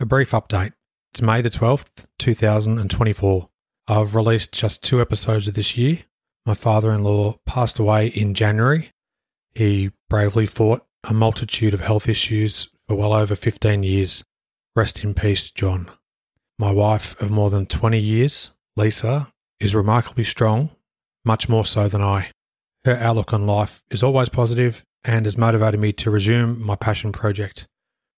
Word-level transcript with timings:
A 0.00 0.06
brief 0.06 0.30
update. 0.30 0.74
It's 1.10 1.20
May 1.20 1.42
the 1.42 1.50
12th, 1.50 2.06
2024. 2.20 3.48
I've 3.88 4.14
released 4.14 4.54
just 4.54 4.84
two 4.84 5.00
episodes 5.00 5.48
of 5.48 5.54
this 5.54 5.76
year. 5.76 6.04
My 6.46 6.54
father 6.54 6.92
in 6.92 7.02
law 7.02 7.40
passed 7.46 7.80
away 7.80 8.06
in 8.06 8.32
January. 8.32 8.92
He 9.56 9.90
bravely 10.08 10.46
fought 10.46 10.86
a 11.02 11.12
multitude 11.12 11.74
of 11.74 11.80
health 11.80 12.08
issues 12.08 12.70
for 12.86 12.94
well 12.94 13.12
over 13.12 13.34
15 13.34 13.82
years. 13.82 14.22
Rest 14.76 15.02
in 15.02 15.14
peace, 15.14 15.50
John. 15.50 15.90
My 16.60 16.70
wife 16.70 17.20
of 17.20 17.32
more 17.32 17.50
than 17.50 17.66
20 17.66 17.98
years, 17.98 18.52
Lisa, 18.76 19.32
is 19.58 19.74
remarkably 19.74 20.22
strong, 20.22 20.70
much 21.24 21.48
more 21.48 21.64
so 21.64 21.88
than 21.88 22.02
I. 22.02 22.30
Her 22.84 22.94
outlook 22.94 23.32
on 23.32 23.46
life 23.46 23.82
is 23.90 24.04
always 24.04 24.28
positive 24.28 24.84
and 25.02 25.26
has 25.26 25.36
motivated 25.36 25.80
me 25.80 25.92
to 25.94 26.10
resume 26.12 26.64
my 26.64 26.76
passion 26.76 27.10
project. 27.10 27.66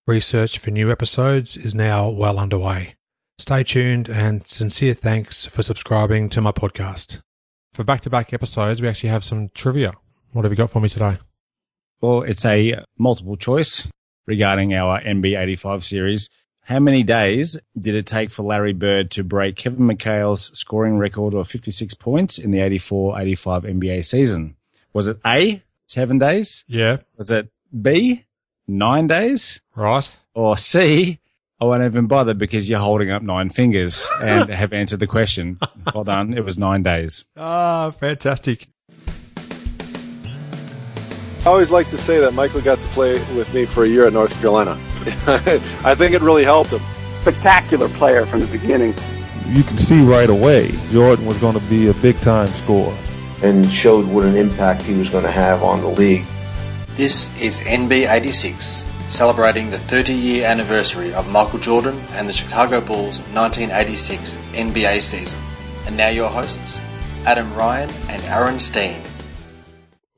Research 0.07 0.59
for 0.59 0.71
new 0.71 0.91
episodes 0.91 1.57
is 1.59 1.75
now 1.75 2.09
well 2.09 2.39
underway. 2.39 2.95
Stay 3.39 3.63
tuned 3.63 4.09
and 4.09 4.47
sincere 4.47 4.95
thanks 4.95 5.45
for 5.47 5.63
subscribing 5.63 6.31
to 6.31 6.41
my 6.41 6.53
podcast. 6.53 7.21
For 7.73 7.85
back 7.85 8.01
to 8.03 8.11
back 8.11 8.33
episodes, 8.33 8.81
we 8.81 8.89
actually 8.89 9.11
have 9.11 9.25
some 9.25 9.51
trivia. 9.55 9.93
What 10.33 10.45
have 10.45 10.53
you 10.53 10.57
got 10.57 10.71
for 10.71 10.81
me 10.81 10.89
today? 10.89 11.19
Well, 12.01 12.23
it's 12.23 12.45
a 12.47 12.83
multiple 12.99 13.37
choice 13.37 13.87
regarding 14.27 14.73
our 14.75 15.01
NB85 15.03 15.85
series. 15.85 16.31
How 16.63 16.79
many 16.79 17.03
days 17.03 17.59
did 17.79 17.95
it 17.95 18.07
take 18.07 18.31
for 18.31 18.43
Larry 18.43 18.73
Bird 18.73 19.11
to 19.13 19.23
break 19.23 19.57
Kevin 19.57 19.87
McHale's 19.87 20.59
scoring 20.59 20.97
record 20.97 21.35
of 21.35 21.47
56 21.47 21.93
points 21.95 22.39
in 22.39 22.53
the 22.53 22.59
84-85 22.59 23.65
NBA 23.65 24.07
season? 24.07 24.57
Was 24.95 25.09
it 25.09 25.19
A, 25.27 25.63
seven 25.87 26.19
days? 26.19 26.65
Yeah. 26.69 26.99
Was 27.19 27.31
it 27.31 27.51
B, 27.83 28.25
nine 28.79 29.07
days? 29.07 29.61
Right. 29.77 30.17
Or 30.35 30.57
C, 30.57 31.19
I 31.61 31.65
won't 31.65 31.83
even 31.83 32.07
bother 32.07 32.35
because 32.35 32.69
you're 32.69 32.79
holding 32.79 33.11
up 33.11 33.23
nine 33.23 33.51
fingers 33.51 34.07
and 34.23 34.49
have 34.63 34.73
answered 34.73 35.01
the 35.01 35.07
question. 35.07 35.59
Well 35.95 36.05
done. 36.05 36.33
It 36.35 36.45
was 36.45 36.57
nine 36.57 36.83
days. 36.83 37.25
Ah, 37.37 37.91
fantastic. 37.91 38.69
I 41.45 41.47
always 41.47 41.71
like 41.71 41.89
to 41.89 41.97
say 41.97 42.19
that 42.21 42.35
Michael 42.35 42.61
got 42.61 42.81
to 42.83 42.89
play 42.89 43.15
with 43.35 43.53
me 43.55 43.65
for 43.65 43.85
a 43.85 43.89
year 43.89 44.07
at 44.07 44.13
North 44.13 44.35
Carolina. 44.41 44.79
I 45.85 45.95
think 45.95 46.15
it 46.15 46.21
really 46.21 46.45
helped 46.45 46.71
him. 46.71 46.83
spectacular 47.23 47.89
player 47.89 48.27
from 48.27 48.41
the 48.41 48.47
beginning. 48.47 48.95
you 49.47 49.63
can 49.63 49.79
see 49.79 50.03
right 50.03 50.29
away 50.29 50.71
Jordan 50.91 51.25
was 51.25 51.39
going 51.39 51.59
to 51.59 51.65
be 51.67 51.89
a 51.89 51.95
big 51.95 52.21
time 52.21 52.47
scorer. 52.49 52.97
and 53.43 53.73
showed 53.73 54.07
what 54.07 54.25
an 54.27 54.37
impact 54.37 54.83
he 54.83 54.95
was 54.95 55.09
going 55.09 55.25
to 55.25 55.31
have 55.31 55.63
on 55.63 55.81
the 55.81 55.89
league. 55.89 56.27
This 56.97 57.31
is 57.41 57.61
NB86, 57.61 58.85
celebrating 59.09 59.71
the 59.71 59.79
30 59.79 60.13
year 60.13 60.47
anniversary 60.47 61.15
of 61.15 61.31
Michael 61.31 61.59
Jordan 61.59 61.99
and 62.13 62.29
the 62.29 62.33
Chicago 62.33 62.81
Bulls 62.81 63.21
1986 63.33 64.37
NBA 64.53 65.01
season. 65.01 65.41
And 65.87 65.97
now 65.97 66.09
your 66.09 66.29
hosts, 66.29 66.79
Adam 67.25 67.55
Ryan 67.55 67.91
and 68.09 68.23
Aaron 68.25 68.59
Steen. 68.59 69.01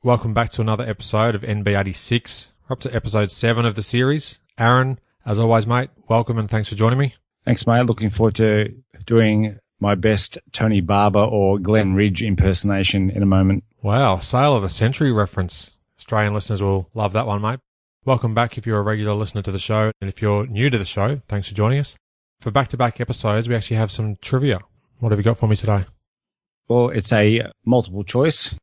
Welcome 0.03 0.33
back 0.33 0.49
to 0.51 0.61
another 0.61 0.83
episode 0.83 1.35
of 1.35 1.43
NB86. 1.43 2.49
We're 2.67 2.73
up 2.73 2.79
to 2.81 2.93
episode 2.93 3.31
seven 3.31 3.65
of 3.65 3.75
the 3.75 3.83
series. 3.83 4.39
Aaron, 4.57 4.99
as 5.25 5.39
always, 5.39 5.65
mate, 5.65 5.89
welcome 6.09 6.37
and 6.37 6.49
thanks 6.49 6.67
for 6.69 6.75
joining 6.75 6.99
me. 6.99 7.13
Thanks, 7.45 7.65
mate. 7.65 7.85
Looking 7.85 8.09
forward 8.09 8.35
to 8.35 8.73
doing 9.05 9.59
my 9.79 9.95
best 9.95 10.37
Tony 10.51 10.81
Barber 10.81 11.23
or 11.23 11.59
Glenn 11.59 11.93
Ridge 11.93 12.23
impersonation 12.23 13.09
in 13.09 13.21
a 13.21 13.27
moment. 13.27 13.63
Wow, 13.81 14.17
Sale 14.19 14.55
of 14.55 14.63
the 14.63 14.69
Century 14.69 15.11
reference. 15.11 15.71
Australian 16.03 16.33
listeners 16.33 16.61
will 16.61 16.89
love 16.93 17.13
that 17.13 17.25
one, 17.25 17.41
mate. 17.41 17.59
Welcome 18.03 18.33
back 18.33 18.57
if 18.57 18.67
you're 18.67 18.77
a 18.77 18.83
regular 18.83 19.13
listener 19.13 19.41
to 19.43 19.53
the 19.53 19.57
show. 19.57 19.93
And 20.01 20.09
if 20.09 20.21
you're 20.21 20.45
new 20.45 20.69
to 20.69 20.77
the 20.77 20.83
show, 20.83 21.21
thanks 21.29 21.47
for 21.47 21.55
joining 21.55 21.79
us. 21.79 21.95
For 22.41 22.51
back 22.51 22.67
to 22.69 22.77
back 22.77 22.99
episodes, 22.99 23.47
we 23.47 23.55
actually 23.55 23.77
have 23.77 23.89
some 23.89 24.17
trivia. 24.17 24.59
What 24.99 25.13
have 25.13 25.19
you 25.19 25.23
got 25.23 25.37
for 25.37 25.47
me 25.47 25.55
today? 25.55 25.85
Well, 26.67 26.89
it's 26.89 27.13
a 27.13 27.49
multiple 27.63 28.03
choice. 28.03 28.53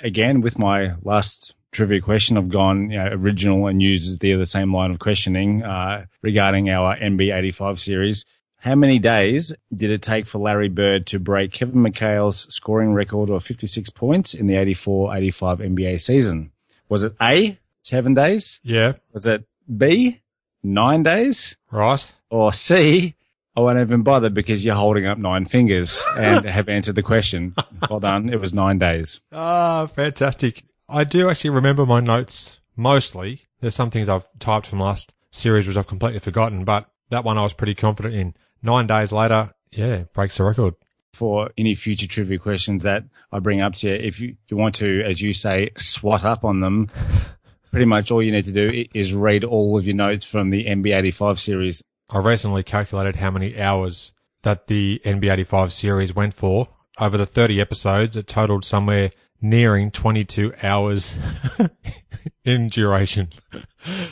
Again, 0.00 0.40
with 0.40 0.58
my 0.58 0.94
last 1.02 1.54
trivia 1.70 2.00
question, 2.00 2.38
I've 2.38 2.48
gone 2.48 2.90
you 2.90 2.96
know, 2.96 3.08
original 3.12 3.66
and 3.66 3.82
uses 3.82 4.16
the, 4.16 4.32
the 4.32 4.46
same 4.46 4.74
line 4.74 4.90
of 4.90 4.98
questioning 4.98 5.64
uh, 5.64 6.06
regarding 6.22 6.70
our 6.70 6.96
NB85 6.96 7.78
series. 7.78 8.24
How 8.60 8.74
many 8.74 8.98
days 8.98 9.52
did 9.76 9.90
it 9.90 10.00
take 10.00 10.26
for 10.26 10.38
Larry 10.38 10.70
Bird 10.70 11.06
to 11.08 11.18
break 11.18 11.52
Kevin 11.52 11.82
McHale's 11.82 12.52
scoring 12.54 12.94
record 12.94 13.28
of 13.28 13.44
56 13.44 13.90
points 13.90 14.32
in 14.32 14.46
the 14.46 14.54
84-85 14.54 15.58
NBA 15.58 16.00
season? 16.00 16.52
Was 16.88 17.04
it 17.04 17.14
A, 17.20 17.58
seven 17.82 18.14
days? 18.14 18.60
Yeah, 18.62 18.94
Was 19.12 19.26
it 19.26 19.44
B, 19.76 20.20
nine 20.62 21.02
days? 21.02 21.56
right. 21.70 22.12
Or 22.30 22.52
C, 22.52 23.14
I 23.56 23.60
won't 23.60 23.78
even 23.78 24.02
bother 24.02 24.30
because 24.30 24.64
you're 24.64 24.74
holding 24.74 25.06
up 25.06 25.16
nine 25.18 25.44
fingers 25.46 26.02
and 26.18 26.44
have 26.56 26.68
answered 26.68 26.96
the 26.96 27.02
question. 27.02 27.54
Well 27.88 28.00
done. 28.00 28.28
It 28.28 28.40
was 28.40 28.52
nine 28.52 28.78
days. 28.78 29.20
Ah, 29.32 29.86
fantastic. 29.86 30.64
I 30.88 31.04
do 31.04 31.30
actually 31.30 31.50
remember 31.50 31.86
my 31.86 32.00
notes 32.00 32.60
mostly. 32.76 33.42
There's 33.60 33.74
some 33.74 33.90
things 33.90 34.08
I've 34.08 34.28
typed 34.38 34.66
from 34.66 34.80
last 34.80 35.12
series 35.30 35.66
which 35.66 35.76
I've 35.76 35.86
completely 35.86 36.18
forgotten, 36.18 36.64
but 36.64 36.88
that 37.10 37.24
one 37.24 37.38
I 37.38 37.42
was 37.42 37.52
pretty 37.54 37.74
confident 37.74 38.14
in. 38.14 38.34
Nine 38.62 38.86
days 38.88 39.12
later, 39.12 39.52
yeah, 39.70 40.04
breaks 40.14 40.36
the 40.36 40.44
record. 40.44 40.74
For 41.16 41.50
any 41.56 41.74
future 41.74 42.06
trivia 42.06 42.38
questions 42.38 42.82
that 42.82 43.04
I 43.32 43.38
bring 43.38 43.62
up 43.62 43.74
to 43.76 43.88
you, 43.88 43.94
if 43.94 44.20
you, 44.20 44.36
you 44.50 44.58
want 44.58 44.74
to, 44.74 45.02
as 45.02 45.22
you 45.22 45.32
say, 45.32 45.70
swat 45.74 46.26
up 46.26 46.44
on 46.44 46.60
them, 46.60 46.90
pretty 47.70 47.86
much 47.86 48.10
all 48.10 48.22
you 48.22 48.32
need 48.32 48.44
to 48.44 48.52
do 48.52 48.84
is 48.92 49.14
read 49.14 49.42
all 49.42 49.78
of 49.78 49.86
your 49.86 49.96
notes 49.96 50.26
from 50.26 50.50
the 50.50 50.66
NB85 50.66 51.38
series. 51.38 51.82
I 52.10 52.18
recently 52.18 52.62
calculated 52.62 53.16
how 53.16 53.30
many 53.30 53.58
hours 53.58 54.12
that 54.42 54.66
the 54.66 55.00
NB85 55.06 55.72
series 55.72 56.14
went 56.14 56.34
for. 56.34 56.68
Over 56.98 57.16
the 57.16 57.24
30 57.24 57.62
episodes, 57.62 58.14
it 58.14 58.26
totaled 58.26 58.66
somewhere 58.66 59.10
nearing 59.40 59.90
22 59.90 60.52
hours 60.62 61.18
in 62.44 62.68
duration. 62.68 63.30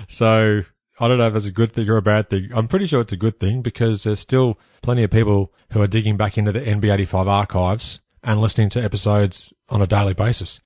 So 0.08 0.62
I 1.00 1.08
don't 1.08 1.18
know 1.18 1.26
if 1.26 1.34
it's 1.34 1.46
a 1.46 1.52
good 1.52 1.72
thing 1.72 1.88
or 1.88 1.96
a 1.96 2.02
bad 2.02 2.30
thing. 2.30 2.50
I'm 2.54 2.68
pretty 2.68 2.86
sure 2.86 3.00
it's 3.00 3.12
a 3.12 3.16
good 3.16 3.40
thing 3.40 3.62
because 3.62 4.04
there's 4.04 4.20
still 4.20 4.58
plenty 4.82 5.02
of 5.02 5.10
people 5.10 5.52
who 5.72 5.82
are 5.82 5.86
digging 5.88 6.16
back 6.16 6.38
into 6.38 6.52
the 6.52 6.60
NB85 6.60 7.26
archives 7.26 8.00
and 8.22 8.40
listening 8.40 8.68
to 8.70 8.82
episodes 8.82 9.52
on 9.68 9.82
a 9.82 9.86
daily 9.86 10.14
basis. 10.14 10.60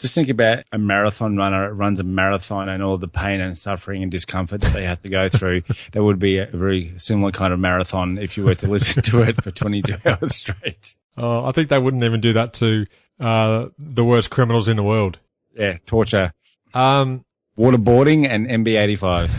Just 0.00 0.14
think 0.14 0.28
about 0.28 0.64
a 0.72 0.78
marathon 0.78 1.36
runner 1.36 1.68
that 1.68 1.74
runs 1.74 2.00
a 2.00 2.02
marathon 2.02 2.68
and 2.68 2.82
all 2.82 2.98
the 2.98 3.06
pain 3.06 3.40
and 3.40 3.56
suffering 3.56 4.02
and 4.02 4.10
discomfort 4.10 4.60
that 4.62 4.72
they 4.72 4.84
have 4.84 5.00
to 5.02 5.08
go 5.08 5.28
through. 5.30 5.62
that 5.92 6.02
would 6.02 6.18
be 6.18 6.38
a 6.38 6.46
very 6.46 6.92
similar 6.96 7.30
kind 7.30 7.52
of 7.52 7.60
marathon 7.60 8.18
if 8.18 8.36
you 8.36 8.44
were 8.44 8.56
to 8.56 8.66
listen 8.66 9.02
to 9.02 9.20
it 9.20 9.42
for 9.42 9.50
22 9.50 9.96
hours 10.06 10.34
straight. 10.34 10.96
Uh, 11.16 11.44
I 11.44 11.52
think 11.52 11.68
they 11.68 11.78
wouldn't 11.78 12.02
even 12.02 12.20
do 12.20 12.32
that 12.32 12.54
to 12.54 12.86
uh, 13.20 13.68
the 13.78 14.04
worst 14.04 14.30
criminals 14.30 14.66
in 14.66 14.76
the 14.76 14.82
world. 14.82 15.20
Yeah, 15.56 15.76
torture. 15.86 16.32
Um, 16.72 17.24
Waterboarding 17.58 18.28
and 18.28 18.46
NB85. 18.46 19.30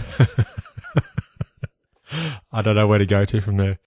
I 2.52 2.62
don't 2.62 2.76
know 2.76 2.88
where 2.88 3.00
to 3.00 3.06
go 3.06 3.26
to 3.26 3.42
from 3.42 3.58
there. 3.58 3.80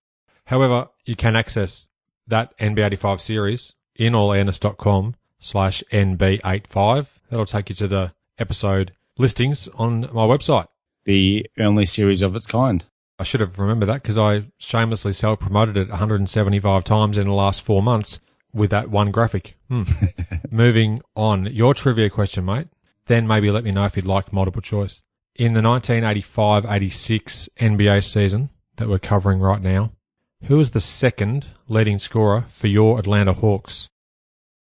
However, 0.47 0.89
you 1.05 1.17
can 1.17 1.37
access 1.37 1.89
that 2.27 2.57
NB85 2.59 3.21
series 3.21 3.75
in 3.97 4.13
allairness.com 4.13 5.15
slash 5.39 5.83
NB85. 5.93 7.09
That'll 7.31 7.47
take 7.47 7.71
you 7.71 7.75
to 7.77 7.89
the 7.89 8.13
episode 8.39 8.93
listings 9.17 9.69
on 9.75 10.03
my 10.13 10.27
website. 10.27 10.67
the 11.05 11.47
only 11.59 11.87
series 11.87 12.21
of 12.23 12.37
its 12.37 12.47
kind. 12.47 12.85
I 13.19 13.25
should 13.25 13.41
have 13.41 13.59
remembered 13.59 13.89
that 13.89 14.03
because 14.03 14.19
I 14.19 14.45
shamelessly 14.59 15.13
self 15.15 15.41
promoted 15.41 15.77
it 15.77 15.89
175 15.89 16.85
times 16.85 17.17
in 17.19 17.27
the 17.27 17.33
last 17.35 17.63
four 17.63 17.83
months 17.83 18.21
with 18.53 18.71
that 18.71 18.91
one 18.91 19.11
graphic. 19.11 19.55
Hmm. 19.69 19.85
Moving 20.51 21.01
on, 21.17 21.47
your 21.47 21.75
trivia 21.75 22.11
question, 22.11 22.45
mate. 22.45 22.69
Then 23.09 23.27
maybe 23.27 23.51
let 23.51 23.65
me 23.65 23.73
know 23.73 23.85
if 23.85 23.97
you'd 23.97 24.07
like 24.07 24.33
multiple 24.33 24.63
choice. 24.63 25.03
In 25.35 25.55
the 25.55 25.63
1985 25.63 26.67
86 26.67 27.49
NBA 27.59 28.05
season 28.05 28.51
that 28.77 28.89
we're 28.89 28.99
covering 28.99 29.41
right 29.41 29.61
now, 29.63 29.93
who 30.45 30.59
was 30.59 30.71
the 30.71 30.81
second 30.81 31.47
leading 31.69 31.99
scorer 31.99 32.45
for 32.49 32.67
your 32.69 32.99
Atlanta 32.99 33.33
Hawks? 33.33 33.89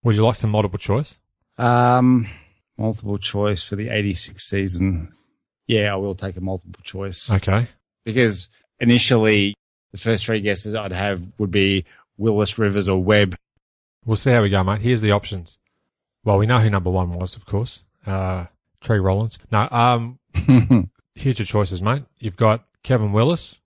Would 0.04 0.16
you 0.16 0.24
like 0.26 0.36
some 0.36 0.50
multiple 0.52 0.80
choice? 0.80 1.18
Um, 1.58 2.28
multiple 2.78 3.18
choice 3.18 3.64
for 3.64 3.76
the 3.76 3.90
86 3.90 4.42
season. 4.44 5.14
Yeah, 5.68 5.92
I 5.94 5.96
will 5.98 6.16
take 6.16 6.38
a 6.38 6.42
multiple 6.42 6.82
choice 6.84 7.30
Okay. 7.32 7.68
because 8.06 8.50
initially 8.80 9.54
the 9.92 9.98
first 9.98 10.26
three 10.26 10.40
guesses 10.42 10.74
I'd 10.76 10.92
have 10.92 11.28
would 11.38 11.52
be 11.52 11.86
Willis, 12.18 12.58
Rivers, 12.58 12.88
or 12.88 13.04
Webb. 13.04 13.36
We'll 14.06 14.16
see 14.16 14.32
how 14.32 14.42
we 14.42 14.50
go, 14.50 14.64
mate. 14.64 14.82
Here's 14.82 15.02
the 15.02 15.12
options. 15.12 15.58
Well, 16.24 16.38
we 16.38 16.46
know 16.46 16.60
who 16.60 16.70
number 16.70 16.90
one 16.90 17.12
was, 17.12 17.36
of 17.36 17.46
course. 17.46 17.84
Uh, 18.08 18.46
Tree 18.82 19.00
Rollins. 19.00 19.38
No, 19.52 19.68
um, 19.72 20.20
here's 21.16 21.40
your 21.40 21.46
choices, 21.46 21.82
mate. 21.82 22.04
You've 22.20 22.38
got 22.38 22.66
Kevin 22.84 23.12
Willis, 23.12 23.60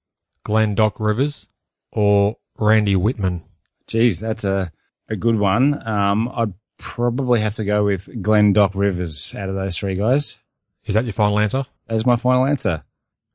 Glenn 0.44 0.76
Doc 0.76 1.00
Rivers, 1.00 1.48
or 1.92 2.38
Randy 2.58 2.96
Wittman. 2.96 3.42
Geez, 3.88 4.20
that's 4.20 4.44
a, 4.44 4.72
a 5.10 5.16
good 5.16 5.38
one. 5.38 5.86
Um, 5.88 6.30
I'd 6.34 6.54
probably 6.78 7.42
have 7.42 7.56
to 7.56 7.66
go 7.66 7.84
with 7.84 8.22
Glenn 8.22 8.54
Doc 8.54 8.72
Rivers 8.74 9.36
out 9.36 9.50
of 9.50 9.56
those 9.56 9.78
three 9.78 9.96
guys. 9.96 10.38
Is 10.86 10.96
that 10.96 11.04
your 11.06 11.14
final 11.14 11.40
answer? 11.40 11.66
That 11.88 11.96
is 11.96 12.06
my 12.06 12.16
final 12.16 12.46
answer. 12.46 12.84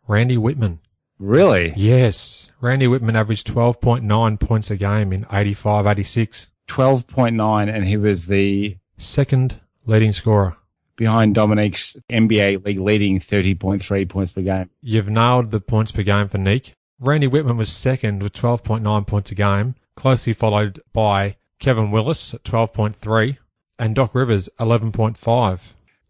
Randy 0.09 0.37
Wittman. 0.37 0.79
Really? 1.19 1.73
Yes. 1.76 2.50
Randy 2.61 2.87
Wittman 2.87 3.14
averaged 3.14 3.47
12.9 3.47 4.41
points 4.41 4.70
a 4.70 4.76
game 4.76 5.12
in 5.12 5.26
85 5.32 5.87
86. 5.87 6.49
12.9, 6.69 7.73
and 7.73 7.85
he 7.85 7.97
was 7.97 8.26
the 8.26 8.76
Second 8.99 9.61
leading 9.85 10.12
scorer. 10.12 10.56
Behind 10.96 11.34
Dominique's 11.34 11.96
NBA 12.10 12.64
league 12.64 12.81
leading 12.81 13.20
30.3 13.20 14.08
points 14.08 14.32
per 14.32 14.43
game. 14.43 14.70
You've 14.81 15.10
nailed 15.10 15.50
the 15.50 15.60
points 15.60 15.93
per 15.93 16.02
game 16.02 16.28
for 16.28 16.38
Nick. 16.38 16.75
Randy 16.98 17.28
Wittman 17.28 17.58
was 17.58 17.70
second 17.70 18.22
with 18.22 18.32
12.9 18.32 19.06
points 19.06 19.31
a 19.31 19.34
game, 19.34 19.75
closely 19.94 20.32
followed 20.32 20.81
by 20.93 21.37
Kevin 21.58 21.90
Willis 21.90 22.32
at 22.32 22.43
12.3 22.44 23.37
and 23.78 23.94
Doc 23.94 24.14
Rivers 24.14 24.48
11.5. 24.58 25.60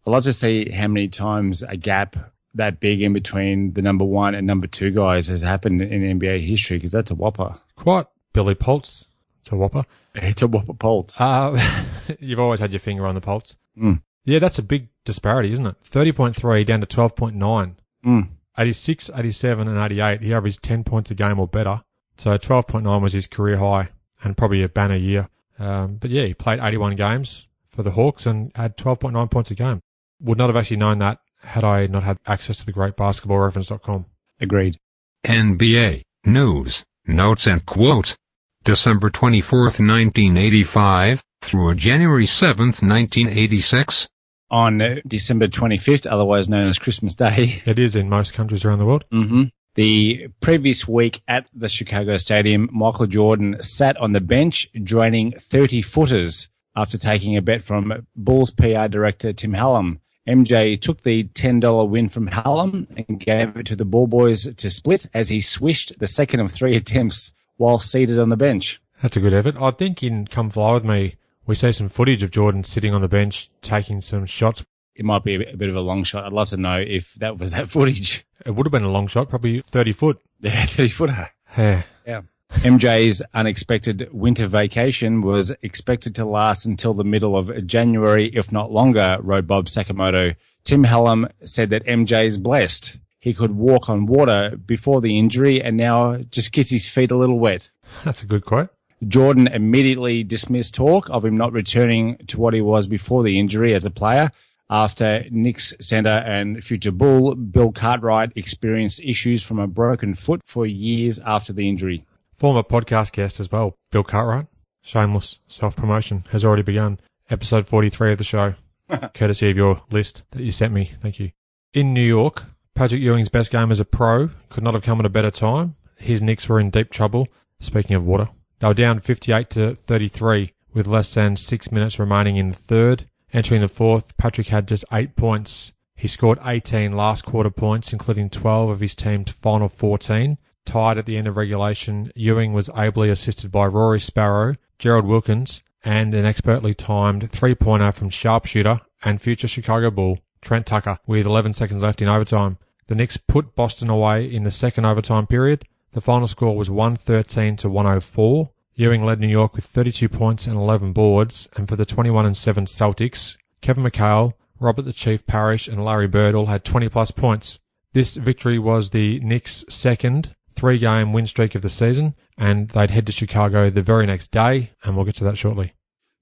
I'd 0.07 0.11
love 0.11 0.25
to 0.25 0.33
see 0.33 0.71
how 0.71 0.87
many 0.87 1.09
times 1.09 1.63
a 1.65 1.77
gap 1.77 2.17
that 2.55 2.81
big 2.81 3.03
in 3.03 3.13
between 3.13 3.73
the 3.73 3.83
number 3.83 4.05
one 4.05 4.35
and 4.35 4.47
number 4.47 4.67
two 4.67 4.91
guys 4.91 5.29
has 5.29 5.43
happened 5.43 5.83
in 5.83 6.21
NBA 6.21 6.47
history 6.47 6.79
because 6.79 6.93
that's 6.93 7.11
a 7.11 7.15
whopper. 7.15 7.57
Quite 7.75 8.07
Billy 8.33 8.55
Pulse. 8.55 9.07
It's 9.41 9.53
a 9.53 9.57
whopper. 9.57 9.85
It's 10.15 10.43
a 10.43 10.47
whopper 10.49 10.75
pulse. 10.75 11.21
Uh, 11.21 11.61
you've 12.21 12.41
always 12.41 12.61
had 12.61 12.73
your 12.73 12.81
finger 12.81 13.07
on 13.07 13.15
the 13.15 13.21
pulse. 13.21 13.57
Mm. 13.79 14.03
Yeah, 14.27 14.41
that's 14.41 14.59
a 14.59 14.63
big 14.63 14.89
disparity, 15.05 15.53
isn't 15.53 15.67
it? 15.67 15.77
30.3 15.85 16.67
down 16.67 16.81
to 16.83 16.87
12.9. 16.87 17.77
Mm. 18.05 18.29
86, 18.59 19.11
87, 19.15 19.69
and 19.69 19.79
88, 19.79 20.21
he 20.21 20.35
averaged 20.35 20.63
10 20.63 20.85
points 20.85 21.11
a 21.11 21.15
game 21.15 21.39
or 21.39 21.47
better. 21.47 21.83
So 22.19 22.37
12.9 22.37 23.01
was 23.01 23.13
his 23.13 23.27
career 23.27 23.59
high 23.59 23.91
and 24.23 24.37
probably 24.37 24.63
a 24.63 24.69
banner 24.69 24.97
year. 24.97 25.29
Um, 25.59 25.97
but 25.97 26.11
yeah, 26.11 26.25
he 26.25 26.35
played 26.35 26.61
81 26.61 26.97
games 26.97 27.47
for 27.69 27.83
the 27.83 27.93
Hawks 27.93 28.27
and 28.27 28.51
had 28.55 28.77
12.9 28.77 29.31
points 29.31 29.51
a 29.51 29.55
game. 29.55 29.81
Would 30.21 30.39
not 30.39 30.49
have 30.49 30.57
actually 30.57 30.79
known 30.79 30.99
that 30.99 31.21
had 31.43 31.65
I 31.65 31.87
not 31.87 32.03
had 32.03 32.19
access 32.27 32.59
to 32.59 32.67
the 32.67 32.73
great 32.73 32.97
basketball 32.97 33.39
basketballreference.com. 33.39 34.07
Agreed. 34.41 34.79
NBA 35.25 36.03
News, 36.25 36.85
Notes 37.07 37.47
and 37.47 37.65
Quotes. 37.65 38.17
December 38.65 39.11
24th, 39.11 39.79
1985, 39.79 41.23
through 41.41 41.75
January 41.77 42.27
7th, 42.27 42.83
1986. 42.83 44.09
On 44.51 45.01
December 45.07 45.49
25th, 45.49 46.07
otherwise 46.11 46.49
known 46.49 46.69
as 46.69 46.79
Christmas 46.79 47.15
Day, 47.15 47.63
It 47.67 47.79
is 47.79 47.97
in 47.97 48.09
most 48.09 48.33
countries 48.33 48.65
around 48.65 48.79
the 48.79 48.87
world. 48.87 49.05
hmm 49.11 49.45
the 49.75 50.29
previous 50.41 50.89
week 50.89 51.21
at 51.29 51.47
the 51.55 51.69
Chicago 51.69 52.17
Stadium, 52.17 52.67
Michael 52.73 53.07
Jordan 53.07 53.57
sat 53.61 53.95
on 53.99 54.13
the 54.13 54.23
bench 54.23 54.67
draining 54.83 55.33
30 55.33 55.83
footers 55.83 56.49
after 56.75 56.97
taking 56.97 57.37
a 57.37 57.43
bet 57.43 57.63
from 57.63 58.07
Bulls 58.17 58.51
PR 58.51 58.87
director 58.89 59.35
Tim 59.35 59.53
Hallam. 59.53 60.01
MJ 60.27 60.81
took 60.81 61.03
the 61.03 61.25
$10 61.25 61.89
win 61.91 62.09
from 62.09 62.27
Hallam 62.27 62.87
and 62.97 63.21
gave 63.21 63.55
it 63.57 63.67
to 63.67 63.77
the 63.77 63.85
Ball 63.85 64.07
boys 64.07 64.49
to 64.55 64.71
split 64.71 65.11
as 65.13 65.29
he 65.29 65.43
swished 65.43 65.99
the 65.99 66.07
second 66.07 66.41
of 66.41 66.51
three 66.51 66.75
attempts 66.77 67.35
while 67.59 67.79
seated 67.79 68.19
on 68.19 68.31
the 68.31 68.37
bench. 68.37 68.81
That's 69.03 69.19
a 69.19 69.21
good 69.21 69.35
effort. 69.35 69.57
I 69.61 69.73
think 69.73 70.03
in 70.03 70.27
Come 70.27 70.49
Fly 70.49 70.73
With 70.73 70.85
Me, 70.87 71.17
we 71.47 71.55
see 71.55 71.73
some 71.73 71.89
footage 71.89 72.23
of 72.23 72.31
Jordan 72.31 72.65
sitting 72.65 72.95
on 72.95 73.01
the 73.01 73.09
bench 73.09 73.51
taking 73.63 74.01
some 74.01 74.27
shots. 74.27 74.65
It 74.95 75.05
might 75.05 75.25
be 75.25 75.35
a 75.35 75.57
bit- 75.57 75.69
of 75.69 75.77
a 75.77 75.81
long 75.81 76.05
shot. 76.05 76.25
I'd 76.25 76.33
love 76.33 76.49
to 76.51 76.57
know 76.57 76.79
if 76.79 77.15
that 77.15 77.39
was 77.39 77.53
that 77.53 77.71
footage. 77.71 78.27
It 78.45 78.53
would 78.55 78.67
have 78.67 78.73
been 78.73 78.83
a 78.85 78.91
long 78.91 79.07
shot, 79.09 79.29
probably 79.29 79.61
30 79.61 79.93
foot. 79.93 80.19
Yeah, 80.41 80.65
30 80.67 80.89
footer. 80.89 81.31
Yeah. 81.57 81.83
Yeah. 82.07 82.23
MJ's 82.51 83.23
unexpected 83.35 84.09
winter 84.13 84.47
vacation 84.47 85.21
was 85.21 85.53
expected 85.63 86.15
to 86.15 86.25
last 86.25 86.65
until 86.65 86.95
the 86.95 87.05
middle 87.05 87.37
of 87.37 87.67
January, 87.67 88.29
if 88.35 88.53
not 88.53 88.71
longer, 88.71 89.19
wrote 89.21 89.47
Bob 89.47 89.67
Sakamoto. 89.67 90.37
Tim 90.65 90.85
Hallam 90.85 91.29
said 91.43 91.71
that 91.71 91.85
MJ's 91.87 92.39
blessed. 92.39 92.99
He 93.19 93.35
could 93.35 93.57
walk 93.57 93.89
on 93.91 94.07
water 94.07 94.57
before 94.65 95.01
the 95.01 95.19
injury 95.19 95.61
and 95.61 95.77
now 95.77 96.19
just 96.31 96.53
gets 96.53 96.71
his 96.71 96.89
feet 96.89 97.11
a 97.11 97.17
little 97.17 97.39
wet. 97.41 97.73
That's 98.05 98.23
a 98.23 98.27
good 98.27 98.45
quote. 98.45 98.71
Jordan 99.09 99.49
immediately 99.49 100.25
dismissed 100.25 100.75
talk 100.75 101.09
of 101.11 101.25
him 101.25 101.37
not 101.37 101.53
returning 101.53 102.17
to 102.29 102.41
what 102.41 102.55
he 102.55 102.61
was 102.61 102.89
before 102.89 103.23
the 103.23 103.39
injury 103.39 103.75
as 103.75 103.85
a 103.85 103.91
player 103.91 104.31
after 104.71 105.25
Knicks 105.31 105.75
center 105.81 106.09
and 106.09 106.63
future 106.63 106.91
Bull 106.91 107.35
Bill 107.35 107.73
Cartwright 107.73 108.33
experienced 108.37 109.01
issues 109.03 109.43
from 109.43 109.59
a 109.59 109.67
broken 109.67 110.15
foot 110.15 110.43
for 110.45 110.67
years 110.67 111.19
after 111.21 111.53
the 111.53 111.69
injury. 111.69 112.05
Former 112.35 112.63
podcast 112.63 113.13
guest 113.13 113.41
as 113.41 113.51
well, 113.51 113.75
Bill 113.91 114.05
Cartwright. 114.05 114.47
Shameless 114.83 115.39
self 115.49 115.77
promotion 115.77 116.25
has 116.31 116.45
already 116.45 116.63
begun. 116.63 117.01
Episode 117.29 117.67
43 117.67 118.13
of 118.13 118.19
the 118.19 118.25
show, 118.25 118.55
courtesy 119.15 119.51
of 119.51 119.57
your 119.57 119.83
list 119.91 120.23
that 120.31 120.43
you 120.43 120.51
sent 120.51 120.73
me. 120.73 120.93
Thank 121.01 121.19
you. 121.19 121.33
In 121.75 121.93
New 121.93 122.07
York, 122.07 122.45
Patrick 122.75 123.01
Ewing's 123.01 123.29
best 123.29 123.51
game 123.51 123.73
as 123.73 123.81
a 123.81 123.85
pro 123.85 124.31
could 124.49 124.63
not 124.63 124.75
have 124.75 124.83
come 124.83 125.01
at 125.01 125.07
a 125.07 125.11
better 125.11 125.31
time. 125.31 125.77
His 125.97 126.23
Knicks 126.23 126.49
were 126.49 126.61
in 126.61 126.71
deep 126.71 126.91
trouble. 126.91 127.27
Speaking 127.59 127.97
of 127.97 128.05
water, 128.05 128.29
they 128.59 128.67
were 128.67 128.75
down 128.75 129.01
58 129.01 129.51
to 129.51 129.75
33 129.75 130.53
with 130.73 130.87
less 130.87 131.15
than 131.15 131.37
six 131.37 131.73
minutes 131.73 131.99
remaining 131.99 132.37
in 132.37 132.51
the 132.51 132.57
third. 132.57 133.09
Entering 133.33 133.61
the 133.61 133.69
fourth, 133.69 134.17
Patrick 134.17 134.49
had 134.49 134.69
just 134.69 134.85
eight 134.93 135.17
points. 135.17 135.73
He 135.95 136.09
scored 136.09 136.39
18 136.45 136.93
last 136.93 137.25
quarter 137.25 137.51
points, 137.51 137.93
including 137.93 138.31
12 138.31 138.71
of 138.71 138.81
his 138.81 138.95
team's 138.95 139.31
final 139.31 139.69
14. 139.69 140.39
Tied 140.65 140.99
at 140.99 141.07
the 141.07 141.17
end 141.17 141.29
of 141.29 141.37
regulation, 141.37 142.13
Ewing 142.15 142.53
was 142.53 142.71
ably 142.77 143.09
assisted 143.09 143.51
by 143.51 143.67
Rory 143.67 144.01
Sparrow, 144.01 144.55
Gerald 144.79 145.07
Wilkins, 145.07 145.63
and 145.85 146.15
an 146.15 146.25
expertly 146.25 146.75
timed 146.75 147.31
three-pointer 147.31 147.93
from 147.93 148.11
sharpshooter 148.11 148.81
and 149.05 149.23
future 149.23 149.49
Chicago 149.49 149.91
Bull, 149.91 150.19
Trent 150.43 150.67
Tucker, 150.67 150.99
with 151.07 151.27
11 151.27 151.53
seconds 151.53 151.83
left 151.83 152.03
in 152.03 152.09
overtime. 152.09 152.59
The 152.89 152.95
Knicks 152.95 153.17
put 153.17 153.55
Boston 153.55 153.89
away 153.89 154.27
in 154.27 154.45
the 154.45 154.51
second 154.51 154.85
overtime 154.85 155.27
period. 155.27 155.67
The 155.93 156.01
final 156.01 156.27
score 156.27 156.57
was 156.57 156.71
113 156.71 157.57
to 157.57 157.69
104. 157.69 158.51
Ewing 158.75 159.05
led 159.05 159.21
New 159.21 159.29
York 159.29 159.55
with 159.55 159.65
32 159.65 160.09
points 160.09 160.47
and 160.47 160.57
11 160.57 160.93
boards, 160.93 161.49
and 161.57 161.67
for 161.69 161.77
the 161.77 161.87
21 161.87 162.27
and 162.27 162.37
7 162.37 162.67
Celtics, 162.67 163.39
Kevin 163.63 163.85
McHale, 163.85 164.35
Robert 164.61 164.83
the 164.83 164.93
Chief 164.93 165.27
Parrish, 165.27 165.67
and 165.67 165.85
Larry 165.85 166.07
Bird 166.07 166.35
all 166.35 166.47
had 166.47 166.65
20 166.65 166.89
plus 166.91 167.11
points. 167.11 167.59
This 167.93 168.17
victory 168.17 168.59
was 168.59 168.91
the 168.91 169.19
Knicks' 169.21 169.65
second 169.69 170.35
three 170.53 170.79
game 170.79 171.13
win 171.13 171.27
streak 171.27 171.55
of 171.55 171.63
the 171.63 171.71
season, 171.71 172.15
and 172.37 172.69
they'd 172.71 172.91
head 172.91 173.07
to 173.07 173.13
Chicago 173.13 173.71
the 173.71 173.83
very 173.83 174.07
next 174.07 174.31
day, 174.31 174.73
and 174.85 174.97
we'll 174.97 175.05
get 175.05 175.15
to 175.17 175.25
that 175.25 175.39
shortly. 175.39 175.73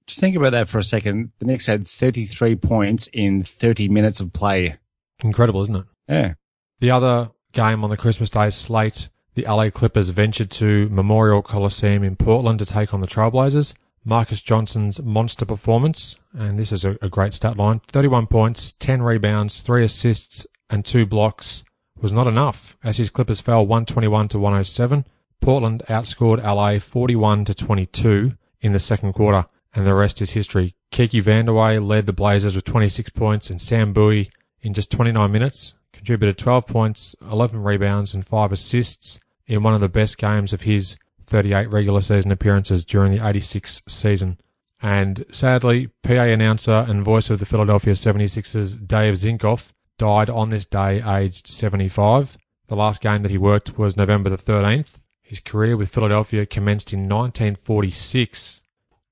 Just 0.07 0.19
think 0.19 0.35
about 0.35 0.51
that 0.51 0.69
for 0.69 0.77
a 0.77 0.83
second. 0.83 1.31
The 1.39 1.45
Knicks 1.45 1.65
had 1.65 1.87
33 1.87 2.55
points 2.55 3.07
in 3.11 3.43
30 3.43 3.89
minutes 3.89 4.19
of 4.19 4.31
play. 4.33 4.77
Incredible, 5.23 5.61
isn't 5.63 5.75
it? 5.75 5.85
Yeah. 6.07 6.33
The 6.79 6.91
other 6.91 7.31
game 7.53 7.83
on 7.83 7.89
the 7.89 7.97
Christmas 7.97 8.29
Day 8.29 8.49
slate, 8.51 9.09
the 9.35 9.43
LA 9.43 9.69
Clippers 9.69 10.09
ventured 10.09 10.49
to 10.49 10.89
Memorial 10.89 11.41
Coliseum 11.41 12.03
in 12.03 12.15
Portland 12.15 12.59
to 12.59 12.65
take 12.65 12.93
on 12.93 13.01
the 13.01 13.07
Trailblazers. 13.07 13.73
Marques 14.05 14.41
Johnson's 14.41 15.01
monster 15.01 15.45
performance, 15.45 16.17
and 16.33 16.57
this 16.57 16.71
is 16.71 16.85
a, 16.85 16.95
a 17.01 17.09
great 17.09 17.33
stat 17.33 17.57
line 17.57 17.81
31 17.91 18.27
points, 18.27 18.71
10 18.73 19.01
rebounds, 19.01 19.61
3 19.61 19.83
assists, 19.83 20.47
and 20.69 20.85
2 20.85 21.05
blocks 21.05 21.63
was 21.99 22.13
not 22.13 22.27
enough 22.27 22.77
as 22.83 22.97
his 22.97 23.09
Clippers 23.09 23.41
fell 23.41 23.65
121 23.65 24.27
to 24.29 24.39
107. 24.39 25.05
Portland 25.41 25.83
outscored 25.89 26.43
LA 26.43 26.79
41 26.79 27.45
to 27.45 27.53
22 27.53 28.33
in 28.61 28.71
the 28.71 28.79
second 28.79 29.13
quarter, 29.13 29.45
and 29.73 29.85
the 29.85 29.93
rest 29.93 30.21
is 30.21 30.31
history. 30.31 30.75
Kiki 30.91 31.21
Vandeweghe 31.21 31.85
led 31.85 32.05
the 32.05 32.13
Blazers 32.13 32.55
with 32.55 32.63
26 32.63 33.09
points, 33.09 33.49
and 33.49 33.61
Sam 33.61 33.91
Bowie 33.91 34.29
in 34.61 34.73
just 34.73 34.91
29 34.91 35.31
minutes 35.31 35.73
contributed 35.91 36.37
12 36.37 36.67
points, 36.67 37.15
11 37.29 37.61
rebounds, 37.63 38.13
and 38.13 38.25
5 38.25 38.51
assists 38.51 39.19
in 39.47 39.63
one 39.63 39.73
of 39.73 39.81
the 39.81 39.89
best 39.89 40.17
games 40.17 40.53
of 40.53 40.61
his 40.61 40.97
38 41.25 41.71
regular 41.71 42.01
season 42.01 42.31
appearances 42.31 42.85
during 42.85 43.11
the 43.11 43.25
86 43.25 43.81
season. 43.87 44.39
And 44.81 45.25
sadly, 45.31 45.87
PA 46.03 46.13
announcer 46.13 46.85
and 46.87 47.03
voice 47.03 47.29
of 47.29 47.39
the 47.39 47.45
Philadelphia 47.45 47.93
76ers, 47.93 48.87
Dave 48.87 49.15
Zinkoff, 49.15 49.71
died 49.97 50.29
on 50.29 50.49
this 50.49 50.65
day 50.65 51.01
aged 51.01 51.47
75. 51.47 52.37
The 52.67 52.75
last 52.75 53.01
game 53.01 53.21
that 53.23 53.31
he 53.31 53.37
worked 53.37 53.77
was 53.77 53.95
November 53.95 54.29
the 54.29 54.37
13th. 54.37 55.01
His 55.21 55.39
career 55.39 55.77
with 55.77 55.89
Philadelphia 55.89 56.45
commenced 56.45 56.93
in 56.93 57.09
1946. 57.09 58.61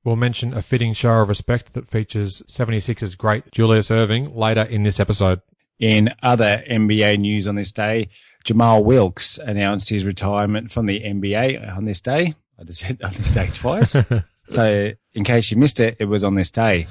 We'll 0.03 0.15
mention 0.15 0.53
a 0.53 0.61
fitting 0.61 0.93
show 0.93 1.21
of 1.21 1.29
respect 1.29 1.73
that 1.73 1.87
features 1.87 2.43
76's 2.47 3.15
great 3.15 3.51
Julius 3.51 3.89
Erving 3.89 4.35
later 4.35 4.63
in 4.63 4.83
this 4.83 4.99
episode. 4.99 5.41
In 5.79 6.13
other 6.21 6.63
NBA 6.69 7.19
news 7.19 7.47
on 7.47 7.55
this 7.55 7.71
day, 7.71 8.09
Jamal 8.43 8.83
Wilkes 8.83 9.37
announced 9.37 9.89
his 9.89 10.05
retirement 10.05 10.71
from 10.71 10.85
the 10.85 10.99
NBA 10.99 11.75
on 11.75 11.85
this 11.85 12.01
day. 12.01 12.35
I 12.59 12.63
just 12.63 12.79
said 12.81 13.01
on 13.01 13.13
this 13.13 13.33
day 13.33 13.47
twice. 13.47 13.95
so, 14.49 14.91
in 15.13 15.23
case 15.23 15.51
you 15.51 15.57
missed 15.57 15.79
it, 15.79 15.97
it 15.99 16.05
was 16.05 16.23
on 16.23 16.35
this 16.35 16.51
day. 16.51 16.87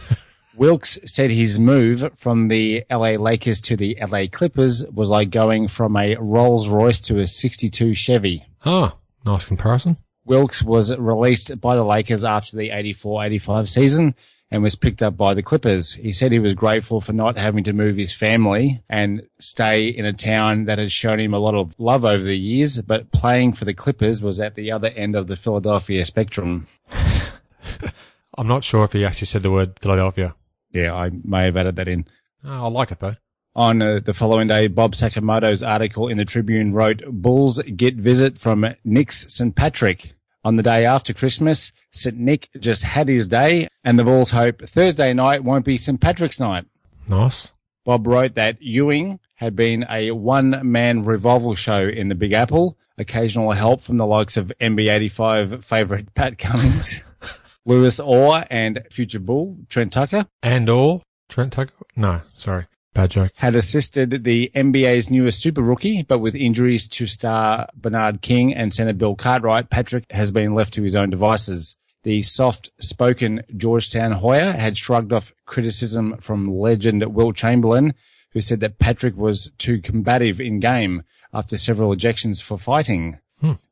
Wilkes 0.55 0.99
said 1.07 1.31
his 1.31 1.59
move 1.59 2.11
from 2.15 2.49
the 2.49 2.85
LA 2.91 3.13
Lakers 3.13 3.61
to 3.63 3.77
the 3.77 3.97
LA 4.07 4.25
Clippers 4.31 4.85
was 4.93 5.09
like 5.09 5.31
going 5.31 5.69
from 5.69 5.97
a 5.97 6.17
Rolls 6.17 6.69
Royce 6.69 7.01
to 7.03 7.21
a 7.21 7.27
62 7.27 7.95
Chevy. 7.95 8.45
Ah, 8.65 8.97
nice 9.25 9.47
comparison. 9.47 9.97
Wilkes 10.25 10.63
was 10.63 10.95
released 10.97 11.61
by 11.61 11.75
the 11.75 11.85
Lakers 11.85 12.23
after 12.23 12.57
the 12.57 12.69
84-85 12.69 13.69
season 13.69 14.15
and 14.53 14.63
was 14.63 14.77
picked 14.77 15.03
up 15.03 15.17
by 15.17 15.33
the 15.33 15.43
Clippers. 15.43 15.95
He 15.95 16.13
said 16.13 16.31
he 16.31 16.39
was 16.39 16.55
grateful 16.55 17.01
for 17.01 17.15
not 17.15 17.39
having 17.39 17.65
to 17.65 17.73
move 17.73 17.97
his 17.97 18.13
family 18.13 18.83
and 18.89 19.23
stay 19.41 19.89
in 19.89 20.05
a 20.05 20.13
town 20.13 20.67
that 20.67 20.79
had 20.79 20.93
shown 20.93 21.19
him 21.19 21.33
a 21.33 21.39
lot 21.39 21.55
of 21.55 21.75
love 21.79 22.05
over 22.05 22.23
the 22.23 22.39
years, 22.39 22.81
but 22.83 23.11
playing 23.11 23.55
for 23.55 23.65
the 23.65 23.73
Clippers 23.73 24.23
was 24.23 24.41
at 24.41 24.55
the 24.55 24.71
other 24.71 24.89
end 24.89 25.17
of 25.17 25.27
the 25.27 25.37
Philadelphia 25.37 26.05
spectrum. 26.05 26.69
I'm 28.39 28.47
not 28.47 28.63
sure 28.63 28.85
if 28.85 28.93
he 28.93 29.07
actually 29.07 29.27
said 29.27 29.43
the 29.43 29.51
word 29.51 29.79
Philadelphia. 29.81 30.35
Yeah, 30.71 30.95
I 30.95 31.11
may 31.25 31.47
have 31.47 31.57
added 31.57 31.77
that 31.77 31.89
in. 31.89 32.07
Oh, 32.45 32.67
I 32.67 32.69
like 32.69 32.91
it 32.91 33.01
though. 33.01 33.17
On 33.55 33.81
uh, 33.81 34.01
the 34.05 34.15
following 34.15 34.49
day, 34.49 34.67
Bob 34.67 34.93
Sakamoto's 34.93 35.63
article 35.63 36.09
in 36.09 36.19
the 36.19 36.25
Tribune 36.25 36.73
wrote, 36.73 37.03
Bulls 37.07 37.59
get 37.77 37.97
visit 37.97 38.39
from 38.39 38.67
Knicks' 38.85 39.27
St. 39.29 39.55
Patrick. 39.55 40.15
On 40.45 40.57
the 40.57 40.63
day 40.63 40.85
after 40.85 41.15
Christmas, 41.15 41.71
St. 41.93 42.17
Nick 42.17 42.51
just 42.59 42.83
had 42.83 43.09
his 43.09 43.29
day, 43.29 43.69
and 43.85 43.99
the 43.99 44.05
Bulls 44.05 44.33
hope 44.33 44.61
Thursday 44.63 45.13
night 45.13 45.45
won't 45.45 45.65
be 45.65 45.79
St. 45.79 46.01
Patrick's 46.01 46.41
night. 46.41 46.65
Nice. 47.07 47.53
Bob 47.85 48.07
wrote 48.07 48.35
that 48.35 48.61
Ewing 48.61 49.21
had 49.37 49.55
been 49.55 49.87
a 49.91 50.11
one-man 50.11 51.05
revival 51.05 51.55
show 51.55 51.87
in 51.87 52.09
the 52.09 52.15
Big 52.15 52.33
Apple, 52.33 52.77
occasional 52.99 53.53
help 53.53 53.83
from 53.83 53.97
the 53.99 54.07
likes 54.07 54.37
of 54.37 54.53
NB85 54.61 55.63
favourite 55.65 56.13
Pat 56.15 56.39
Cummings, 56.39 57.03
Lewis 57.65 58.01
Orr, 58.01 58.45
and 58.51 58.83
future 58.91 59.21
Bull 59.21 59.57
Trent 59.69 59.93
Tucker. 59.93 60.27
And 60.43 60.69
or 60.69 61.03
Trent 61.29 61.53
Tucker? 61.53 61.73
No, 61.97 62.23
sorry. 62.35 62.67
Joke. 63.09 63.33
had 63.37 63.55
assisted 63.55 64.25
the 64.25 64.51
NBA's 64.55 65.11
newest 65.11 65.41
super 65.41 65.63
rookie, 65.63 66.03
but 66.03 66.19
with 66.19 66.35
injuries 66.35 66.87
to 66.89 67.07
star 67.07 67.69
Bernard 67.75 68.21
King 68.21 68.55
and 68.55 68.73
center 68.73 68.93
Bill 68.93 69.15
Cartwright, 69.15 69.71
Patrick 69.71 70.05
has 70.11 70.31
been 70.31 70.55
left 70.55 70.75
to 70.75 70.83
his 70.83 70.95
own 70.95 71.11
devices. 71.11 71.77
The 72.05 72.23
soft-spoken 72.23 73.45
Georgetown 73.57 74.13
Hoya 74.13 74.53
had 74.53 74.77
shrugged 74.77 75.13
off 75.13 75.33
criticism 75.47 76.17
from 76.19 76.59
legend 76.59 77.05
Wilt 77.15 77.37
Chamberlain, 77.37 77.95
who 78.33 78.41
said 78.41 78.61
that 78.61 78.79
Patrick 78.79 79.17
was 79.17 79.51
too 79.59 79.81
combative 79.81 80.41
in 80.41 80.61
game 80.61 81.03
after 81.33 81.57
several 81.57 81.95
ejections 81.95 82.43
for 82.43 82.59
fighting. 82.59 83.19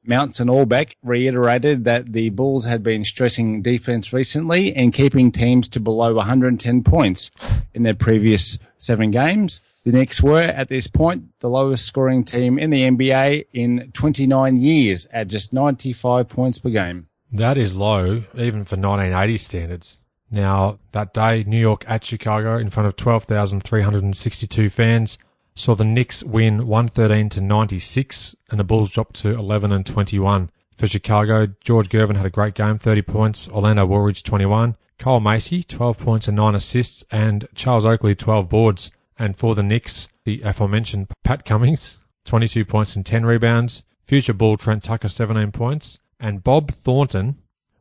Mounts 0.05 0.41
and 0.41 0.51
Albeck 0.51 0.95
reiterated 1.03 1.85
that 1.85 2.13
the 2.13 2.31
Bulls 2.31 2.65
had 2.65 2.83
been 2.83 3.05
stressing 3.05 3.63
defense 3.63 4.13
recently 4.13 4.75
and 4.75 4.93
keeping 4.93 5.31
teams 5.31 5.69
to 5.71 5.81
below 5.81 6.15
110 6.15 6.83
points 6.83 7.31
in 7.75 7.83
their 7.83 7.95
previous 7.95 8.59
seven 8.79 9.11
games. 9.11 9.61
The 9.85 9.93
Knicks 9.93 10.23
were, 10.23 10.41
at 10.41 10.69
this 10.69 10.87
point, 10.87 11.25
the 11.41 11.49
lowest 11.49 11.87
scoring 11.87 12.25
team 12.25 12.59
in 12.59 12.71
the 12.71 12.83
NBA 12.83 13.47
in 13.53 13.91
29 13.93 14.61
years 14.61 15.07
at 15.13 15.29
just 15.29 15.53
95 15.53 16.29
points 16.29 16.59
per 16.59 16.71
game. 16.71 17.07
That 17.33 17.57
is 17.57 17.75
low, 17.75 18.25
even 18.35 18.65
for 18.65 18.77
1980 18.77 19.37
standards. 19.37 20.01
Now, 20.31 20.79
that 20.93 21.15
day, 21.15 21.45
New 21.45 21.59
York 21.59 21.85
at 21.89 22.05
Chicago 22.05 22.57
in 22.59 22.71
front 22.71 22.87
of 22.89 22.97
12,362 22.97 24.71
fans 24.71 25.19
saw 25.55 25.75
the 25.75 25.85
Knicks 25.85 26.23
win 26.23 26.67
113 26.67 27.29
to 27.31 27.41
96 27.41 28.37
and 28.51 28.61
the 28.61 28.65
Bulls 28.65 28.91
dropped 28.91 29.17
to 29.17 29.31
11 29.31 29.73
and 29.73 29.85
21. 29.85 30.51
For 30.77 30.87
Chicago, 30.87 31.49
George 31.61 31.89
Gervin 31.89 32.17
had 32.17 32.27
a 32.27 32.31
great 32.31 32.55
game, 32.55 32.79
30 32.79 33.03
points, 33.03 33.49
Orlando 33.49 33.85
Woolridge 33.85 34.23
21, 34.23 34.77
Kyle 34.99 35.21
Macy 35.21 35.63
12 35.63 35.99
points 35.99 36.29
and 36.29 36.37
9 36.37 36.55
assists, 36.55 37.05
and 37.11 37.47
Charles 37.55 37.85
Oakley 37.85 38.15
12 38.15 38.49
boards. 38.49 38.91
And 39.19 39.37
for 39.37 39.55
the 39.55 39.63
Knicks, 39.63 40.09
the 40.25 40.41
aforementioned 40.43 41.09
Pat 41.23 41.45
Cummings 41.45 42.01
22 42.25 42.65
points 42.65 42.97
and 42.97 43.05
10 43.05 43.27
rebounds, 43.27 43.83
future 44.05 44.33
Bull 44.33 44.57
Trent 44.57 44.83
Tucker 44.83 45.09
17 45.09 45.53
points, 45.53 45.99
and 46.19 46.45
Bob 46.45 46.71
Thornton 46.71 47.39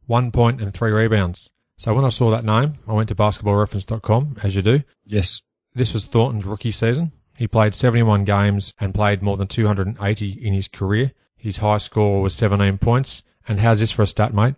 1 0.07 0.31
point 0.31 0.61
and 0.61 0.73
3 0.73 0.91
rebounds. 0.91 1.49
So 1.77 1.93
when 1.93 2.03
I 2.03 2.09
saw 2.09 2.31
that 2.31 2.43
name, 2.43 2.73
I 2.88 2.93
went 2.93 3.07
to 3.09 3.15
basketballreference.com, 3.15 4.38
as 4.43 4.55
you 4.55 4.61
do. 4.61 4.83
Yes. 5.05 5.41
This 5.73 5.93
was 5.93 6.05
Thornton's 6.05 6.45
rookie 6.45 6.71
season. 6.71 7.11
He 7.39 7.48
played 7.48 7.74
71 7.74 8.25
games 8.25 8.74
and 8.81 8.93
played 8.93 9.22
more 9.22 9.38
than 9.38 9.48
280 9.48 10.46
in 10.46 10.53
his 10.53 10.67
career. 10.67 11.13
His 11.38 11.55
high 11.55 11.77
score 11.77 12.22
was 12.22 12.36
17 12.36 12.79
points. 12.79 13.24
And 13.48 13.62
how's 13.62 13.79
this 13.79 13.91
for 13.91 14.01
a 14.01 14.08
stat, 14.08 14.34
mate? 14.34 14.55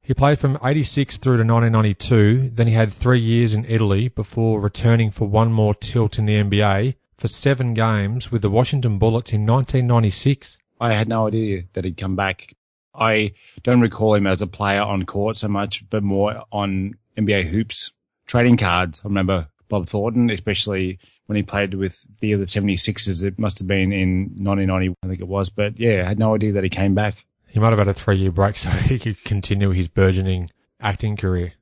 He 0.00 0.14
played 0.14 0.38
from 0.38 0.56
86 0.62 1.16
through 1.16 1.38
to 1.38 1.42
1992. 1.42 2.52
Then 2.54 2.68
he 2.68 2.74
had 2.74 2.92
three 2.92 3.18
years 3.18 3.52
in 3.52 3.64
Italy 3.64 4.06
before 4.06 4.60
returning 4.60 5.10
for 5.10 5.26
one 5.26 5.52
more 5.52 5.74
tilt 5.74 6.20
in 6.20 6.26
the 6.26 6.40
NBA 6.40 6.94
for 7.16 7.26
seven 7.26 7.74
games 7.74 8.30
with 8.30 8.42
the 8.42 8.50
Washington 8.50 8.96
Bullets 8.96 9.32
in 9.32 9.44
1996. 9.44 10.58
I 10.80 10.92
had 10.92 11.08
no 11.08 11.26
idea 11.26 11.64
that 11.72 11.84
he'd 11.84 11.96
come 11.96 12.14
back. 12.14 12.54
I 12.94 13.32
don't 13.64 13.80
recall 13.80 14.14
him 14.14 14.28
as 14.28 14.40
a 14.40 14.46
player 14.46 14.82
on 14.82 15.04
court 15.04 15.36
so 15.36 15.48
much, 15.48 15.82
but 15.90 16.04
more 16.04 16.44
on 16.52 16.94
NBA 17.18 17.50
hoops, 17.50 17.90
trading 18.28 18.56
cards. 18.56 19.00
I 19.04 19.08
remember 19.08 19.48
Bob 19.68 19.88
Thornton, 19.88 20.30
especially 20.30 21.00
when 21.30 21.36
he 21.36 21.44
played 21.44 21.74
with 21.74 22.04
the 22.18 22.34
other 22.34 22.42
76ers. 22.42 23.22
It 23.22 23.38
must 23.38 23.60
have 23.60 23.68
been 23.68 23.92
in 23.92 24.32
1990, 24.36 24.96
I 25.00 25.06
think 25.06 25.20
it 25.20 25.28
was. 25.28 25.48
But 25.48 25.78
yeah, 25.78 26.02
I 26.04 26.08
had 26.08 26.18
no 26.18 26.34
idea 26.34 26.50
that 26.54 26.64
he 26.64 26.68
came 26.68 26.92
back. 26.92 27.24
He 27.46 27.60
might 27.60 27.70
have 27.70 27.78
had 27.78 27.86
a 27.86 27.94
three 27.94 28.16
year 28.16 28.32
break 28.32 28.56
so 28.56 28.68
he 28.68 28.98
could 28.98 29.22
continue 29.22 29.70
his 29.70 29.86
burgeoning 29.86 30.50
acting 30.80 31.16
career. 31.16 31.52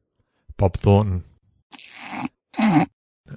Bob 0.57 0.75
Thornton. 0.75 1.25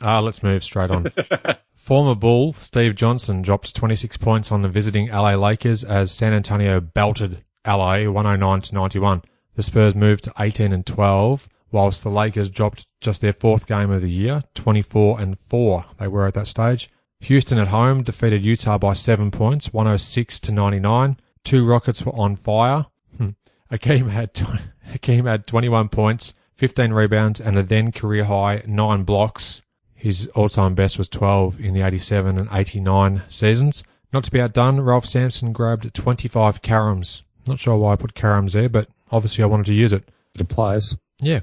Ah, 0.01 0.19
let's 0.21 0.41
move 0.41 0.63
straight 0.63 0.89
on. 0.89 1.11
Former 1.75 2.15
Bull 2.15 2.53
Steve 2.53 2.95
Johnson 2.95 3.41
dropped 3.41 3.75
26 3.75 4.15
points 4.15 4.50
on 4.50 4.61
the 4.61 4.69
visiting 4.69 5.09
LA 5.09 5.35
Lakers 5.35 5.83
as 5.83 6.13
San 6.13 6.31
Antonio 6.31 6.79
belted 6.79 7.43
LA 7.67 8.09
109 8.09 8.61
to 8.61 8.73
91. 8.73 9.21
The 9.55 9.63
Spurs 9.63 9.93
moved 9.93 10.23
to 10.23 10.33
18 10.39 10.71
and 10.71 10.85
12, 10.85 11.50
whilst 11.71 12.03
the 12.03 12.09
Lakers 12.09 12.49
dropped 12.49 12.85
just 12.99 13.21
their 13.21 13.33
fourth 13.33 13.67
game 13.67 13.91
of 13.91 14.01
the 14.01 14.11
year, 14.11 14.43
24 14.55 15.19
and 15.19 15.39
4. 15.39 15.85
They 15.99 16.07
were 16.07 16.27
at 16.27 16.33
that 16.33 16.47
stage. 16.47 16.89
Houston 17.21 17.57
at 17.59 17.67
home 17.67 18.03
defeated 18.03 18.43
Utah 18.43 18.77
by 18.77 18.93
seven 18.93 19.31
points, 19.31 19.71
106 19.71 20.39
to 20.41 20.51
99. 20.51 21.17
Two 21.43 21.65
Rockets 21.65 22.03
were 22.05 22.15
on 22.15 22.35
fire. 22.35 22.87
Hmm. 23.17 23.29
Akeem 23.71 24.09
had 24.09 24.33
tw- 24.33 24.61
Akeem 24.93 25.25
had 25.25 25.47
21 25.47 25.89
points, 25.89 26.33
15 26.55 26.91
rebounds, 26.93 27.39
and 27.39 27.57
a 27.57 27.63
then 27.63 27.91
career 27.91 28.25
high 28.25 28.63
nine 28.65 29.03
blocks. 29.03 29.61
His 29.93 30.27
all-time 30.33 30.73
best 30.73 30.97
was 30.97 31.07
12 31.07 31.59
in 31.59 31.75
the 31.75 31.81
87 31.83 32.39
and 32.39 32.49
89 32.51 33.21
seasons. 33.29 33.83
Not 34.11 34.23
to 34.25 34.31
be 34.31 34.41
outdone, 34.41 34.81
Ralph 34.81 35.05
Sampson 35.05 35.53
grabbed 35.53 35.93
25 35.93 36.61
caroms. 36.61 37.21
Not 37.47 37.59
sure 37.59 37.77
why 37.77 37.93
I 37.93 37.95
put 37.95 38.15
caroms 38.15 38.53
there, 38.53 38.67
but 38.67 38.89
obviously 39.11 39.43
I 39.43 39.47
wanted 39.47 39.67
to 39.67 39.73
use 39.73 39.93
it. 39.93 40.09
It 40.33 40.41
applies. 40.41 40.97
Yeah. 41.21 41.41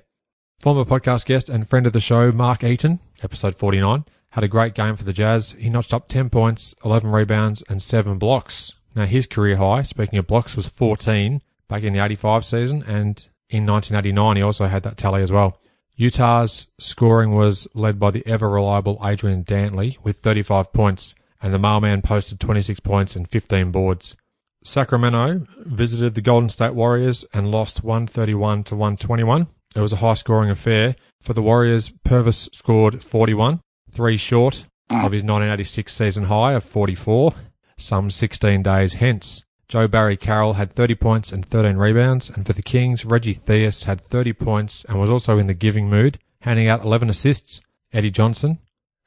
Former 0.61 0.85
podcast 0.85 1.27
guest 1.27 1.49
and 1.49 1.69
friend 1.69 1.87
of 1.87 1.93
the 1.93 2.01
show, 2.01 2.33
Mark 2.33 2.65
Eaton, 2.65 2.99
episode 3.23 3.55
49, 3.55 4.05
had 4.31 4.43
a 4.43 4.49
great 4.49 4.75
game 4.75 4.97
for 4.97 5.05
the 5.05 5.13
Jazz. 5.13 5.53
He 5.53 5.71
notched 5.71 5.95
up 5.95 6.09
10 6.09 6.31
points, 6.31 6.75
11 6.85 7.13
rebounds, 7.13 7.63
and 7.69 7.81
7 7.81 8.19
blocks. 8.19 8.75
Now, 8.93 9.07
his 9.07 9.29
career 9.29 9.55
high, 9.55 9.83
speaking 9.83 10.19
of 10.19 10.27
blocks, 10.27 10.57
was 10.57 10.67
14 10.67 11.43
back 11.69 11.85
in 11.85 11.93
the 11.93 12.03
85 12.03 12.45
season, 12.45 12.83
and 12.83 13.25
in 13.49 13.67
1989 13.67 14.37
he 14.37 14.43
also 14.43 14.67
had 14.67 14.83
that 14.83 14.97
tally 14.97 15.23
as 15.23 15.31
well. 15.31 15.61
Utah's 15.95 16.67
scoring 16.77 17.37
was 17.37 17.69
led 17.73 18.01
by 18.01 18.11
the 18.11 18.27
ever 18.27 18.51
reliable 18.51 19.01
Adrian 19.05 19.45
Dantley 19.45 19.97
with 20.03 20.17
35 20.17 20.73
points, 20.73 21.15
and 21.41 21.55
the 21.55 21.61
mailman 21.61 22.03
posted 22.03 22.41
26 22.41 22.81
points 22.81 23.15
and 23.15 23.31
15 23.31 23.71
boards. 23.71 24.17
Sacramento 24.65 25.47
visited 25.59 26.17
the 26.17 26.21
Golden 26.21 26.49
State 26.49 26.75
Warriors 26.75 27.25
and 27.33 27.49
lost 27.49 27.85
131 27.85 28.65
to 28.65 28.75
121. 28.75 29.47
It 29.75 29.81
was 29.81 29.93
a 29.93 29.97
high 29.97 30.15
scoring 30.15 30.51
affair. 30.51 30.97
For 31.21 31.33
the 31.35 31.43
Warriors, 31.43 31.91
Purvis 32.05 32.49
scored 32.53 33.03
41, 33.03 33.61
three 33.93 34.17
short 34.17 34.67
of 34.91 35.13
his 35.13 35.23
1986 35.23 35.93
season 35.93 36.25
high 36.25 36.55
of 36.55 36.65
44, 36.65 37.35
some 37.77 38.11
16 38.11 38.63
days 38.63 38.95
hence. 38.95 39.45
Joe 39.69 39.87
Barry 39.87 40.17
Carroll 40.17 40.55
had 40.55 40.73
30 40.73 40.95
points 40.95 41.31
and 41.31 41.45
13 41.45 41.77
rebounds, 41.77 42.31
and 42.31 42.47
for 42.47 42.55
the 42.55 42.63
Kings, 42.63 43.05
Reggie 43.05 43.35
Theus 43.35 43.85
had 43.85 44.01
30 44.01 44.33
points 44.33 44.85
and 44.89 44.99
was 44.99 45.11
also 45.11 45.39
in 45.39 45.47
the 45.47 45.55
giving 45.55 45.91
mood, 45.91 46.19
handing 46.41 46.69
out 46.69 46.85
11 46.85 47.11
assists. 47.11 47.61
Eddie 47.93 48.11
Johnson, 48.11 48.59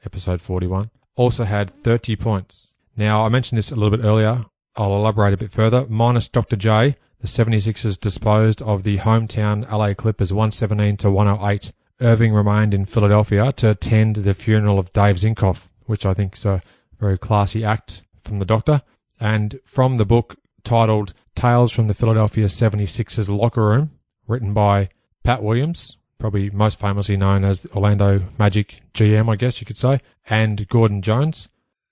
episode 0.04 0.40
41, 0.40 0.90
also 1.16 1.44
had 1.44 1.70
30 1.70 2.14
points. 2.16 2.74
Now, 2.96 3.24
I 3.24 3.28
mentioned 3.28 3.58
this 3.58 3.72
a 3.72 3.74
little 3.74 3.96
bit 3.96 4.04
earlier. 4.04 4.44
I'll 4.76 4.94
elaborate 4.94 5.34
a 5.34 5.36
bit 5.36 5.50
further. 5.50 5.86
Minus 5.88 6.28
Dr. 6.28 6.56
J, 6.56 6.96
the 7.22 7.28
76ers 7.28 7.98
disposed 7.98 8.60
of 8.62 8.82
the 8.82 8.98
hometown 8.98 9.70
LA 9.70 9.94
Clippers 9.94 10.32
117 10.32 10.96
to 10.98 11.10
108. 11.10 11.72
Erving 12.00 12.34
remained 12.34 12.74
in 12.74 12.84
Philadelphia 12.84 13.52
to 13.52 13.70
attend 13.70 14.16
the 14.16 14.34
funeral 14.34 14.80
of 14.80 14.92
Dave 14.92 15.16
Zinkoff, 15.16 15.68
which 15.86 16.04
I 16.04 16.14
think 16.14 16.36
is 16.36 16.44
a 16.44 16.60
very 16.98 17.16
classy 17.16 17.64
act 17.64 18.02
from 18.24 18.40
the 18.40 18.44
doctor. 18.44 18.82
And 19.20 19.60
from 19.64 19.98
the 19.98 20.04
book 20.04 20.36
titled 20.64 21.14
Tales 21.36 21.70
from 21.70 21.86
the 21.86 21.94
Philadelphia 21.94 22.46
76ers 22.46 23.28
Locker 23.28 23.62
Room, 23.62 23.92
written 24.26 24.52
by 24.52 24.88
Pat 25.22 25.44
Williams, 25.44 25.96
probably 26.18 26.50
most 26.50 26.80
famously 26.80 27.16
known 27.16 27.44
as 27.44 27.60
the 27.60 27.70
Orlando 27.70 28.22
Magic 28.36 28.82
GM, 28.94 29.30
I 29.30 29.36
guess 29.36 29.60
you 29.60 29.66
could 29.66 29.78
say, 29.78 30.00
and 30.28 30.68
Gordon 30.68 31.02
Jones. 31.02 31.48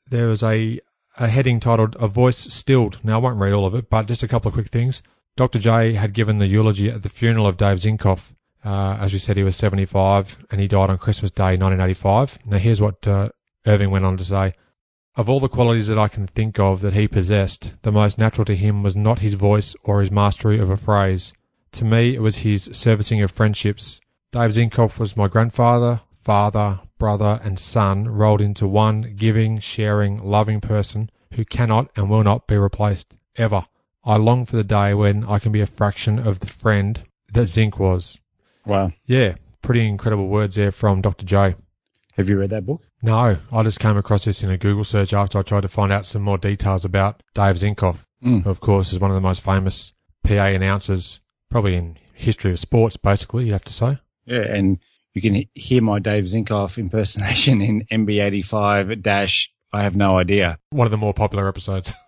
There 0.09 0.27
was 0.27 0.43
a, 0.43 0.81
a 1.19 1.29
heading 1.29 1.61
titled 1.61 1.97
A 2.01 2.09
Voice 2.09 2.53
Stilled. 2.53 2.99
Now, 3.05 3.15
I 3.15 3.19
won't 3.19 3.39
read 3.39 3.53
all 3.53 3.67
of 3.67 3.77
it, 3.77 3.89
but 3.89 4.07
just 4.07 4.25
a 4.25 4.29
couple 4.29 4.49
of 4.49 4.55
quick 4.55 4.69
things. 4.69 5.05
Dr. 5.37 5.59
J 5.59 5.95
had 5.95 6.13
given 6.13 6.39
the 6.39 6.47
eulogy 6.47 6.91
at 6.91 7.03
the 7.03 7.09
funeral 7.09 7.47
of 7.47 7.57
Dave 7.57 7.79
Zinkoff, 7.79 8.33
Uh, 8.63 8.99
as 9.01 9.13
we 9.13 9.19
said, 9.19 9.39
he 9.39 9.43
was 9.43 9.57
75 9.57 10.45
and 10.51 10.61
he 10.61 10.69
died 10.69 10.91
on 10.91 10.99
Christmas 10.99 11.31
Day 11.31 11.57
1985. 11.57 12.39
Now, 12.45 12.59
here's 12.59 12.81
what 12.81 13.09
uh, 13.09 13.31
Erving 13.65 13.91
went 13.91 14.05
on 14.05 14.19
to 14.19 14.25
say. 14.25 14.53
Of 15.17 15.29
all 15.31 15.41
the 15.41 15.49
qualities 15.49 15.89
that 15.89 15.99
I 15.99 16.09
can 16.09 16.27
think 16.27 16.59
of 16.59 16.83
that 16.83 16.93
he 16.93 17.09
possessed, 17.09 17.73
the 17.83 17.91
most 17.91 18.19
natural 18.19 18.45
to 18.45 18.55
him 18.55 18.83
was 18.83 18.95
not 18.95 19.21
his 19.21 19.35
voice 19.35 19.75
or 19.83 20.01
his 20.01 20.11
mastery 20.11 20.59
of 20.61 20.71
a 20.71 20.77
phrase. 20.77 21.33
To 21.73 21.85
me, 21.85 22.15
it 22.15 22.21
was 22.21 22.39
his 22.39 22.69
servicing 22.73 23.23
of 23.23 23.31
friendships. 23.31 24.01
Dave 24.31 24.53
Zinkoff 24.53 24.99
was 24.99 25.17
my 25.17 25.27
grandfather, 25.27 26.01
father, 26.17 26.81
brother, 26.99 27.41
and 27.43 27.59
son 27.59 28.09
rolled 28.09 28.41
into 28.41 28.67
one 28.69 29.15
giving, 29.17 29.59
sharing, 29.59 30.23
loving 30.23 30.61
person 30.61 31.11
who 31.35 31.45
cannot 31.45 31.91
and 31.97 32.11
will 32.11 32.23
not 32.23 32.47
be 32.47 32.59
replaced, 32.59 33.17
ever. 33.37 33.65
I 34.05 34.17
long 34.17 34.45
for 34.47 34.57
the 34.57 34.65
day 34.65 34.95
when 34.95 35.25
I 35.25 35.39
can 35.39 35.53
be 35.53 35.61
a 35.61 35.67
fraction 35.67 36.19
of 36.19 36.41
the 36.41 36.47
friend 36.47 37.03
that 37.33 37.49
Zink 37.49 37.79
was. 37.79 38.19
Wow. 38.67 38.93
Yeah, 39.07 39.35
pretty 39.63 39.87
incredible 39.87 40.29
words 40.29 40.57
there 40.57 40.73
from 40.73 41.01
Dr. 41.01 41.27
J. 41.27 41.55
Have 42.17 42.29
you 42.29 42.39
read 42.39 42.51
that 42.51 42.67
book? 42.67 42.83
No, 43.03 43.39
I 43.53 43.63
just 43.63 43.81
came 43.81 43.97
across 43.97 44.25
this 44.25 44.43
in 44.43 44.51
a 44.51 44.59
Google 44.59 44.85
search 44.85 45.15
after 45.15 45.39
I 45.39 45.43
tried 45.43 45.63
to 45.63 45.69
find 45.69 45.93
out 45.93 46.05
some 46.07 46.23
more 46.23 46.39
details 46.39 46.85
about 46.85 47.23
Dave 47.35 47.57
Zinkoff, 47.57 48.03
Mm. 48.23 48.43
who, 48.43 48.51
of 48.51 48.61
course, 48.61 48.93
is 48.93 48.99
one 48.99 49.11
of 49.11 49.15
the 49.15 49.21
most 49.23 49.41
famous 49.43 49.95
PA 50.25 50.45
announcers, 50.47 51.21
probably 51.51 51.75
in 51.77 51.97
history 52.13 52.51
of 52.53 52.59
sports, 52.59 52.97
basically, 52.99 53.47
you 53.47 53.53
have 53.53 53.65
to 53.65 53.73
say. 53.73 53.99
Yeah, 54.27 54.41
and 54.43 54.79
you 55.15 55.23
can 55.23 55.45
hear 55.55 55.81
my 55.81 55.99
Dave 55.99 56.25
Zinkoff 56.25 56.77
impersonation 56.77 57.63
in 57.63 57.87
NB85 57.91 59.01
dash. 59.03 59.51
I 59.73 59.83
have 59.83 59.97
no 59.97 60.19
idea. 60.19 60.59
One 60.71 60.87
of 60.87 60.91
the 60.91 60.97
more 60.99 61.15
popular 61.15 61.49
episodes. 61.49 61.93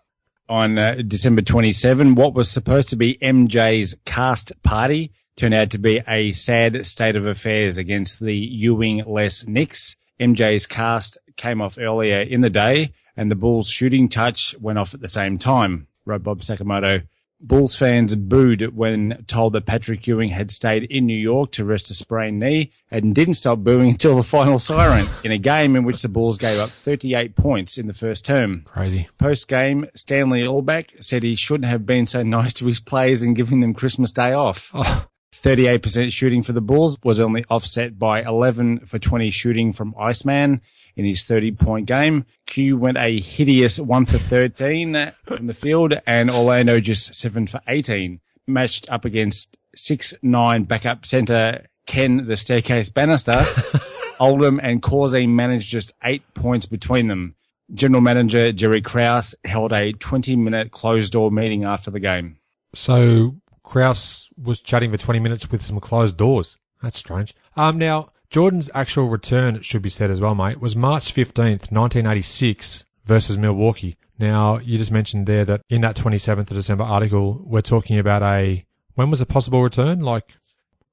On 0.53 0.79
uh, 0.79 0.97
December 1.09 1.41
27, 1.41 2.15
what 2.15 2.35
was 2.35 2.51
supposed 2.51 2.91
to 2.91 2.97
be 2.97 3.17
MJ's 3.23 3.97
cast 4.05 4.53
party 4.63 5.11
turned 5.35 5.55
out 5.55 5.71
to 5.71 5.79
be 5.79 6.03
a 6.07 6.33
sad 6.33 6.85
state 6.85 7.17
of 7.17 7.25
affairs 7.25 7.79
against 7.79 8.21
the 8.21 8.37
Ewing 8.37 9.03
less 9.07 9.47
Knicks. 9.47 9.97
MJ's 10.21 10.67
cast 10.67 11.17
came 11.39 11.63
off 11.63 11.79
earlier 11.79 12.21
in 12.21 12.43
the 12.43 12.51
day, 12.51 12.93
and 13.17 13.31
the 13.31 13.35
Bulls' 13.35 13.71
shooting 13.71 14.11
touch 14.11 14.55
went 14.61 14.79
off 14.79 14.93
at 14.93 15.01
the 15.01 15.09
same 15.09 15.39
time, 15.39 15.87
wrote 16.05 16.23
Bob 16.23 16.41
Sakamoto. 16.41 17.03
Bulls 17.43 17.75
fans 17.75 18.15
booed 18.15 18.75
when 18.75 19.25
told 19.27 19.53
that 19.55 19.67
Patrick 19.67 20.07
Ewing 20.07 20.29
had 20.29 20.51
stayed 20.51 20.85
in 20.85 21.07
New 21.07 21.19
York 21.19 21.53
to 21.53 21.65
rest 21.65 21.91
a 21.91 21.95
sprained 21.95 22.39
knee 22.39 22.71
and 22.91 23.15
didn't 23.15 23.35
stop 23.35 23.59
booing 23.59 23.91
until 23.91 24.17
the 24.17 24.23
final 24.23 24.59
siren 24.59 25.07
in 25.25 25.33
a 25.33 25.39
game 25.39 25.75
in 25.75 25.85
which 25.85 26.03
the 26.03 26.09
Bulls 26.09 26.39
gave 26.39 26.59
up 26.59 26.71
38 26.71 27.35
points 27.35 27.79
in 27.79 27.89
the 27.89 27.93
first 27.93 28.25
term. 28.25 28.63
Crazy. 28.67 29.09
Post 29.19 29.49
game, 29.49 29.87
Stanley 29.95 30.43
Albeck 30.43 31.03
said 31.03 31.23
he 31.23 31.35
shouldn't 31.35 31.69
have 31.69 31.85
been 31.85 32.07
so 32.07 32.23
nice 32.23 32.55
to 32.55 32.67
his 32.67 32.81
players 32.81 33.23
and 33.23 33.35
giving 33.37 33.61
them 33.61 33.75
Christmas 33.75 34.13
Day 34.13 34.33
off. 34.33 34.71
Oh, 34.73 35.07
38% 35.33 36.13
shooting 36.13 36.43
for 36.43 36.53
the 36.53 36.61
Bulls 36.61 36.99
was 37.03 37.19
only 37.19 37.45
offset 37.49 37.99
by 37.99 38.23
11 38.23 38.87
for 38.87 38.99
20 38.99 39.31
shooting 39.31 39.73
from 39.73 39.95
Iceman 39.99 40.61
in 40.97 41.05
his 41.05 41.25
30 41.25 41.53
point 41.53 41.87
game. 41.87 42.27
Q 42.47 42.77
went 42.77 42.99
a 42.99 43.21
hideous 43.21 43.81
1 43.81 44.07
for 44.07 44.19
13 44.19 45.13
from 45.25 45.47
the 45.47 45.55
field 45.55 45.95
and 46.07 46.31
Orlando 46.31 46.81
just 46.81 47.15
7 47.15 47.47
for 47.47 47.61
18. 47.67 48.21
Matched 48.47 48.91
up 48.91 49.05
against 49.05 49.57
6 49.75 50.15
9 50.23 50.65
backup 50.65 51.07
center 51.07 51.67
Ken 51.87 52.27
the 52.27 52.37
Staircase 52.37 52.91
Bannister. 52.91 53.45
Oldham 54.21 54.61
and 54.63 54.83
Causey 54.83 55.27
managed 55.27 55.69
just 55.69 55.93
eight 56.05 56.23
points 56.35 56.67
between 56.67 57.09
them. 57.09 57.35
General 57.75 58.03
Manager 58.03 58.53
Jerry 58.53 58.83
Krause 58.83 59.35
held 59.45 59.73
a 59.73 59.93
20 59.93 60.37
minute 60.37 60.71
closed 60.71 61.13
door 61.13 61.31
meeting 61.33 61.65
after 61.65 61.91
the 61.91 62.01
game. 62.01 62.37
So 62.75 63.37
Krause 63.63 64.29
was 64.41 64.61
chatting 64.61 64.91
for 64.91 64.99
20 64.99 65.21
minutes 65.21 65.51
with 65.51 65.63
some 65.63 65.81
closed 65.81 66.17
doors. 66.17 66.57
That's 66.83 66.99
strange. 66.99 67.35
Um, 67.57 67.79
now, 67.79 68.11
Jordan's 68.31 68.71
actual 68.75 69.09
return, 69.09 69.57
it 69.57 69.65
should 69.65 69.83
be 69.83 69.91
said 69.91 70.11
as 70.11 70.21
well, 70.21 70.35
mate, 70.35 70.61
was 70.61 70.75
March 70.75 71.15
15th, 71.15 71.71
1986 71.71 72.87
versus 73.05 73.39
Milwaukee. 73.39 73.97
Now, 74.19 74.59
you 74.59 74.79
just 74.79 74.91
mentioned 74.91 75.27
there 75.27 75.45
that 75.45 75.63
in 75.69 75.81
that 75.83 75.97
27th 75.97 76.39
of 76.51 76.57
December 76.57 76.85
article, 76.85 77.43
we're 77.45 77.61
talking 77.61 77.99
about 77.99 78.23
a, 78.23 78.65
when 78.95 79.11
was 79.11 79.21
a 79.21 79.27
possible 79.27 79.63
return? 79.63 80.01
Like 80.01 80.33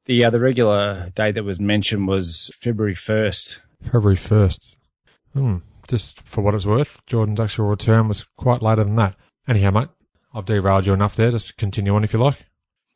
The 0.06 0.26
uh, 0.26 0.30
the 0.30 0.40
regular 0.40 1.12
date 1.16 1.36
that 1.36 1.44
was 1.44 1.60
mentioned 1.60 2.08
was 2.08 2.52
February 2.60 2.96
1st. 2.96 3.60
February 3.84 4.18
1st. 4.18 4.76
Hmm. 5.34 5.58
Just 5.88 6.28
for 6.28 6.42
what 6.42 6.54
it's 6.54 6.66
worth, 6.66 7.06
Jordan's 7.08 7.40
actual 7.40 7.66
return 7.66 8.08
was 8.08 8.26
quite 8.36 8.62
later 8.62 8.84
than 8.84 8.96
that. 8.98 9.16
Anyhow, 9.48 9.72
mate, 9.72 9.90
I've 10.34 10.46
derailed 10.46 10.86
you 10.86 10.94
enough 10.94 11.16
there. 11.16 11.32
Just 11.32 11.58
continue 11.58 11.96
on 11.96 12.04
if 12.04 12.14
you 12.14 12.20
like. 12.20 12.46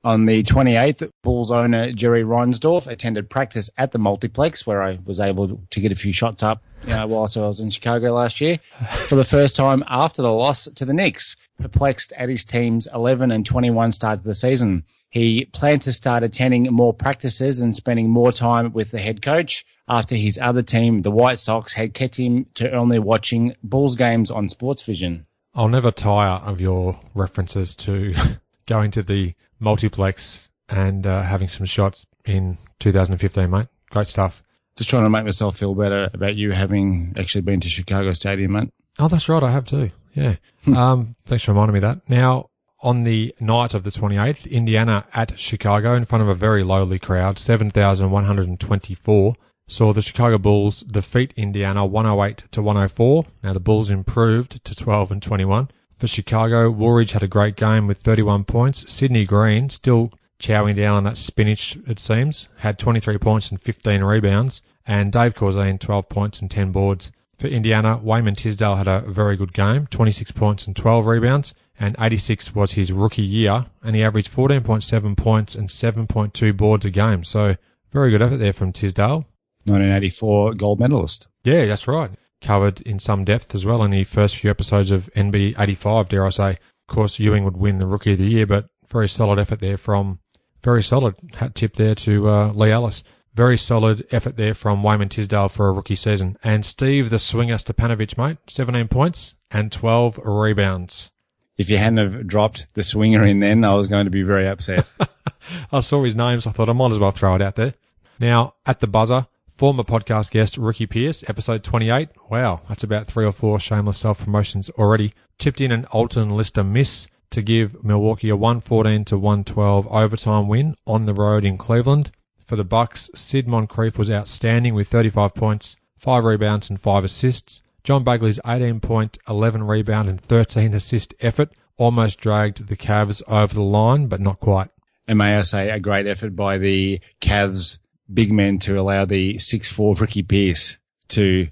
On 0.06 0.26
the 0.26 0.44
28th, 0.44 1.10
Bulls 1.24 1.50
owner 1.50 1.94
Jerry 1.94 2.24
Reinsdorf 2.24 2.88
attended 2.88 3.30
practice 3.30 3.70
at 3.78 3.94
the 3.94 4.00
multiplex 4.00 4.68
where 4.68 4.84
I 4.84 5.00
was 5.06 5.22
able 5.22 5.62
to 5.70 5.80
get 5.80 5.94
a 5.94 5.96
few 5.96 6.12
shots 6.12 6.44
up 6.44 6.62
uh, 6.90 7.06
whilst 7.08 7.38
I 7.38 7.48
was 7.48 7.62
in 7.62 7.70
Chicago 7.70 8.14
last 8.14 8.42
year 8.42 8.60
for 9.08 9.16
the 9.16 9.24
first 9.24 9.56
time 9.56 9.82
after 9.88 10.22
the 10.22 10.32
loss 10.32 10.66
to 10.66 10.84
the 10.84 10.94
Knicks, 10.94 11.38
perplexed 11.62 12.12
at 12.18 12.28
his 12.28 12.44
team's 12.44 12.88
11 12.94 13.32
and 13.32 13.46
21 13.46 13.94
start 13.94 14.20
to 14.20 14.28
the 14.28 14.34
season. 14.34 14.84
He 15.10 15.46
planned 15.54 15.84
to 15.84 15.94
start 15.94 16.24
attending 16.24 16.64
more 16.64 16.94
practices 16.94 17.62
and 17.62 17.74
spending 17.74 18.10
more 18.10 18.32
time 18.32 18.74
with 18.74 18.92
the 18.92 19.00
head 19.00 19.22
coach 19.22 19.64
after 19.88 20.16
his 20.16 20.40
other 20.42 20.64
team, 20.64 21.04
the 21.04 21.12
White 21.12 21.40
Sox, 21.40 21.74
had 21.74 21.94
kept 21.94 22.20
him 22.20 22.48
to 22.56 22.72
only 22.72 23.00
watching 23.00 23.56
Bulls 23.64 23.96
games 23.96 24.32
on 24.32 24.50
Sports 24.50 24.84
Vision. 24.84 25.28
I'll 25.56 25.70
never 25.70 25.92
tire 25.92 26.42
of 26.42 26.60
your 26.60 27.00
references 27.14 27.76
to 27.78 28.16
going 28.66 28.92
to 28.92 29.04
the 29.04 29.34
multiplex 29.60 30.50
and 30.70 31.06
uh, 31.06 31.22
having 31.24 31.48
some 31.48 31.66
shots 31.66 32.06
in 32.26 32.58
2015, 32.80 33.50
mate. 33.50 33.68
Great 33.90 34.08
stuff. 34.08 34.44
Just 34.76 34.90
trying 34.90 35.04
to 35.04 35.10
make 35.10 35.24
myself 35.24 35.58
feel 35.58 35.76
better 35.76 36.10
about 36.14 36.36
you 36.36 36.52
having 36.52 37.14
actually 37.18 37.42
been 37.42 37.62
to 37.62 37.70
Chicago 37.70 38.12
Stadium, 38.14 38.54
mate. 38.54 38.70
Oh, 39.00 39.08
that's 39.08 39.30
right. 39.30 39.44
I 39.44 39.52
have 39.52 39.68
too. 39.68 39.92
Yeah. 40.14 40.36
um, 40.68 41.16
thanks 41.26 41.44
for 41.44 41.52
reminding 41.52 41.76
me 41.76 41.80
that. 41.82 42.08
Now, 42.10 42.50
on 42.82 43.04
the 43.04 43.34
night 43.40 43.74
of 43.74 43.84
the 43.84 43.90
28th, 43.90 44.50
Indiana 44.50 45.06
at 45.14 45.40
Chicago 45.40 45.96
in 45.96 46.06
front 46.06 46.22
of 46.22 46.28
a 46.28 46.36
very 46.36 46.64
lowly 46.64 47.00
crowd, 47.00 47.40
7,124, 47.40 49.36
saw 49.68 49.94
the 49.94 50.02
Chicago 50.02 50.38
Bulls 50.38 50.82
defeat 50.82 51.34
Indiana 51.38 51.86
108 51.86 52.46
to 52.52 52.62
104. 52.62 53.26
Now, 53.44 53.54
the 53.54 53.60
Bulls 53.60 53.90
improved 53.90 54.64
to 54.66 54.76
12 54.76 55.12
and 55.12 55.22
21. 55.22 55.70
For 56.04 56.08
Chicago, 56.08 56.70
Woolridge 56.70 57.14
had 57.14 57.24
a 57.24 57.30
great 57.30 57.56
game 57.56 57.88
with 57.88 57.98
31 57.98 58.44
points. 58.44 58.92
Sidney 58.92 59.24
Green, 59.24 59.70
still 59.70 60.12
chowing 60.38 60.76
down 60.76 60.96
on 60.96 61.06
that 61.06 61.18
spinach, 61.18 61.78
it 61.88 61.98
seems, 61.98 62.50
had 62.58 62.78
23 62.78 63.18
points 63.20 63.50
and 63.50 63.62
15 63.62 64.04
rebounds. 64.04 64.62
And 64.86 65.14
Dave 65.14 65.34
Corzine, 65.34 65.80
12 65.80 66.10
points 66.10 66.42
and 66.42 66.52
10 66.52 66.74
boards. 66.74 67.14
For 67.40 67.48
Indiana, 67.48 68.02
Wayman 68.04 68.36
Tisdale 68.36 68.76
had 68.76 68.90
a 68.90 69.00
very 69.08 69.38
good 69.38 69.54
game, 69.54 69.88
26 69.88 70.34
points 70.34 70.68
and 70.68 70.76
12 70.76 71.06
rebounds, 71.06 71.54
and 71.80 71.96
86 71.98 72.54
was 72.54 72.74
his 72.74 72.92
rookie 72.92 73.22
year, 73.22 73.68
and 73.82 73.96
he 73.96 74.04
averaged 74.04 74.30
14.7 74.30 75.16
points 75.16 75.56
and 75.56 75.70
7.2 75.70 76.58
boards 76.58 76.84
a 76.84 76.90
game. 76.90 77.24
So 77.24 77.56
very 77.94 78.12
good 78.12 78.22
effort 78.22 78.40
there 78.40 78.52
from 78.52 78.74
Tisdale. 78.74 79.26
1984 79.68 80.56
gold 80.56 80.82
medalist. 80.82 81.30
Yeah, 81.46 81.66
that's 81.68 81.88
right. 81.88 82.12
Covered 82.44 82.82
in 82.82 83.00
some 83.00 83.24
depth 83.24 83.56
as 83.56 83.66
well 83.66 83.84
in 83.84 83.92
the 83.92 84.04
first 84.04 84.36
few 84.36 84.50
episodes 84.50 84.92
of 84.92 85.10
NB 85.16 85.56
85, 85.58 86.10
dare 86.10 86.26
I 86.26 86.30
say. 86.30 86.50
Of 86.52 86.88
course, 86.88 87.18
Ewing 87.18 87.46
would 87.46 87.58
win 87.58 87.78
the 87.78 87.88
Rookie 87.88 88.12
of 88.12 88.18
the 88.20 88.30
Year, 88.30 88.46
but 88.46 88.68
very 88.90 89.08
solid 89.08 89.40
effort 89.40 89.60
there 89.60 89.78
from, 89.78 90.20
very 90.62 90.84
solid 90.84 91.16
hat 91.36 91.56
tip 91.56 91.76
there 91.76 91.96
to 91.96 92.30
uh, 92.30 92.52
Lee 92.52 92.72
Ellis. 92.72 93.04
Very 93.34 93.58
solid 93.58 94.06
effort 94.12 94.38
there 94.38 94.54
from 94.54 94.84
Wayman 94.84 95.10
Tisdale 95.10 95.50
for 95.50 95.68
a 95.68 95.72
rookie 95.72 95.96
season. 95.96 96.38
And 96.44 96.64
Steve 96.64 97.10
the 97.10 97.18
Swinger 97.18 97.56
Stipanovich, 97.56 98.16
mate, 98.16 98.38
17 98.48 98.90
points 98.90 99.34
and 99.50 99.72
12 99.72 100.20
rebounds. 100.24 101.12
If 101.58 101.70
you 101.70 101.78
hadn't 101.78 101.98
have 101.98 102.28
dropped 102.28 102.68
the 102.74 102.84
swinger 102.84 103.24
in 103.24 103.40
then, 103.40 103.64
I 103.64 103.76
was 103.76 103.88
going 103.88 104.06
to 104.06 104.12
be 104.12 104.24
very 104.24 104.48
upset. 104.48 104.94
I 105.72 105.80
saw 105.80 106.04
his 106.04 106.16
name, 106.16 106.42
so 106.42 106.50
I 106.50 106.54
thought 106.54 106.70
I 106.70 106.74
might 106.74 106.92
as 106.92 107.00
well 107.00 107.12
throw 107.12 107.36
it 107.36 107.42
out 107.42 107.56
there. 107.56 107.74
Now, 108.20 108.56
at 108.66 108.80
the 108.80 108.88
buzzer, 108.88 109.28
former 109.56 109.84
podcast 109.84 110.32
guest 110.32 110.58
Ricky 110.58 110.86
Pierce, 110.86 111.24
episode 111.30 111.64
28. 111.64 112.10
Wow, 112.30 112.62
that's 112.68 112.84
about 112.84 113.08
three 113.08 113.26
or 113.26 113.32
four 113.32 113.60
shameless 113.60 113.98
self 113.98 114.24
promotions 114.24 114.70
already. 114.72 115.14
Tipped 115.38 115.62
in 115.62 115.72
an 115.72 115.86
Alton 115.86 116.36
Lister 116.36 116.64
miss 116.64 117.08
to 117.30 117.42
give 117.42 117.84
Milwaukee 117.84 118.30
a 118.30 118.36
114 118.36 119.06
to 119.06 119.18
112 119.18 119.88
overtime 119.88 120.48
win 120.48 120.76
on 120.86 121.06
the 121.06 121.14
road 121.14 121.46
in 121.46 121.58
Cleveland. 121.58 122.12
For 122.46 122.56
the 122.56 122.64
Bucks, 122.64 123.10
Sid 123.16 123.48
Moncrief 123.48 123.98
was 123.98 124.12
outstanding 124.12 124.76
with 124.76 124.88
35 124.88 125.34
points, 125.34 125.76
5 125.98 126.24
rebounds 126.24 126.70
and 126.70 126.80
5 126.80 127.04
assists. 127.04 127.64
John 127.84 128.04
Bagley's 128.04 128.40
18 128.46 128.80
point, 128.80 129.18
11 129.28 129.64
rebound 129.64 130.10
and 130.10 130.20
13 130.20 130.74
assist 130.74 131.14
effort 131.22 131.52
almost 131.78 132.20
dragged 132.20 132.68
the 132.68 132.78
Cavs 132.78 133.22
over 133.28 133.54
the 133.54 133.62
line, 133.62 134.08
but 134.08 134.22
not 134.22 134.40
quite. 134.40 134.70
and 135.08 135.18
may 135.18 135.36
I 135.36 135.42
say, 135.42 135.70
a 135.70 135.80
great 135.80 136.08
effort 136.08 136.36
by 136.36 136.58
the 136.58 137.02
Cavs 137.20 137.80
big 138.12 138.32
men 138.32 138.60
to 138.60 138.80
allow 138.80 139.06
the 139.06 139.36
6'4 139.36 140.00
Ricky 140.00 140.24
Pierce 140.24 140.78
to 141.10 141.48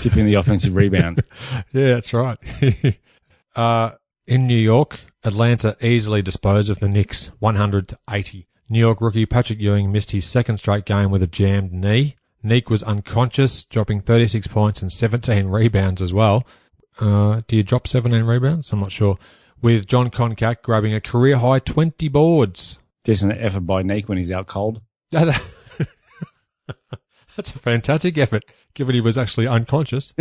tip 0.00 0.16
in 0.16 0.26
the 0.26 0.34
offensive 0.34 0.74
rebound. 0.76 1.22
Yeah, 1.72 1.94
that's 1.94 2.12
right. 2.12 2.38
uh, 3.56 3.92
in 4.26 4.46
New 4.46 4.58
York, 4.58 5.00
Atlanta 5.24 5.76
easily 5.80 6.22
disposed 6.22 6.70
of 6.70 6.80
the 6.80 6.88
Knicks 6.88 7.26
100 7.38 7.88
to 7.88 7.98
80. 8.10 8.46
New 8.68 8.78
York 8.80 9.00
rookie 9.00 9.26
Patrick 9.26 9.60
Ewing 9.60 9.92
missed 9.92 10.10
his 10.10 10.24
second 10.26 10.58
straight 10.58 10.84
game 10.84 11.10
with 11.10 11.22
a 11.22 11.26
jammed 11.26 11.72
knee. 11.72 12.16
Nique 12.44 12.70
was 12.70 12.82
unconscious, 12.82 13.64
dropping 13.64 14.00
36 14.00 14.46
points 14.48 14.82
and 14.82 14.92
17 14.92 15.46
rebounds 15.46 16.02
as 16.02 16.12
well. 16.12 16.46
Uh, 17.00 17.42
do 17.46 17.56
you 17.56 17.62
drop 17.62 17.86
17 17.86 18.24
rebounds? 18.24 18.72
I'm 18.72 18.80
not 18.80 18.92
sure. 18.92 19.16
With 19.62 19.86
John 19.86 20.10
Koncak 20.10 20.62
grabbing 20.62 20.94
a 20.94 21.00
career 21.00 21.38
high 21.38 21.58
20 21.58 22.08
boards. 22.08 22.78
Just 23.04 23.22
an 23.22 23.32
effort 23.32 23.60
by 23.60 23.82
Nique 23.82 24.08
when 24.08 24.18
he's 24.18 24.30
out 24.30 24.46
cold. 24.46 24.80
That's 27.36 27.54
a 27.54 27.58
fantastic 27.58 28.16
effort, 28.16 28.44
given 28.74 28.94
he 28.94 29.00
was 29.00 29.18
actually 29.18 29.46
unconscious. 29.46 30.14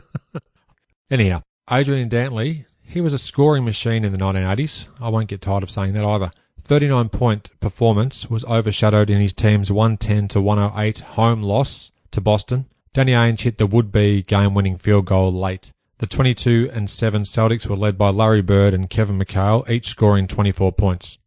Anyhow, 1.10 1.42
Adrian 1.70 2.08
Dantley, 2.08 2.64
he 2.82 3.00
was 3.00 3.12
a 3.12 3.18
scoring 3.18 3.64
machine 3.64 4.04
in 4.04 4.12
the 4.12 4.18
1980s. 4.18 4.88
I 5.00 5.10
won't 5.10 5.28
get 5.28 5.42
tired 5.42 5.62
of 5.62 5.70
saying 5.70 5.92
that 5.92 6.04
either. 6.04 6.30
39 6.64 7.08
point 7.10 7.50
performance 7.60 8.28
was 8.28 8.44
overshadowed 8.44 9.10
in 9.10 9.20
his 9.20 9.32
team's 9.32 9.70
110 9.70 10.28
to 10.28 10.40
108 10.40 10.98
home 11.00 11.42
loss 11.42 11.90
to 12.10 12.20
Boston. 12.20 12.66
Danny 12.92 13.12
Ainge 13.12 13.40
hit 13.40 13.58
the 13.58 13.66
would 13.66 13.92
be 13.92 14.22
game 14.22 14.54
winning 14.54 14.76
field 14.76 15.06
goal 15.06 15.32
late. 15.32 15.72
The 15.98 16.06
22 16.06 16.70
and 16.72 16.88
7 16.88 17.22
Celtics 17.22 17.66
were 17.66 17.76
led 17.76 17.98
by 17.98 18.10
Larry 18.10 18.42
Bird 18.42 18.72
and 18.72 18.88
Kevin 18.88 19.18
McHale, 19.18 19.68
each 19.68 19.88
scoring 19.88 20.26
24 20.26 20.72
points. 20.72 21.18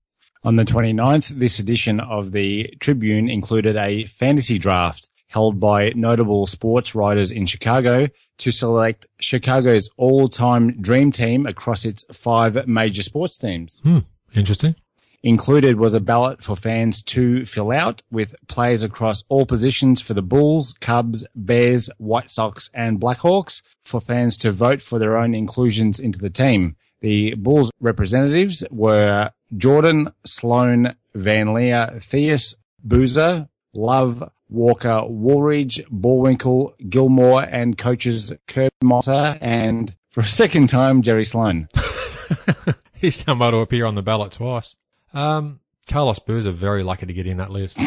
On 0.43 0.55
the 0.55 0.65
29th, 0.65 1.27
this 1.37 1.59
edition 1.59 1.99
of 1.99 2.31
the 2.31 2.73
Tribune 2.79 3.29
included 3.29 3.75
a 3.77 4.05
fantasy 4.05 4.57
draft 4.57 5.07
held 5.27 5.59
by 5.59 5.89
notable 5.95 6.47
sports 6.47 6.95
writers 6.95 7.29
in 7.29 7.45
Chicago 7.45 8.07
to 8.39 8.51
select 8.51 9.05
Chicago's 9.19 9.91
all-time 9.97 10.81
dream 10.81 11.11
team 11.11 11.45
across 11.45 11.85
its 11.85 12.03
five 12.11 12.67
major 12.67 13.03
sports 13.03 13.37
teams. 13.37 13.81
Hmm, 13.83 13.99
interesting. 14.33 14.75
Included 15.21 15.77
was 15.77 15.93
a 15.93 15.99
ballot 15.99 16.43
for 16.43 16.55
fans 16.55 17.03
to 17.03 17.45
fill 17.45 17.71
out 17.71 18.01
with 18.09 18.33
players 18.47 18.81
across 18.81 19.23
all 19.29 19.45
positions 19.45 20.01
for 20.01 20.15
the 20.15 20.23
Bulls, 20.23 20.73
Cubs, 20.73 21.23
Bears, 21.35 21.87
White 21.99 22.31
Sox, 22.31 22.67
and 22.73 22.99
Blackhawks 22.99 23.61
for 23.85 24.01
fans 24.01 24.39
to 24.39 24.51
vote 24.51 24.81
for 24.81 24.97
their 24.97 25.17
own 25.17 25.35
inclusions 25.35 25.99
into 25.99 26.17
the 26.17 26.31
team. 26.31 26.75
The 27.01 27.35
Bulls 27.35 27.69
representatives 27.79 28.63
were 28.71 29.29
Jordan, 29.57 30.11
Sloan, 30.25 30.95
Van 31.13 31.53
Lier, 31.53 31.99
Theus, 31.99 32.55
Boozer, 32.83 33.47
Love, 33.73 34.23
Walker, 34.49 35.03
Woolridge, 35.05 35.81
Boerwinkle, 35.89 36.73
Gilmore, 36.89 37.43
and 37.43 37.77
coaches 37.77 38.33
Kirby 38.47 38.71
Motta 38.83 39.37
and, 39.41 39.95
for 40.09 40.21
a 40.21 40.27
second 40.27 40.67
time, 40.67 41.01
Jerry 41.01 41.25
Sloan. 41.25 41.69
He's 42.93 43.25
well 43.25 43.51
to 43.51 43.57
appear 43.57 43.85
on 43.85 43.95
the 43.95 44.01
ballot 44.01 44.33
twice. 44.33 44.75
Um, 45.13 45.59
Carlos 45.87 46.19
Boozer 46.19 46.51
very 46.51 46.83
lucky 46.83 47.05
to 47.05 47.13
get 47.13 47.25
in 47.25 47.37
that 47.37 47.49
list. 47.49 47.77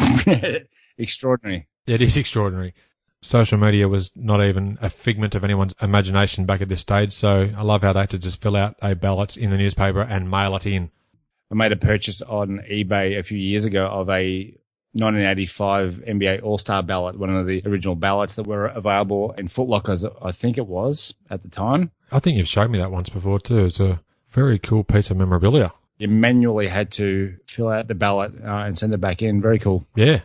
Extraordinary. 0.97 1.67
It 1.87 2.01
is 2.01 2.17
extraordinary. 2.17 2.73
Social 3.21 3.57
media 3.57 3.87
was 3.87 4.11
not 4.15 4.43
even 4.43 4.77
a 4.81 4.89
figment 4.89 5.35
of 5.35 5.43
anyone's 5.43 5.73
imagination 5.81 6.45
back 6.45 6.61
at 6.61 6.69
this 6.69 6.81
stage, 6.81 7.11
so 7.11 7.49
I 7.55 7.61
love 7.63 7.81
how 7.81 7.93
they 7.93 8.01
had 8.01 8.09
to 8.11 8.17
just 8.17 8.41
fill 8.41 8.55
out 8.55 8.75
a 8.81 8.95
ballot 8.95 9.35
in 9.37 9.49
the 9.49 9.57
newspaper 9.57 10.01
and 10.01 10.29
mail 10.29 10.55
it 10.55 10.65
in. 10.65 10.91
I 11.51 11.55
made 11.55 11.71
a 11.71 11.77
purchase 11.77 12.21
on 12.21 12.61
eBay 12.69 13.19
a 13.19 13.23
few 13.23 13.37
years 13.37 13.65
ago 13.65 13.85
of 13.87 14.09
a 14.09 14.57
1985 14.93 16.03
NBA 16.07 16.41
All-Star 16.41 16.81
ballot, 16.81 17.19
one 17.19 17.29
of 17.29 17.45
the 17.47 17.61
original 17.65 17.95
ballots 17.95 18.35
that 18.35 18.47
were 18.47 18.67
available 18.67 19.33
in 19.37 19.49
Footlockers, 19.49 20.09
I 20.21 20.31
think 20.31 20.57
it 20.57 20.67
was 20.67 21.13
at 21.29 21.43
the 21.43 21.49
time. 21.49 21.91
I 22.13 22.19
think 22.19 22.37
you've 22.37 22.47
showed 22.47 22.71
me 22.71 22.79
that 22.79 22.91
once 22.91 23.09
before 23.09 23.39
too. 23.39 23.65
It's 23.65 23.81
a 23.81 23.99
very 24.29 24.57
cool 24.57 24.85
piece 24.85 25.11
of 25.11 25.17
memorabilia. 25.17 25.73
You 25.97 26.07
manually 26.07 26.67
had 26.67 26.91
to 26.93 27.35
fill 27.45 27.69
out 27.69 27.87
the 27.89 27.95
ballot 27.95 28.33
uh, 28.41 28.47
and 28.47 28.77
send 28.77 28.93
it 28.93 29.01
back 29.01 29.21
in. 29.21 29.41
Very 29.41 29.59
cool. 29.59 29.85
Yeah. 29.95 30.21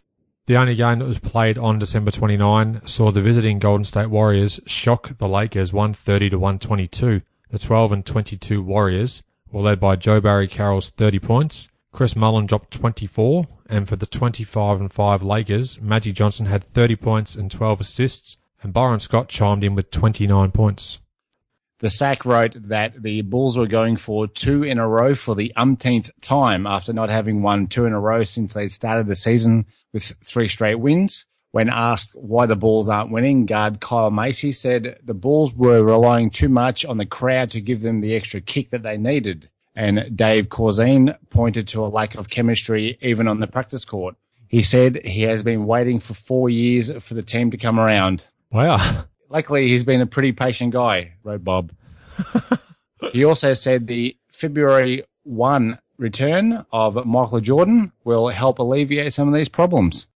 The 0.46 0.56
only 0.56 0.74
game 0.74 1.00
that 1.00 1.04
was 1.04 1.18
played 1.18 1.59
on 1.59 1.78
December 1.78 2.11
29 2.11 2.83
saw 2.87 3.11
the 3.11 3.22
visiting 3.22 3.59
Golden 3.59 3.85
State 3.85 4.09
Warriors 4.09 4.61
shock 4.66 5.18
the 5.18 5.28
Lakers 5.28 5.72
130 5.72 6.30
to 6.30 6.38
122. 6.38 7.22
The 7.50 7.59
12 7.59 7.92
and 7.92 8.06
22 8.06 8.62
Warriors 8.62 9.22
were 9.52 9.62
led 9.62 9.80
by 9.80 9.96
Joe 9.96 10.20
Barry 10.20 10.48
Carroll's 10.48 10.90
30 10.90 11.18
points. 11.18 11.68
Chris 11.92 12.14
Mullin 12.14 12.46
dropped 12.46 12.70
24, 12.70 13.46
and 13.68 13.88
for 13.88 13.96
the 13.96 14.06
25 14.06 14.80
and 14.80 14.92
5 14.92 15.22
Lakers, 15.22 15.80
Magic 15.80 16.14
Johnson 16.14 16.46
had 16.46 16.62
30 16.62 16.96
points 16.96 17.34
and 17.34 17.50
12 17.50 17.80
assists, 17.80 18.36
and 18.62 18.72
Byron 18.72 19.00
Scott 19.00 19.28
chimed 19.28 19.64
in 19.64 19.74
with 19.74 19.90
29 19.90 20.50
points. 20.52 20.98
The 21.80 21.90
SAC 21.90 22.26
wrote 22.26 22.54
that 22.68 23.02
the 23.02 23.22
Bulls 23.22 23.56
were 23.56 23.66
going 23.66 23.96
for 23.96 24.26
two 24.26 24.62
in 24.62 24.78
a 24.78 24.86
row 24.86 25.14
for 25.14 25.34
the 25.34 25.52
umpteenth 25.56 26.10
time 26.20 26.66
after 26.66 26.92
not 26.92 27.08
having 27.08 27.40
won 27.40 27.66
two 27.66 27.86
in 27.86 27.94
a 27.94 28.00
row 28.00 28.22
since 28.22 28.52
they 28.52 28.68
started 28.68 29.06
the 29.06 29.14
season 29.14 29.64
with 29.92 30.14
three 30.24 30.46
straight 30.46 30.74
wins. 30.74 31.24
When 31.52 31.68
asked 31.68 32.12
why 32.14 32.46
the 32.46 32.56
Bulls 32.56 32.88
aren't 32.88 33.10
winning, 33.10 33.44
guard 33.44 33.80
Kyle 33.80 34.10
Macy 34.10 34.52
said 34.52 34.98
the 35.02 35.14
Bulls 35.14 35.52
were 35.52 35.82
relying 35.82 36.30
too 36.30 36.48
much 36.48 36.84
on 36.84 36.96
the 36.96 37.06
crowd 37.06 37.50
to 37.50 37.60
give 37.60 37.82
them 37.82 38.00
the 38.00 38.14
extra 38.14 38.40
kick 38.40 38.70
that 38.70 38.82
they 38.82 38.96
needed. 38.96 39.48
And 39.74 40.16
Dave 40.16 40.48
Corzine 40.48 41.16
pointed 41.30 41.66
to 41.68 41.84
a 41.84 41.88
lack 41.88 42.14
of 42.14 42.30
chemistry 42.30 42.98
even 43.00 43.26
on 43.26 43.40
the 43.40 43.46
practice 43.46 43.84
court. 43.84 44.16
He 44.46 44.62
said 44.62 45.04
he 45.04 45.22
has 45.22 45.42
been 45.42 45.66
waiting 45.66 45.98
for 45.98 46.14
four 46.14 46.50
years 46.50 46.90
for 47.02 47.14
the 47.14 47.22
team 47.22 47.50
to 47.50 47.56
come 47.56 47.78
around. 47.78 48.26
Wow. 48.52 49.04
Luckily, 49.28 49.68
he's 49.68 49.84
been 49.84 50.00
a 50.00 50.06
pretty 50.06 50.32
patient 50.32 50.72
guy, 50.72 51.14
wrote 51.22 51.44
Bob. 51.44 51.72
he 53.12 53.24
also 53.24 53.52
said 53.52 53.86
the 53.86 54.16
February 54.32 55.04
1 55.22 55.78
return 55.98 56.64
of 56.72 57.06
Michael 57.06 57.40
Jordan 57.40 57.92
will 58.04 58.28
help 58.28 58.58
alleviate 58.58 59.12
some 59.12 59.28
of 59.28 59.34
these 59.34 59.48
problems. 59.48 60.06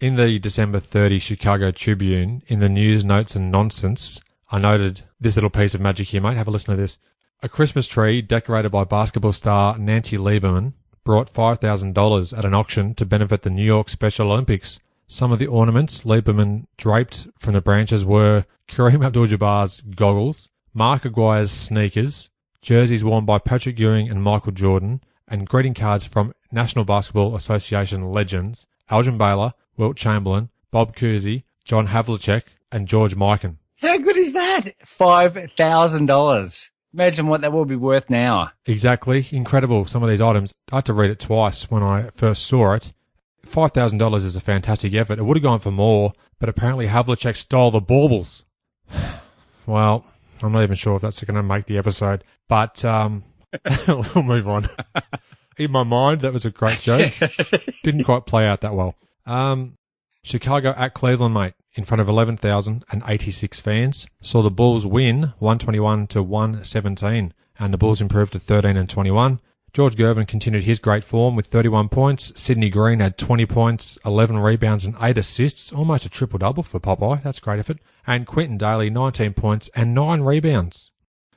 In 0.00 0.14
the 0.14 0.38
December 0.38 0.78
30 0.78 1.18
Chicago 1.18 1.72
Tribune, 1.72 2.44
in 2.46 2.60
the 2.60 2.68
news 2.68 3.04
notes 3.04 3.34
and 3.34 3.50
nonsense, 3.50 4.20
I 4.48 4.60
noted 4.60 5.02
this 5.18 5.34
little 5.34 5.50
piece 5.50 5.74
of 5.74 5.80
magic 5.80 6.06
here, 6.06 6.20
mate. 6.20 6.36
Have 6.36 6.46
a 6.46 6.52
listen 6.52 6.70
to 6.70 6.80
this. 6.80 6.98
A 7.42 7.48
Christmas 7.48 7.88
tree 7.88 8.22
decorated 8.22 8.70
by 8.70 8.84
basketball 8.84 9.32
star 9.32 9.76
Nancy 9.76 10.16
Lieberman 10.16 10.74
brought 11.02 11.34
$5,000 11.34 12.38
at 12.38 12.44
an 12.44 12.54
auction 12.54 12.94
to 12.94 13.04
benefit 13.04 13.42
the 13.42 13.50
New 13.50 13.64
York 13.64 13.88
Special 13.88 14.30
Olympics. 14.30 14.78
Some 15.08 15.32
of 15.32 15.40
the 15.40 15.48
ornaments 15.48 16.04
Lieberman 16.04 16.66
draped 16.76 17.26
from 17.40 17.54
the 17.54 17.60
branches 17.60 18.04
were 18.04 18.44
Kareem 18.68 19.04
Abdul-Jabbar's 19.04 19.80
goggles, 19.80 20.48
Mark 20.72 21.02
Aguirre's 21.02 21.50
sneakers, 21.50 22.30
jerseys 22.62 23.02
worn 23.02 23.24
by 23.24 23.38
Patrick 23.38 23.80
Ewing 23.80 24.08
and 24.08 24.22
Michael 24.22 24.52
Jordan, 24.52 25.00
and 25.26 25.48
greeting 25.48 25.74
cards 25.74 26.04
from 26.04 26.34
National 26.52 26.84
Basketball 26.84 27.34
Association 27.34 28.12
legends 28.12 28.64
Elgin 28.90 29.18
Baylor, 29.18 29.54
Wilt 29.78 29.96
Chamberlain, 29.96 30.50
Bob 30.70 30.94
Cousy, 30.94 31.44
John 31.64 31.88
Havlicek, 31.88 32.42
and 32.70 32.86
George 32.86 33.16
Mikan. 33.16 33.56
How 33.80 33.96
good 33.96 34.16
is 34.16 34.34
that? 34.34 34.64
$5,000. 34.84 36.70
Imagine 36.94 37.26
what 37.28 37.42
that 37.42 37.52
will 37.52 37.64
be 37.64 37.76
worth 37.76 38.10
now. 38.10 38.50
Exactly. 38.66 39.26
Incredible. 39.30 39.86
Some 39.86 40.02
of 40.02 40.08
these 40.08 40.20
items. 40.20 40.52
I 40.72 40.76
had 40.76 40.86
to 40.86 40.92
read 40.92 41.10
it 41.10 41.20
twice 41.20 41.70
when 41.70 41.82
I 41.82 42.10
first 42.10 42.44
saw 42.44 42.72
it. 42.72 42.92
$5,000 43.46 44.14
is 44.16 44.36
a 44.36 44.40
fantastic 44.40 44.94
effort. 44.94 45.18
It 45.18 45.24
would 45.24 45.36
have 45.36 45.44
gone 45.44 45.60
for 45.60 45.70
more, 45.70 46.12
but 46.38 46.48
apparently 46.48 46.86
Havlicek 46.88 47.36
stole 47.36 47.70
the 47.70 47.80
baubles. 47.80 48.44
well, 49.66 50.04
I'm 50.42 50.52
not 50.52 50.62
even 50.62 50.76
sure 50.76 50.96
if 50.96 51.02
that's 51.02 51.22
going 51.22 51.36
to 51.36 51.42
make 51.42 51.66
the 51.66 51.78
episode, 51.78 52.24
but 52.48 52.84
um, 52.84 53.24
we'll 53.86 54.22
move 54.22 54.48
on. 54.48 54.68
In 55.58 55.72
my 55.72 55.82
mind, 55.82 56.20
that 56.22 56.32
was 56.32 56.44
a 56.44 56.50
great 56.50 56.80
joke. 56.80 57.12
Didn't 57.82 58.04
quite 58.04 58.26
play 58.26 58.46
out 58.46 58.60
that 58.60 58.74
well. 58.74 58.94
Um, 59.28 59.74
Chicago 60.24 60.74
at 60.76 60.94
Cleveland, 60.94 61.34
mate, 61.34 61.54
in 61.74 61.84
front 61.84 62.00
of 62.00 62.08
11,086 62.08 63.60
fans, 63.60 64.06
saw 64.22 64.42
the 64.42 64.50
Bulls 64.50 64.84
win 64.84 65.34
121 65.38 66.06
to 66.08 66.22
117, 66.22 67.34
and 67.58 67.72
the 67.72 67.78
Bulls 67.78 68.00
improved 68.00 68.32
to 68.32 68.38
13 68.40 68.76
and 68.76 68.88
21. 68.88 69.40
George 69.74 69.96
Gervin 69.96 70.26
continued 70.26 70.64
his 70.64 70.78
great 70.78 71.04
form 71.04 71.36
with 71.36 71.46
31 71.46 71.90
points. 71.90 72.32
Sidney 72.40 72.70
Green 72.70 73.00
had 73.00 73.18
20 73.18 73.44
points, 73.44 73.98
11 74.04 74.38
rebounds, 74.38 74.86
and 74.86 74.96
8 75.00 75.18
assists, 75.18 75.72
almost 75.72 76.06
a 76.06 76.08
triple 76.08 76.38
double 76.38 76.62
for 76.62 76.80
Popeye. 76.80 77.22
That's 77.22 77.38
great 77.38 77.58
effort. 77.58 77.78
And 78.06 78.26
Quintin 78.26 78.58
Dailey, 78.58 78.90
19 78.90 79.34
points 79.34 79.68
and 79.74 79.94
9 79.94 80.22
rebounds. 80.22 80.90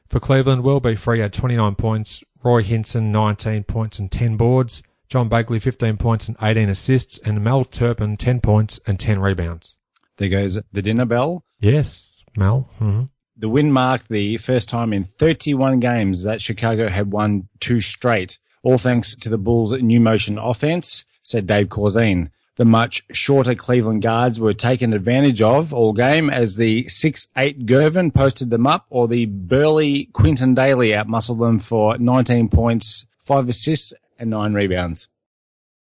For 0.08 0.21
Cleveland, 0.21 0.63
World 0.63 0.84
B. 0.84 0.95
Free 0.95 1.19
had 1.19 1.34
29 1.34 1.75
points, 1.75 2.23
Roy 2.41 2.63
Hinson, 2.63 3.12
19 3.12 3.65
points 3.65 3.99
and 3.99 4.10
10 4.10 4.38
boards, 4.38 4.82
John 5.12 5.28
Bagley, 5.28 5.60
15 5.60 5.97
points 5.97 6.30
and 6.30 6.38
18 6.41 6.69
assists, 6.69 7.17
and 7.17 7.43
Mel 7.43 7.65
Turpin, 7.65 8.15
10 8.15 8.39
points 8.39 8.80
and 8.88 8.97
10 8.97 9.19
rebounds. 9.19 9.76
There 10.15 10.30
goes 10.30 10.58
the 10.71 10.82
dinner 10.82 11.04
bell. 11.04 11.43
Yes, 11.60 12.24
Mel. 12.38 12.69
Mm-hmm. 12.80 13.04
The 13.36 13.50
win 13.50 13.74
marked 13.74 14.08
the 14.08 14.38
first 14.38 14.69
time 14.69 14.93
in 14.93 15.04
31 15.04 15.82
games 15.82 16.24
that 16.24 16.41
Chicago 16.41 16.88
had 16.88 17.12
won 17.12 17.50
two 17.60 17.82
straight, 17.82 18.39
all 18.63 18.78
thanks 18.78 19.13
to 19.15 19.28
the 19.28 19.38
Bulls' 19.38 19.74
new 19.74 20.00
motion 20.00 20.38
offense, 20.38 21.04
said 21.24 21.45
Dave 21.45 21.67
Corzine. 21.67 22.30
The 22.56 22.63
much 22.63 23.04
shorter 23.12 23.54
Cleveland 23.54 24.04
guards 24.04 24.39
were 24.39 24.54
taken 24.54 24.93
advantage 24.93 25.41
of 25.41 25.74
all 25.74 25.91
game 25.91 26.30
as 26.30 26.56
the 26.56 26.86
6'8 26.86 27.65
Gervin 27.65 28.13
posted 28.13 28.50
them 28.50 28.65
up 28.65 28.86
or 28.89 29.10
the 29.10 29.26
burly 29.26 30.06
Quintin 30.13 30.56
Dailey 30.56 30.95
outmuscled 30.95 31.39
them 31.39 31.60
for 31.60 31.97
19 31.97 32.47
points, 32.47 33.06
5 33.26 33.50
assists 33.50 33.91
and 34.21 34.29
9 34.29 34.53
rebounds. 34.53 35.10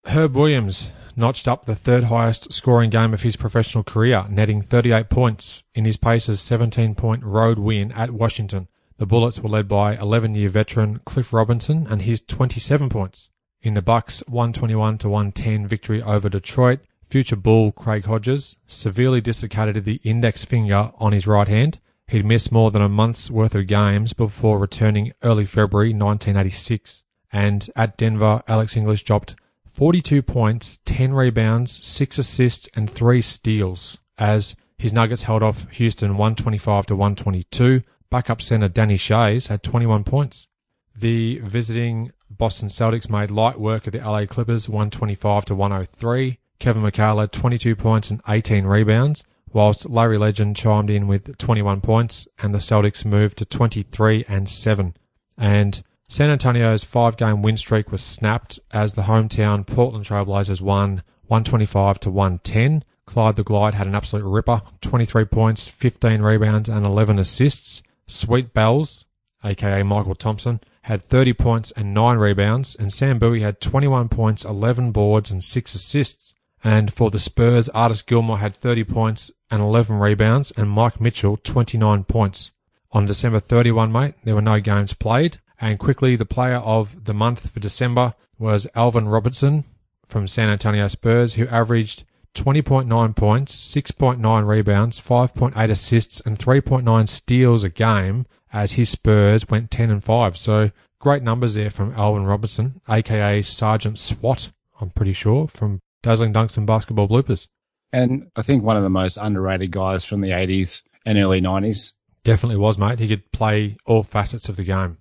Herb 0.05 0.35
Williams 0.35 0.91
notched 1.15 1.47
up 1.47 1.65
the 1.65 1.75
third 1.75 2.05
highest 2.05 2.51
scoring 2.51 2.89
game 2.89 3.13
of 3.13 3.21
his 3.21 3.35
professional 3.35 3.83
career, 3.83 4.25
netting 4.29 4.61
38 4.61 5.09
points 5.09 5.63
in 5.75 5.85
his 5.85 5.97
Pacers' 5.97 6.39
17 6.39 6.95
point 6.95 7.23
road 7.23 7.59
win 7.59 7.91
at 7.91 8.11
Washington. 8.11 8.67
The 8.97 9.05
Bullets 9.05 9.39
were 9.39 9.49
led 9.49 9.67
by 9.67 9.95
11 9.97 10.35
year 10.35 10.49
veteran 10.49 11.01
Cliff 11.05 11.33
Robinson 11.33 11.85
and 11.87 12.01
his 12.03 12.21
27 12.21 12.89
points. 12.89 13.29
In 13.61 13.73
the 13.73 13.81
Bucks' 13.81 14.23
121 14.27 14.97
to 14.99 15.09
110 15.09 15.67
victory 15.67 16.01
over 16.01 16.29
Detroit, 16.29 16.79
future 17.05 17.35
Bull 17.35 17.71
Craig 17.71 18.05
Hodges 18.05 18.57
severely 18.65 19.21
dislocated 19.21 19.85
the 19.85 20.01
index 20.03 20.45
finger 20.45 20.91
on 20.97 21.11
his 21.11 21.27
right 21.27 21.47
hand. 21.47 21.79
He'd 22.07 22.25
missed 22.25 22.51
more 22.51 22.71
than 22.71 22.81
a 22.81 22.89
month's 22.89 23.29
worth 23.29 23.53
of 23.53 23.67
games 23.67 24.13
before 24.13 24.57
returning 24.57 25.11
early 25.21 25.45
February 25.45 25.89
1986. 25.89 27.03
And 27.31 27.69
at 27.75 27.97
Denver, 27.97 28.43
Alex 28.47 28.75
English 28.75 29.03
dropped 29.03 29.35
42 29.65 30.21
points, 30.21 30.79
10 30.85 31.13
rebounds, 31.13 31.85
6 31.85 32.17
assists, 32.17 32.67
and 32.75 32.89
3 32.89 33.21
steals 33.21 33.97
as 34.17 34.55
his 34.77 34.91
Nuggets 34.91 35.23
held 35.23 35.43
off 35.43 35.69
Houston 35.71 36.17
125 36.17 36.87
to 36.87 36.95
122. 36.95 37.83
Backup 38.09 38.41
center 38.41 38.67
Danny 38.67 38.97
Schayes 38.97 39.47
had 39.47 39.63
21 39.63 40.03
points. 40.03 40.47
The 40.95 41.39
visiting 41.39 42.11
Boston 42.29 42.67
Celtics 42.67 43.09
made 43.09 43.31
light 43.31 43.59
work 43.59 43.87
of 43.87 43.93
the 43.93 43.99
LA 43.99 44.25
Clippers 44.25 44.67
125 44.67 45.45
to 45.45 45.55
103. 45.55 46.39
Kevin 46.59 46.83
had 46.83 47.31
22 47.31 47.75
points 47.75 48.11
and 48.11 48.21
18 48.27 48.65
rebounds, 48.65 49.23
whilst 49.53 49.89
Larry 49.89 50.17
Legend 50.17 50.55
chimed 50.55 50.89
in 50.89 51.07
with 51.07 51.37
21 51.37 51.81
points 51.81 52.27
and 52.39 52.53
the 52.53 52.59
Celtics 52.59 53.05
moved 53.05 53.37
to 53.37 53.45
23 53.45 54.25
and 54.27 54.49
7. 54.49 54.95
And 55.37 55.83
San 56.11 56.29
Antonio's 56.29 56.83
five 56.83 57.15
game 57.15 57.41
win 57.41 57.55
streak 57.55 57.89
was 57.89 58.03
snapped 58.03 58.59
as 58.71 58.91
the 58.91 59.03
hometown 59.03 59.65
Portland 59.65 60.03
Trailblazers 60.03 60.59
won 60.59 61.03
125 61.27 62.01
to 62.01 62.11
110. 62.11 62.83
Clyde 63.05 63.37
the 63.37 63.45
Glide 63.45 63.75
had 63.75 63.87
an 63.87 63.95
absolute 63.95 64.29
ripper 64.29 64.61
23 64.81 65.23
points, 65.23 65.69
15 65.69 66.21
rebounds, 66.21 66.67
and 66.67 66.85
11 66.85 67.17
assists. 67.17 67.81
Sweet 68.07 68.53
Bells, 68.53 69.05
aka 69.41 69.83
Mychal 69.83 70.17
Thompson, 70.17 70.59
had 70.81 71.01
30 71.01 71.31
points 71.31 71.71
and 71.77 71.93
9 71.93 72.17
rebounds, 72.17 72.75
and 72.75 72.91
Sam 72.91 73.17
Bowie 73.17 73.39
had 73.39 73.61
21 73.61 74.09
points, 74.09 74.43
11 74.43 74.91
boards, 74.91 75.31
and 75.31 75.41
6 75.41 75.75
assists. 75.75 76.33
And 76.61 76.91
for 76.91 77.09
the 77.09 77.19
Spurs, 77.19 77.69
Artis 77.69 78.01
Gilmore 78.01 78.39
had 78.39 78.53
30 78.53 78.83
points 78.83 79.31
and 79.49 79.61
11 79.61 79.97
rebounds, 79.97 80.51
and 80.57 80.69
Mike 80.69 80.99
Mitchell 80.99 81.37
29 81.37 82.03
points. 82.03 82.51
On 82.91 83.05
December 83.05 83.39
31, 83.39 83.93
mate, 83.93 84.15
there 84.25 84.35
were 84.35 84.41
no 84.41 84.59
games 84.59 84.91
played, 84.91 85.39
and 85.61 85.77
quickly, 85.77 86.15
the 86.15 86.25
player 86.25 86.57
of 86.57 87.05
the 87.05 87.13
month 87.13 87.51
for 87.51 87.59
December 87.59 88.15
was 88.39 88.67
Alvin 88.73 89.07
Robertson 89.07 89.63
from 90.07 90.27
San 90.27 90.49
Antonio 90.49 90.87
Spurs, 90.87 91.35
who 91.35 91.47
averaged 91.47 92.03
20.9 92.33 93.15
points, 93.15 93.75
6.9 93.75 94.47
rebounds, 94.47 94.99
5.8 94.99 95.69
assists, 95.69 96.19
and 96.21 96.39
3.9 96.39 97.07
steals 97.07 97.63
a 97.63 97.69
game 97.69 98.25
as 98.51 98.73
his 98.73 98.89
Spurs 98.89 99.47
went 99.49 99.69
10 99.69 99.91
and 99.91 100.03
5. 100.03 100.35
So 100.35 100.71
great 100.99 101.21
numbers 101.21 101.53
there 101.53 101.69
from 101.69 101.93
Alvin 101.93 102.25
Robertson, 102.25 102.81
aka 102.89 103.43
Sergeant 103.43 103.99
SWAT, 103.99 104.51
I'm 104.79 104.89
pretty 104.89 105.13
sure, 105.13 105.47
from 105.47 105.79
Dazzling 106.01 106.33
Dunks 106.33 106.57
and 106.57 106.65
Basketball 106.65 107.07
Bloopers. 107.07 107.47
And 107.93 108.31
I 108.35 108.41
think 108.41 108.63
one 108.63 108.77
of 108.77 108.83
the 108.83 108.89
most 108.89 109.17
underrated 109.17 109.69
guys 109.71 110.05
from 110.05 110.21
the 110.21 110.29
80s 110.29 110.81
and 111.05 111.19
early 111.19 111.41
90s. 111.41 111.93
Definitely 112.23 112.57
was, 112.57 112.77
mate. 112.77 112.99
He 112.99 113.07
could 113.07 113.31
play 113.31 113.77
all 113.85 114.03
facets 114.03 114.49
of 114.49 114.55
the 114.55 114.63
game. 114.63 114.97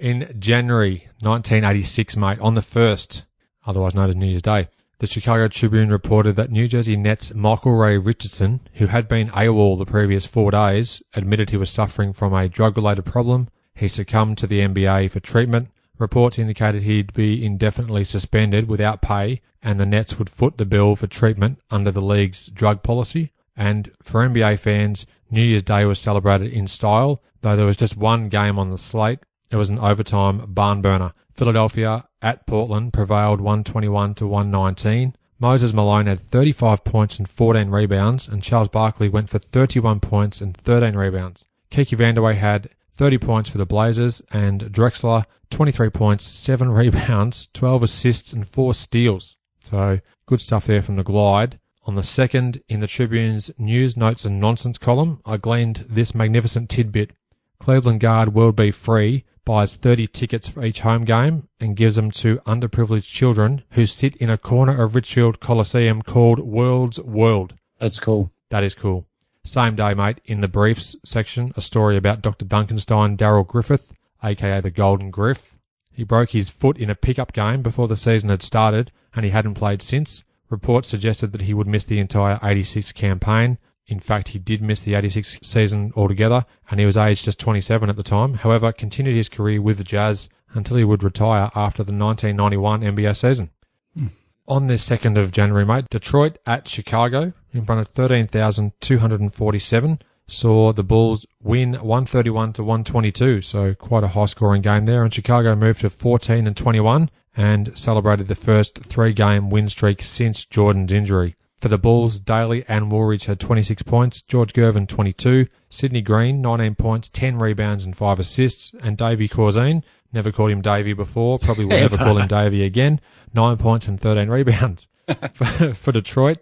In 0.00 0.34
January 0.38 1.10
1986, 1.20 2.16
mate, 2.16 2.38
on 2.40 2.54
the 2.54 2.62
1st, 2.62 3.24
otherwise 3.66 3.94
known 3.94 4.08
as 4.08 4.16
New 4.16 4.28
Year's 4.28 4.40
Day, 4.40 4.68
the 4.98 5.06
Chicago 5.06 5.46
Tribune 5.46 5.90
reported 5.90 6.36
that 6.36 6.50
New 6.50 6.66
Jersey 6.66 6.96
Nets 6.96 7.34
Michael 7.34 7.72
Ray 7.72 7.98
Richardson, 7.98 8.62
who 8.76 8.86
had 8.86 9.08
been 9.08 9.28
AWOL 9.28 9.76
the 9.76 9.84
previous 9.84 10.24
four 10.24 10.52
days, 10.52 11.02
admitted 11.12 11.50
he 11.50 11.58
was 11.58 11.68
suffering 11.68 12.14
from 12.14 12.32
a 12.32 12.48
drug 12.48 12.78
related 12.78 13.04
problem. 13.04 13.48
He 13.74 13.88
succumbed 13.88 14.38
to 14.38 14.46
the 14.46 14.60
NBA 14.60 15.10
for 15.10 15.20
treatment. 15.20 15.68
Reports 15.98 16.38
indicated 16.38 16.84
he'd 16.84 17.12
be 17.12 17.44
indefinitely 17.44 18.04
suspended 18.04 18.68
without 18.68 19.02
pay, 19.02 19.42
and 19.62 19.78
the 19.78 19.84
Nets 19.84 20.18
would 20.18 20.30
foot 20.30 20.56
the 20.56 20.64
bill 20.64 20.96
for 20.96 21.08
treatment 21.08 21.58
under 21.70 21.90
the 21.90 22.00
league's 22.00 22.46
drug 22.46 22.82
policy. 22.82 23.32
And 23.54 23.92
for 24.02 24.26
NBA 24.26 24.60
fans, 24.60 25.04
New 25.30 25.42
Year's 25.42 25.62
Day 25.62 25.84
was 25.84 25.98
celebrated 25.98 26.54
in 26.54 26.68
style, 26.68 27.22
though 27.42 27.54
there 27.54 27.66
was 27.66 27.76
just 27.76 27.98
one 27.98 28.30
game 28.30 28.58
on 28.58 28.70
the 28.70 28.78
slate, 28.78 29.18
it 29.50 29.56
was 29.56 29.68
an 29.68 29.78
overtime 29.78 30.44
barn 30.46 30.80
burner. 30.80 31.12
Philadelphia 31.34 32.06
at 32.22 32.46
Portland 32.46 32.92
prevailed 32.92 33.40
121 33.40 34.14
to 34.14 34.26
119. 34.26 35.16
Moses 35.38 35.72
Malone 35.72 36.06
had 36.06 36.20
35 36.20 36.84
points 36.84 37.18
and 37.18 37.28
14 37.28 37.70
rebounds, 37.70 38.28
and 38.28 38.42
Charles 38.42 38.68
Barkley 38.68 39.08
went 39.08 39.30
for 39.30 39.38
31 39.38 40.00
points 40.00 40.40
and 40.40 40.56
13 40.56 40.94
rebounds. 40.94 41.46
Kiki 41.70 41.96
Vandeweghe 41.96 42.34
had 42.34 42.68
30 42.92 43.18
points 43.18 43.48
for 43.48 43.56
the 43.56 43.64
Blazers, 43.64 44.20
and 44.30 44.64
Drexler 44.64 45.24
23 45.48 45.88
points, 45.90 46.24
7 46.24 46.68
rebounds, 46.72 47.48
12 47.54 47.82
assists, 47.84 48.32
and 48.32 48.46
4 48.46 48.74
steals. 48.74 49.36
So 49.62 50.00
good 50.26 50.40
stuff 50.40 50.66
there 50.66 50.82
from 50.82 50.96
the 50.96 51.02
Glide. 51.02 51.58
On 51.84 51.94
the 51.94 52.02
second, 52.02 52.62
in 52.68 52.80
the 52.80 52.86
Tribune's 52.86 53.50
News, 53.56 53.96
Notes, 53.96 54.26
and 54.26 54.38
Nonsense 54.38 54.76
column, 54.76 55.22
I 55.24 55.38
gleaned 55.38 55.86
this 55.88 56.14
magnificent 56.14 56.68
tidbit. 56.68 57.12
Cleveland 57.58 58.00
guard 58.00 58.34
World 58.34 58.56
B. 58.56 58.70
Free 58.70 59.24
buys 59.50 59.74
30 59.74 60.06
tickets 60.06 60.46
for 60.46 60.64
each 60.64 60.78
home 60.82 61.04
game 61.04 61.48
and 61.58 61.74
gives 61.74 61.96
them 61.96 62.08
to 62.08 62.36
underprivileged 62.46 63.10
children 63.10 63.64
who 63.70 63.84
sit 63.84 64.14
in 64.18 64.30
a 64.30 64.38
corner 64.38 64.80
of 64.80 64.94
Richfield 64.94 65.40
Coliseum 65.40 66.02
called 66.02 66.38
World's 66.38 67.00
World. 67.00 67.54
That's 67.80 67.98
cool. 67.98 68.30
That 68.50 68.62
is 68.62 68.76
cool. 68.76 69.08
Same 69.44 69.74
day, 69.74 69.92
mate, 69.92 70.20
in 70.24 70.40
the 70.40 70.46
briefs 70.46 70.94
section, 71.04 71.52
a 71.56 71.60
story 71.60 71.96
about 71.96 72.22
Dr. 72.22 72.44
Dunkenstein 72.44 73.16
Darrell 73.16 73.42
Griffith, 73.42 73.92
aka 74.22 74.60
the 74.60 74.70
Golden 74.70 75.10
Griff. 75.10 75.56
He 75.90 76.04
broke 76.04 76.30
his 76.30 76.48
foot 76.48 76.78
in 76.78 76.88
a 76.88 76.94
pickup 76.94 77.32
game 77.32 77.60
before 77.60 77.88
the 77.88 77.96
season 77.96 78.28
had 78.28 78.44
started 78.44 78.92
and 79.16 79.24
he 79.24 79.32
hadn't 79.32 79.54
played 79.54 79.82
since. 79.82 80.22
Reports 80.48 80.86
suggested 80.86 81.32
that 81.32 81.40
he 81.40 81.54
would 81.54 81.66
miss 81.66 81.84
the 81.84 81.98
entire 81.98 82.38
86 82.40 82.92
campaign 82.92 83.58
in 83.90 84.00
fact, 84.00 84.28
he 84.28 84.38
did 84.38 84.62
miss 84.62 84.80
the 84.80 84.94
86 84.94 85.40
season 85.42 85.92
altogether, 85.96 86.46
and 86.70 86.78
he 86.78 86.86
was 86.86 86.96
aged 86.96 87.24
just 87.24 87.40
27 87.40 87.90
at 87.90 87.96
the 87.96 88.04
time. 88.04 88.34
However, 88.34 88.70
continued 88.70 89.16
his 89.16 89.28
career 89.28 89.60
with 89.60 89.78
the 89.78 89.84
Jazz 89.84 90.28
until 90.52 90.76
he 90.76 90.84
would 90.84 91.02
retire 91.02 91.50
after 91.56 91.82
the 91.82 91.92
1991 91.92 92.82
NBA 92.82 93.16
season. 93.16 93.50
Hmm. 93.96 94.06
On 94.46 94.68
the 94.68 94.74
2nd 94.74 95.18
of 95.18 95.32
January, 95.32 95.66
mate, 95.66 95.86
Detroit 95.90 96.38
at 96.46 96.68
Chicago 96.68 97.32
in 97.52 97.64
front 97.64 97.80
of 97.80 97.88
13,247 97.88 99.98
saw 100.28 100.72
the 100.72 100.84
Bulls 100.84 101.26
win 101.42 101.72
131 101.72 102.52
to 102.54 102.62
122. 102.62 103.42
So 103.42 103.74
quite 103.74 104.04
a 104.04 104.08
high 104.08 104.24
scoring 104.26 104.62
game 104.62 104.86
there. 104.86 105.02
And 105.02 105.12
Chicago 105.12 105.56
moved 105.56 105.80
to 105.80 105.90
14 105.90 106.46
and 106.46 106.56
21 106.56 107.10
and 107.36 107.76
celebrated 107.76 108.28
the 108.28 108.36
first 108.36 108.78
three 108.78 109.12
game 109.12 109.50
win 109.50 109.68
streak 109.68 110.02
since 110.02 110.44
Jordan's 110.44 110.92
injury. 110.92 111.34
For 111.60 111.68
the 111.68 111.76
Bulls, 111.76 112.20
Dailey 112.20 112.64
and 112.68 112.90
Woolridge 112.90 113.26
had 113.26 113.38
26 113.38 113.82
points, 113.82 114.22
George 114.22 114.54
Gervin 114.54 114.88
22, 114.88 115.46
Sidney 115.68 116.00
Green 116.00 116.40
19 116.40 116.74
points, 116.74 117.10
10 117.10 117.38
rebounds 117.38 117.84
and 117.84 117.94
5 117.94 118.18
assists, 118.18 118.72
and 118.82 118.96
Davy 118.96 119.28
Corzine, 119.28 119.82
never 120.10 120.32
called 120.32 120.52
him 120.52 120.62
Davy 120.62 120.94
before, 120.94 121.38
probably 121.38 121.66
will 121.66 121.72
never 121.72 121.96
call 121.98 122.16
him 122.16 122.28
Davy 122.28 122.64
again, 122.64 122.98
9 123.34 123.58
points 123.58 123.88
and 123.88 124.00
13 124.00 124.28
rebounds. 124.28 124.88
for, 125.34 125.74
for, 125.74 125.92
Detroit, 125.92 126.38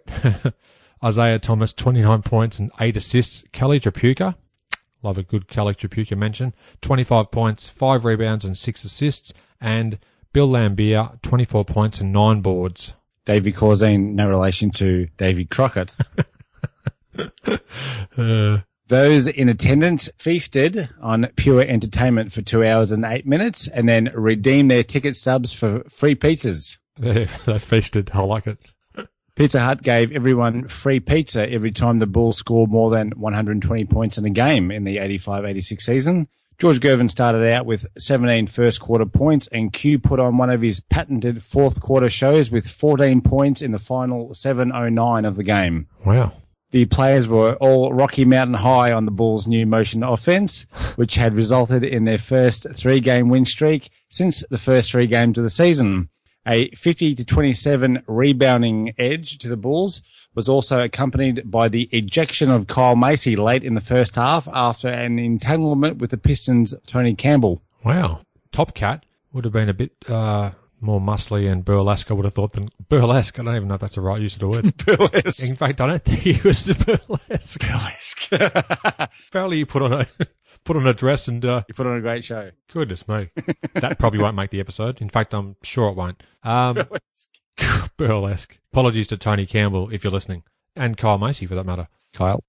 Isiah 1.05 1.39
Thomas 1.39 1.73
29 1.73 2.21
points 2.21 2.57
and 2.57 2.71
8 2.79 2.95
assists, 2.95 3.43
Kelly 3.51 3.81
Tripucka, 3.81 4.35
love 5.03 5.17
a 5.17 5.23
good 5.23 5.49
Kelly 5.49 5.75
Tripucka 5.75 6.17
mention, 6.17 6.53
25 6.79 7.29
points, 7.29 7.67
5 7.67 8.05
rebounds 8.05 8.45
and 8.45 8.57
6 8.57 8.83
assists, 8.85 9.33
and 9.59 9.99
Bill 10.31 10.47
Laimbeer 10.47 11.21
24 11.21 11.65
points 11.65 11.99
and 11.99 12.13
9 12.13 12.39
boards. 12.39 12.93
Davy 13.29 13.53
Corzine, 13.53 14.15
no 14.15 14.27
relation 14.27 14.71
to 14.71 15.07
Davy 15.17 15.45
Crockett. 15.45 15.95
uh, 18.17 18.57
Those 18.87 19.27
in 19.27 19.49
attendance 19.49 20.09
feasted 20.17 20.89
on 20.99 21.27
pure 21.35 21.61
entertainment 21.61 22.33
for 22.33 22.41
two 22.41 22.65
hours 22.65 22.91
and 22.91 23.05
eight 23.05 23.27
minutes 23.27 23.67
and 23.67 23.87
then 23.87 24.09
redeemed 24.15 24.71
their 24.71 24.81
ticket 24.81 25.15
stubs 25.15 25.53
for 25.53 25.83
free 25.91 26.15
pizzas. 26.15 26.79
They, 26.97 27.25
they 27.45 27.59
feasted. 27.59 28.09
I 28.15 28.21
like 28.21 28.47
it. 28.47 28.57
Pizza 29.35 29.59
Hut 29.59 29.83
gave 29.83 30.11
everyone 30.11 30.67
free 30.67 30.99
pizza 30.99 31.47
every 31.47 31.71
time 31.71 31.99
the 31.99 32.07
Bulls 32.07 32.37
scored 32.37 32.71
more 32.71 32.89
than 32.89 33.11
120 33.11 33.85
points 33.85 34.17
in 34.17 34.25
a 34.25 34.31
game 34.31 34.71
in 34.71 34.85
the 34.85 34.97
85-86 34.97 35.81
season. 35.81 36.27
George 36.59 36.81
Gervin 36.81 37.09
started 37.09 37.49
out 37.53 37.65
with 37.65 37.87
17 37.97 38.47
first 38.47 38.81
quarter 38.81 39.05
points, 39.05 39.47
and 39.47 39.71
Q 39.71 39.97
put 39.97 40.19
on 40.19 40.37
one 40.37 40.49
of 40.49 40.61
his 40.61 40.81
patented 40.81 41.41
fourth 41.41 41.81
quarter 41.81 42.09
shows 42.09 42.51
with 42.51 42.69
14 42.69 43.21
points 43.21 43.61
in 43.61 43.71
the 43.71 43.79
final 43.79 44.31
7.09 44.31 45.25
of 45.25 45.37
the 45.37 45.43
game. 45.43 45.87
Wow. 46.03 46.33
The 46.71 46.85
players 46.85 47.29
were 47.29 47.55
all 47.55 47.93
Rocky 47.93 48.25
Mountain 48.25 48.55
High 48.55 48.91
on 48.91 49.05
the 49.05 49.11
Bulls' 49.11 49.47
new 49.47 49.65
motion 49.65 50.03
offense, 50.03 50.63
which 50.97 51.15
had 51.15 51.33
resulted 51.33 51.85
in 51.85 52.03
their 52.03 52.17
first 52.17 52.67
three 52.75 52.99
game 52.99 53.29
win 53.29 53.45
streak 53.45 53.89
since 54.09 54.43
the 54.49 54.57
first 54.57 54.91
three 54.91 55.07
games 55.07 55.37
of 55.37 55.45
the 55.45 55.49
season. 55.49 56.09
A 56.45 56.69
50 56.71 57.15
to 57.15 57.25
27 57.25 58.03
rebounding 58.05 58.93
edge 58.97 59.37
to 59.37 59.47
the 59.47 59.57
Bulls 59.57 60.01
was 60.39 60.47
also 60.47 60.81
accompanied 60.81 61.51
by 61.51 61.67
the 61.67 61.89
ejection 61.91 62.49
of 62.49 62.67
Kyle 62.67 62.95
Macy 62.95 63.35
late 63.35 63.61
in 63.61 63.73
the 63.73 63.81
first 63.81 64.15
half 64.15 64.47
after 64.53 64.87
an 64.87 65.19
entanglement 65.19 65.97
with 65.97 66.11
the 66.11 66.17
Pistons' 66.17 66.73
Tony 66.87 67.13
Campbell. 67.13 67.61
Wow. 67.83 68.21
Top 68.53 68.73
Cat 68.73 69.05
would 69.33 69.43
have 69.43 69.51
been 69.51 69.67
a 69.67 69.73
bit 69.73 69.91
uh, 70.07 70.51
more 70.79 71.01
muscly 71.01 71.51
and 71.51 71.65
burlesque, 71.65 72.09
I 72.09 72.13
would 72.13 72.23
have 72.23 72.35
thought, 72.35 72.53
than 72.53 72.69
burlesque. 72.87 73.37
I 73.37 73.43
don't 73.43 73.53
even 73.53 73.67
know 73.67 73.73
if 73.73 73.81
that's 73.81 73.95
the 73.95 74.01
right 74.01 74.21
use 74.21 74.35
of 74.35 74.39
the 74.39 74.47
word. 74.47 74.77
Burlesque. 74.85 75.49
In 75.49 75.55
fact, 75.55 75.81
I 75.81 75.87
don't 75.87 76.05
think 76.05 76.19
he 76.19 76.39
was 76.47 76.63
the 76.63 76.73
burlesque. 76.73 77.59
Burlesque. 77.59 78.31
Apparently, 79.27 79.57
he 79.57 79.65
put 79.65 79.81
on 79.81 79.91
a 79.91 80.07
put 80.63 80.77
on 80.77 80.87
a 80.87 80.93
dress 80.93 81.27
and 81.27 81.43
uh, 81.43 81.63
you 81.67 81.73
put 81.73 81.85
on 81.85 81.97
a 81.97 82.01
great 82.01 82.23
show. 82.23 82.51
goodness 82.71 83.05
me, 83.09 83.27
that 83.73 83.99
probably 83.99 84.19
won't 84.19 84.37
make 84.37 84.51
the 84.51 84.61
episode. 84.61 85.01
In 85.01 85.09
fact, 85.09 85.33
I'm 85.33 85.57
sure 85.63 85.89
it 85.89 85.97
won't. 85.97 86.23
Um, 86.43 86.87
burlesque. 87.97 88.57
Apologies 88.71 89.07
to 89.07 89.17
Tony 89.17 89.45
Campbell 89.45 89.89
if 89.89 90.03
you're 90.03 90.11
listening, 90.11 90.43
and 90.75 90.97
Kyle 90.97 91.17
Macy 91.17 91.45
for 91.45 91.55
that 91.55 91.65
matter. 91.65 91.87
Kyle. 92.13 92.43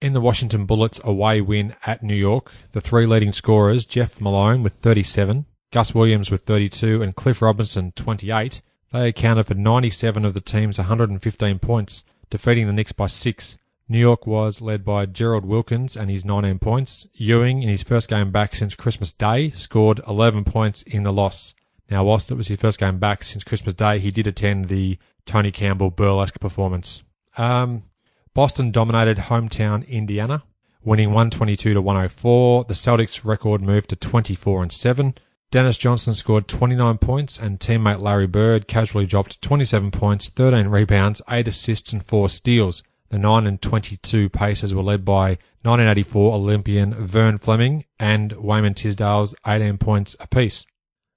In 0.00 0.12
the 0.12 0.20
Washington 0.20 0.66
Bullets 0.66 1.00
away 1.04 1.40
win 1.40 1.74
at 1.86 2.02
New 2.02 2.14
York, 2.14 2.52
the 2.72 2.80
three 2.80 3.06
leading 3.06 3.32
scorers, 3.32 3.86
Jeff 3.86 4.20
Malone 4.20 4.62
with 4.62 4.74
37, 4.74 5.46
Gus 5.72 5.94
Williams 5.94 6.30
with 6.30 6.42
32, 6.42 7.02
and 7.02 7.16
Cliff 7.16 7.40
Robinson 7.40 7.92
28, 7.92 8.60
they 8.92 9.08
accounted 9.08 9.46
for 9.46 9.54
97 9.54 10.24
of 10.24 10.34
the 10.34 10.40
team's 10.40 10.78
115 10.78 11.58
points, 11.58 12.04
defeating 12.30 12.66
the 12.66 12.72
Knicks 12.72 12.92
by 12.92 13.06
six. 13.06 13.58
New 13.88 13.98
York 13.98 14.26
was 14.26 14.60
led 14.60 14.84
by 14.84 15.06
Gerald 15.06 15.44
Wilkins 15.44 15.96
and 15.96 16.10
his 16.10 16.24
19 16.24 16.58
points. 16.58 17.06
Ewing, 17.14 17.62
in 17.62 17.68
his 17.68 17.82
first 17.82 18.08
game 18.08 18.30
back 18.30 18.54
since 18.54 18.74
Christmas 18.74 19.12
Day, 19.12 19.50
scored 19.50 20.00
11 20.06 20.44
points 20.44 20.82
in 20.82 21.04
the 21.04 21.12
loss. 21.12 21.54
Now, 21.90 22.04
whilst 22.04 22.30
it 22.30 22.34
was 22.34 22.48
his 22.48 22.58
first 22.58 22.80
game 22.80 22.98
back 22.98 23.22
since 23.22 23.44
Christmas 23.44 23.74
Day, 23.74 23.98
he 23.98 24.10
did 24.10 24.26
attend 24.26 24.66
the 24.66 24.98
Tony 25.24 25.52
Campbell 25.52 25.90
burlesque 25.90 26.40
performance. 26.40 27.02
Um, 27.36 27.84
Boston 28.34 28.70
dominated 28.70 29.16
hometown 29.16 29.86
Indiana, 29.88 30.42
winning 30.82 31.08
122 31.08 31.74
to 31.74 31.80
104. 31.80 32.64
The 32.64 32.74
Celtics 32.74 33.24
record 33.24 33.62
moved 33.62 33.90
to 33.90 33.96
24 33.96 34.62
and 34.62 34.72
7. 34.72 35.14
Dennis 35.52 35.78
Johnson 35.78 36.14
scored 36.14 36.48
29 36.48 36.98
points 36.98 37.38
and 37.38 37.60
teammate 37.60 38.00
Larry 38.00 38.26
Bird 38.26 38.66
casually 38.66 39.06
dropped 39.06 39.40
27 39.42 39.92
points, 39.92 40.28
13 40.28 40.66
rebounds, 40.66 41.22
8 41.30 41.46
assists 41.46 41.92
and 41.92 42.04
4 42.04 42.28
steals. 42.28 42.82
The 43.10 43.18
9 43.18 43.46
and 43.46 43.62
22 43.62 44.28
Pacers 44.28 44.74
were 44.74 44.82
led 44.82 45.04
by 45.04 45.38
1984 45.62 46.34
Olympian 46.34 46.94
Vern 47.06 47.38
Fleming 47.38 47.84
and 48.00 48.32
Wayman 48.32 48.74
Tisdale's 48.74 49.36
18 49.46 49.78
points 49.78 50.16
apiece. 50.18 50.66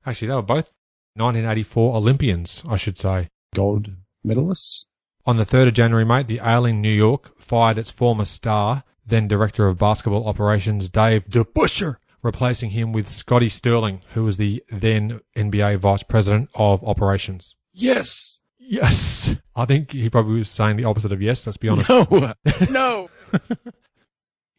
Actually, 0.09 0.29
they 0.29 0.35
were 0.35 0.41
both 0.41 0.75
1984 1.17 1.95
Olympians, 1.95 2.63
I 2.67 2.77
should 2.77 2.97
say. 2.97 3.29
Gold 3.53 3.91
medalists. 4.25 4.85
On 5.27 5.37
the 5.37 5.45
3rd 5.45 5.67
of 5.67 5.73
January, 5.75 6.03
mate, 6.03 6.25
the 6.25 6.39
Ailing 6.43 6.81
New 6.81 6.89
York 6.89 7.39
fired 7.39 7.77
its 7.77 7.91
former 7.91 8.25
star, 8.25 8.83
then 9.05 9.27
Director 9.27 9.67
of 9.67 9.77
Basketball 9.77 10.27
Operations 10.27 10.89
Dave 10.89 11.27
DeBusschere, 11.27 11.97
replacing 12.23 12.71
him 12.71 12.91
with 12.91 13.07
Scotty 13.07 13.49
Stirling, 13.49 14.01
who 14.13 14.23
was 14.23 14.37
the 14.37 14.63
then 14.69 15.19
NBA 15.37 15.77
Vice 15.77 16.01
President 16.01 16.49
of 16.55 16.83
Operations. 16.83 17.55
Yes. 17.71 18.39
Yes. 18.57 19.35
I 19.55 19.65
think 19.65 19.91
he 19.91 20.09
probably 20.09 20.39
was 20.39 20.49
saying 20.49 20.77
the 20.77 20.85
opposite 20.85 21.11
of 21.11 21.21
yes, 21.21 21.45
let's 21.45 21.57
be 21.57 21.69
honest. 21.69 21.87
No. 21.87 22.29
no. 22.67 23.09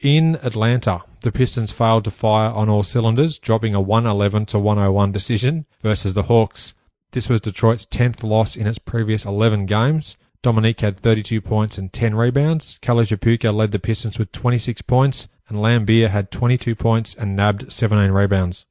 In 0.01 0.37
Atlanta, 0.37 1.03
the 1.21 1.31
Pistons 1.31 1.73
failed 1.73 2.05
to 2.05 2.11
fire 2.11 2.51
on 2.51 2.71
all 2.71 2.83
cylinders, 2.83 3.39
dropping 3.39 3.75
a 3.75 3.83
111 3.83 4.47
to 4.47 4.59
101 4.59 5.13
decision 5.13 5.67
versus 5.83 6.15
the 6.15 6.23
Hawks. 6.23 6.75
This 7.13 7.29
was 7.29 7.43
Detroit's 7.43 7.85
10th 7.85 8.23
loss 8.23 8.57
in 8.57 8.67
its 8.67 8.79
previous 8.79 9.27
11 9.27 9.67
games. 9.67 10.17
Dominique 10.41 10.81
had 10.81 10.97
32 10.97 11.43
points 11.43 11.77
and 11.77 11.93
10 11.93 12.15
rebounds. 12.15 12.79
Kelly 12.81 13.05
Tripucka 13.05 13.53
led 13.53 13.73
the 13.73 13.79
Pistons 13.79 14.19
with 14.19 14.33
26 14.33 14.81
points, 14.83 15.29
and 15.51 15.59
Laimbeer 15.59 16.09
had 16.09 16.31
22 16.31 16.75
points 16.75 17.15
and 17.15 17.37
nabbed 17.37 17.71
17 17.71 18.11
rebounds. 18.11 18.65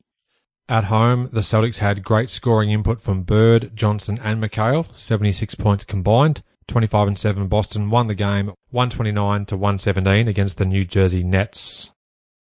At 0.68 0.86
home, 0.86 1.30
the 1.32 1.42
Celtics 1.42 1.78
had 1.78 2.04
great 2.04 2.32
scoring 2.32 2.72
input 2.72 3.02
from 3.02 3.22
Bird, 3.22 3.76
Johnson, 3.76 4.20
and 4.24 4.42
McHale, 4.42 4.88
76 4.98 5.54
points 5.56 5.86
combined. 5.86 6.42
25 6.70 7.08
and 7.08 7.20
7 7.20 7.48
Boston 7.48 7.90
won 7.90 8.08
the 8.08 8.16
game 8.16 8.54
129 8.70 9.46
to 9.48 9.58
117 9.58 10.28
against 10.28 10.58
the 10.58 10.66
New 10.66 10.86
Jersey 10.86 11.24
Nets. 11.24 11.92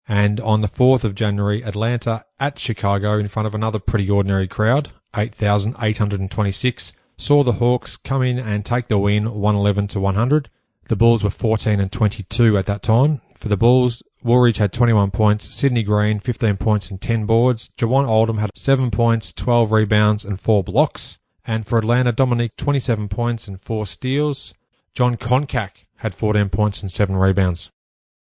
And 0.07 0.40
on 0.40 0.61
the 0.61 0.68
4th 0.68 1.05
of 1.05 1.14
January, 1.14 1.64
Atlanta 1.64 2.24
at 2.38 2.59
Chicago 2.59 3.18
in 3.18 3.29
front 3.29 3.46
of 3.46 3.55
another 3.55 3.79
pretty 3.79 4.09
ordinary 4.09 4.46
crowd, 4.46 4.90
8,826, 5.16 6.92
saw 7.16 7.42
the 7.42 7.53
Hawks 7.53 7.96
come 7.96 8.22
in 8.22 8.38
and 8.38 8.64
take 8.64 8.88
the 8.88 8.98
win 8.98 9.24
111 9.24 9.88
to 9.88 10.00
100. 10.00 10.50
The 10.88 10.96
Bulls 10.96 11.24
were 11.24 11.31
14 11.31 11.81
and 11.81 11.90
22 11.90 12.59
at 12.59 12.66
that 12.66 12.83
time. 12.83 13.20
For 13.35 13.48
the 13.48 13.57
Bulls, 13.57 14.03
Woolridge 14.22 14.59
had 14.59 14.72
21 14.72 15.11
points, 15.11 15.53
Sidney 15.53 15.83
Green 15.83 16.20
15 16.20 16.57
points 16.57 16.90
and 16.90 17.00
10 17.00 17.27
boards, 17.27 17.70
Jawann 17.77 18.07
Oldham 18.07 18.38
had 18.38 18.50
7 18.55 18.90
points, 18.90 19.33
12 19.33 19.72
rebounds 19.72 20.24
and 20.24 20.40
4 20.40 20.62
blocks, 20.62 21.18
and 21.46 21.66
for 21.66 21.78
Atlanta, 21.78 22.12
Dominique 22.12 22.57
27 22.57 23.09
points 23.09 23.46
and 23.46 23.61
4 23.61 23.87
steals. 23.87 24.54
Jon 24.94 25.16
Koncak 25.16 25.87
had 25.96 26.14
14 26.14 26.48
points 26.48 26.83
and 26.83 26.90
7 26.90 27.16
rebounds. 27.16 27.70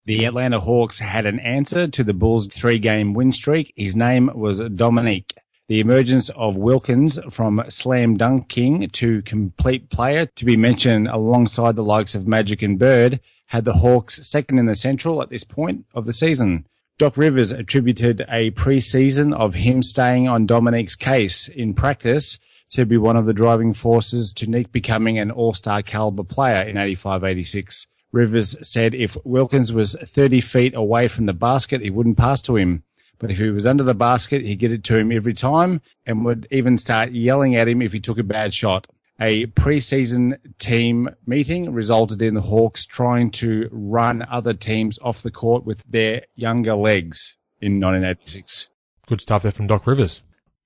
The 0.06 0.24
Atlanta 0.24 0.60
Hawks 0.60 0.98
had 0.98 1.26
an 1.26 1.38
answer 1.40 1.86
to 1.86 2.02
the 2.02 2.14
Bulls' 2.14 2.46
three 2.46 2.78
game 2.78 3.12
win 3.12 3.32
streak. 3.32 3.72
His 3.76 3.94
name 3.94 4.30
was 4.34 4.60
Dominique. 4.60 5.34
The 5.68 5.80
emergence 5.80 6.30
of 6.30 6.56
Wilkins 6.56 7.18
from 7.30 7.62
slam 7.68 8.16
dunk 8.16 8.48
king 8.48 8.88
to 8.88 9.22
complete 9.22 9.88
player 9.88 10.26
to 10.26 10.44
be 10.44 10.56
mentioned 10.56 11.06
alongside 11.06 11.76
the 11.76 11.84
likes 11.84 12.14
of 12.14 12.26
Magic 12.26 12.62
and 12.62 12.78
Bird 12.78 13.20
had 13.46 13.64
the 13.64 13.74
Hawks 13.74 14.26
second 14.26 14.58
in 14.58 14.66
the 14.66 14.74
Central 14.74 15.22
at 15.22 15.30
this 15.30 15.44
point 15.44 15.84
of 15.94 16.06
the 16.06 16.12
season. 16.12 16.66
Doc 16.98 17.16
Rivers 17.16 17.52
attributed 17.52 18.24
a 18.28 18.50
preseason 18.52 19.32
of 19.32 19.54
him 19.54 19.82
staying 19.82 20.28
on 20.28 20.46
Dominique's 20.46 20.96
case 20.96 21.46
in 21.48 21.74
practice 21.74 22.38
to 22.70 22.86
be 22.86 22.96
one 22.96 23.16
of 23.16 23.26
the 23.26 23.32
driving 23.32 23.74
forces 23.74 24.32
to 24.34 24.46
Nique 24.46 24.72
becoming 24.72 25.18
an 25.18 25.30
all-star 25.30 25.82
caliber 25.82 26.24
player 26.24 26.62
in 26.62 26.76
85-86. 26.76 27.86
Rivers 28.12 28.56
said 28.62 28.94
if 28.94 29.16
Wilkins 29.24 29.72
was 29.72 29.96
30 30.02 30.40
feet 30.40 30.74
away 30.74 31.08
from 31.08 31.26
the 31.26 31.32
basket, 31.32 31.80
he 31.80 31.90
wouldn't 31.90 32.16
pass 32.16 32.40
to 32.42 32.56
him. 32.56 32.82
But 33.18 33.30
if 33.30 33.38
he 33.38 33.50
was 33.50 33.66
under 33.66 33.84
the 33.84 33.94
basket, 33.94 34.42
he'd 34.42 34.56
get 34.56 34.72
it 34.72 34.82
to 34.84 34.98
him 34.98 35.12
every 35.12 35.34
time 35.34 35.82
and 36.06 36.24
would 36.24 36.48
even 36.50 36.78
start 36.78 37.12
yelling 37.12 37.54
at 37.56 37.68
him 37.68 37.82
if 37.82 37.92
he 37.92 38.00
took 38.00 38.18
a 38.18 38.24
bad 38.24 38.54
shot. 38.54 38.86
A 39.20 39.46
preseason 39.48 40.38
team 40.58 41.10
meeting 41.26 41.72
resulted 41.72 42.22
in 42.22 42.32
the 42.34 42.40
Hawks 42.40 42.86
trying 42.86 43.30
to 43.32 43.68
run 43.70 44.24
other 44.30 44.54
teams 44.54 44.98
off 45.02 45.22
the 45.22 45.30
court 45.30 45.66
with 45.66 45.84
their 45.86 46.22
younger 46.34 46.74
legs 46.74 47.36
in 47.60 47.74
1986. 47.74 48.68
Good 49.06 49.20
stuff 49.20 49.42
there 49.42 49.52
from 49.52 49.66
Doc 49.66 49.86
Rivers. 49.86 50.22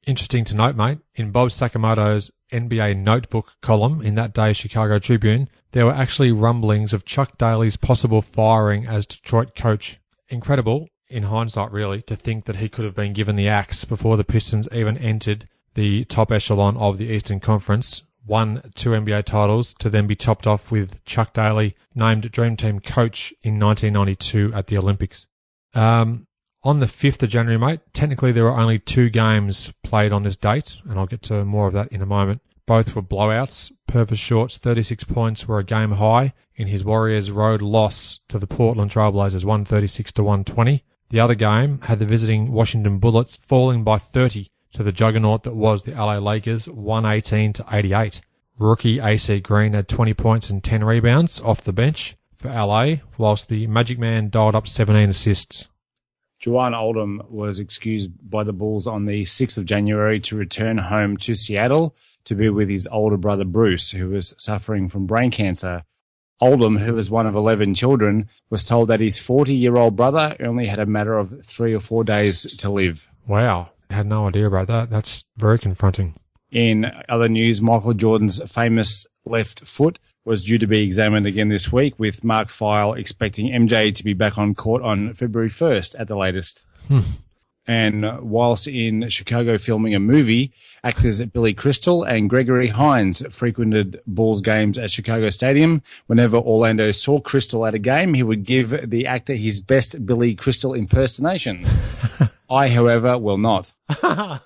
Interesting 0.07 0.45
to 0.45 0.57
note, 0.57 0.77
mate, 0.77 0.99
in 1.15 1.31
Bob 1.31 1.49
Sakamoto's 1.49 2.31
NBA 2.53 2.99
notebook 2.99 3.55
column 3.63 4.03
in 4.03 4.17
that 4.17 4.35
day's 4.35 4.57
Chicago 4.57 4.99
Tribune, 4.99 5.49
there 5.73 5.87
were 5.87 5.93
actually 5.93 6.31
rumblings 6.31 6.93
of 6.93 7.07
Chuck 7.07 7.39
Daly's 7.39 7.77
possible 7.77 8.21
firing 8.21 8.87
as 8.87 9.07
Detroit 9.07 9.55
coach. 9.55 9.99
Incredible, 10.29 10.89
in 11.09 11.25
hindsight, 11.25 11.73
really, 11.73 12.03
to 12.03 12.17
think 12.17 12.45
that 12.45 12.57
he 12.57 12.69
could 12.69 12.85
have 12.85 12.95
been 12.95 13.15
given 13.15 13.37
the 13.37 13.49
axe 13.49 13.85
before 13.85 14.17
the 14.17 14.25
Pistons 14.25 14.69
even 14.73 14.99
entered 14.99 15.49
the 15.75 16.05
top 16.05 16.31
echelon 16.31 16.77
of 16.77 16.99
the 16.99 17.07
Eastern 17.07 17.41
Conference, 17.41 18.03
won 18.27 18.63
two 18.75 18.91
NBA 18.91 19.25
titles, 19.25 19.75
to 19.75 19.89
then 19.89 20.07
be 20.07 20.15
topped 20.15 20.47
off 20.47 20.71
with 20.71 21.03
Chuck 21.05 21.33
Daly 21.33 21.77
named 21.95 22.31
Dream 22.31 22.57
Team 22.57 22.79
coach 22.81 23.33
in 23.43 23.59
1992 23.59 24.53
at 24.55 24.67
the 24.67 24.79
Olympics. 24.79 25.27
Um, 25.75 26.27
on 26.65 26.81
the 26.81 26.87
5th 26.87 27.23
of 27.23 27.29
January, 27.29 27.59
mate, 27.59 27.81
technically 27.93 28.33
there 28.33 28.45
were 28.45 28.59
only 28.59 28.79
two 28.79 29.11
games 29.11 29.73
played 29.83 30.13
on 30.13 30.23
this 30.23 30.37
date, 30.37 30.79
and 30.89 30.99
I'll 30.99 31.07
get 31.07 31.23
to 31.25 31.45
more 31.45 31.67
of 31.67 31.75
that 31.75 31.89
in 31.89 32.01
a 32.01 32.07
moment. 32.07 32.41
Both 32.67 32.97
were 32.97 33.03
blowouts. 33.03 33.71
Purvis 33.87 34.19
Short's 34.19 34.57
36 34.57 35.05
points 35.05 35.47
were 35.47 35.59
a 35.59 35.65
game 35.65 35.93
high 35.93 36.33
in 36.57 36.69
his 36.69 36.85
Warriors 36.85 37.31
road 37.31 37.61
loss 37.61 38.21
to 38.29 38.39
the 38.39 38.47
Portland 38.47 38.91
Trailblazers 38.91 39.45
136 39.45 40.13
to 40.13 40.23
120. 40.23 40.83
The 41.11 41.21
other 41.21 41.35
game 41.35 41.81
had 41.83 41.99
the 41.99 42.07
visiting 42.07 42.51
Washington 42.51 42.99
Bullets 42.99 43.37
falling 43.37 43.85
by 43.85 43.99
30 43.99 44.49
to 44.73 44.83
the 44.83 44.93
juggernaut 44.93 45.43
that 45.43 45.55
was 45.55 45.83
the 45.83 45.93
LA 45.93 46.19
Lakers 46.19 46.67
118 46.69 47.53
to 47.53 47.67
88. 47.71 48.23
Rookie 48.59 49.01
AC 49.01 49.41
Green 49.41 49.75
had 49.75 49.89
20 49.89 50.15
points 50.15 50.49
and 50.49 50.65
10 50.65 50.83
rebounds 50.83 51.41
off 51.41 51.61
the 51.61 51.73
bench 51.73 52.17
for 52.39 52.49
LA, 52.49 52.97
whilst 53.19 53.49
the 53.49 53.67
Magic 53.67 53.99
Man 53.99 54.31
dialed 54.31 54.55
up 54.55 54.67
17 54.67 55.11
assists. 55.11 55.69
Jawann 56.45 56.79
Oldham 56.79 57.23
was 57.31 57.59
excused 57.59 58.11
by 58.29 58.45
the 58.45 58.53
Bulls 58.53 58.87
on 58.87 59.07
the 59.07 59.23
6th 59.23 59.57
of 59.57 59.65
January 59.65 60.21
to 60.21 60.37
return 60.37 60.77
home 60.77 61.17
to 61.19 61.35
Seattle 61.35 61.97
to 62.25 62.35
be 62.35 62.51
with 62.51 62.69
his 62.69 62.87
older 62.87 63.17
brother 63.17 63.45
Bruce, 63.45 63.91
who 63.91 64.11
was 64.11 64.35
suffering 64.37 64.89
from 64.89 65.07
brain 65.07 65.31
cancer. 65.31 65.85
Oldham, 66.41 66.77
who 66.77 66.95
was 66.95 67.11
one 67.11 67.27
of 67.27 67.35
11 67.35 67.75
children, 67.75 68.29
was 68.51 68.65
told 68.65 68.89
that 68.89 69.01
his 69.01 69.19
40 69.19 69.55
year 69.55 69.77
old 69.77 69.97
brother 69.97 70.37
only 70.41 70.67
had 70.67 70.79
a 70.79 70.87
matter 70.87 71.17
of 71.17 71.47
three 71.47 71.75
or 71.75 71.81
four 71.81 72.05
days 72.05 72.43
to 72.57 72.69
live. 72.69 73.09
Wow. 73.27 73.71
I 73.89 73.95
had 73.95 74.07
no 74.07 74.29
idea 74.29 74.47
about 74.47 74.67
that. 74.67 74.91
That's 74.91 75.25
very 75.39 75.59
confronting. 75.59 76.15
In 76.51 76.91
other 77.09 77.29
news, 77.29 77.63
Michael 77.63 77.95
Jordan's 77.95 78.41
famous 78.53 79.07
left 79.25 79.67
foot 79.67 79.99
was 80.25 80.45
due 80.45 80.59
to 80.59 80.67
be 80.67 80.83
examined 80.83 81.27
again 81.27 81.49
this 81.49 81.73
week, 81.73 81.99
with 81.99 82.25
Mark 82.25 82.49
Pfeil 82.49 82.99
expecting 82.99 83.53
MJ 83.53 83.95
to 83.95 84.05
be 84.05 84.15
back 84.15 84.39
on 84.39 84.55
court 84.55 84.83
on 84.83 85.15
February 85.15 85.51
1st 85.51 85.97
at 85.99 86.09
the 86.09 86.17
latest. 86.17 86.65
Hmm. 86.89 87.01
And 87.67 88.21
whilst 88.21 88.67
in 88.67 89.09
Chicago 89.09 89.57
filming 89.57 89.95
a 89.95 90.01
movie, 90.01 90.53
actors 90.83 91.25
Billy 91.25 91.55
Crystal 91.55 92.03
and 92.05 92.29
Gregory 92.29 92.69
Hines 92.69 93.23
frequented 93.31 94.01
Bulls 94.07 94.43
games 94.43 94.77
at 94.77 94.91
Chicago 94.91 95.31
Stadium. 95.31 95.83
Whenever 96.07 96.37
Orlando 96.37 96.93
saw 96.93 97.21
Crystal 97.21 97.65
at 97.65 97.75
a 97.75 97.79
game, 97.79 98.13
he 98.13 98.23
would 98.23 98.45
give 98.45 98.91
the 98.91 99.07
actor 99.07 99.35
his 99.35 99.61
best 99.61 100.05
Billy 100.05 100.35
Crystal 100.35 100.75
impersonation. 100.75 101.65
I, 102.51 102.69
however, 102.69 103.17
will 103.17 103.39
not. 103.39 103.73
I 103.89 104.41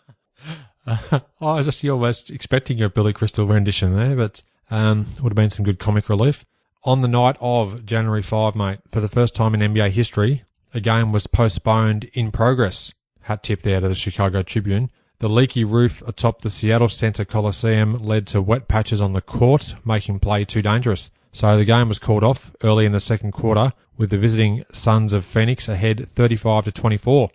was 1.40 1.66
just 1.66 1.84
almost 1.84 2.30
expecting 2.30 2.80
a 2.80 2.88
Billy 2.88 3.12
Crystal 3.12 3.46
rendition 3.48 3.96
there, 3.96 4.14
but 4.14 4.42
um, 4.70 5.06
would 5.22 5.32
have 5.32 5.36
been 5.36 5.50
some 5.50 5.64
good 5.64 5.78
comic 5.78 6.08
relief. 6.08 6.44
On 6.84 7.02
the 7.02 7.08
night 7.08 7.36
of 7.40 7.84
January 7.84 8.22
5, 8.22 8.54
mate, 8.54 8.78
for 8.90 9.00
the 9.00 9.08
first 9.08 9.34
time 9.34 9.54
in 9.54 9.74
NBA 9.74 9.90
history, 9.90 10.44
a 10.72 10.80
game 10.80 11.12
was 11.12 11.26
postponed 11.26 12.04
in 12.12 12.30
progress. 12.30 12.92
Hat 13.22 13.42
tip 13.42 13.62
there 13.62 13.80
to 13.80 13.88
the 13.88 13.94
Chicago 13.94 14.42
Tribune. 14.42 14.90
The 15.18 15.28
leaky 15.28 15.64
roof 15.64 16.02
atop 16.06 16.42
the 16.42 16.50
Seattle 16.50 16.88
Center 16.88 17.24
Coliseum 17.24 17.98
led 17.98 18.26
to 18.28 18.40
wet 18.40 18.68
patches 18.68 19.00
on 19.00 19.12
the 19.12 19.20
court, 19.20 19.74
making 19.84 20.20
play 20.20 20.44
too 20.44 20.62
dangerous. 20.62 21.10
So 21.32 21.56
the 21.56 21.64
game 21.64 21.88
was 21.88 21.98
called 21.98 22.24
off 22.24 22.54
early 22.62 22.86
in 22.86 22.92
the 22.92 23.00
second 23.00 23.32
quarter, 23.32 23.72
with 23.96 24.10
the 24.10 24.18
visiting 24.18 24.64
Suns 24.72 25.12
of 25.12 25.24
Phoenix 25.24 25.68
ahead 25.68 26.08
35 26.08 26.64
to 26.64 26.72
24. 26.72 27.30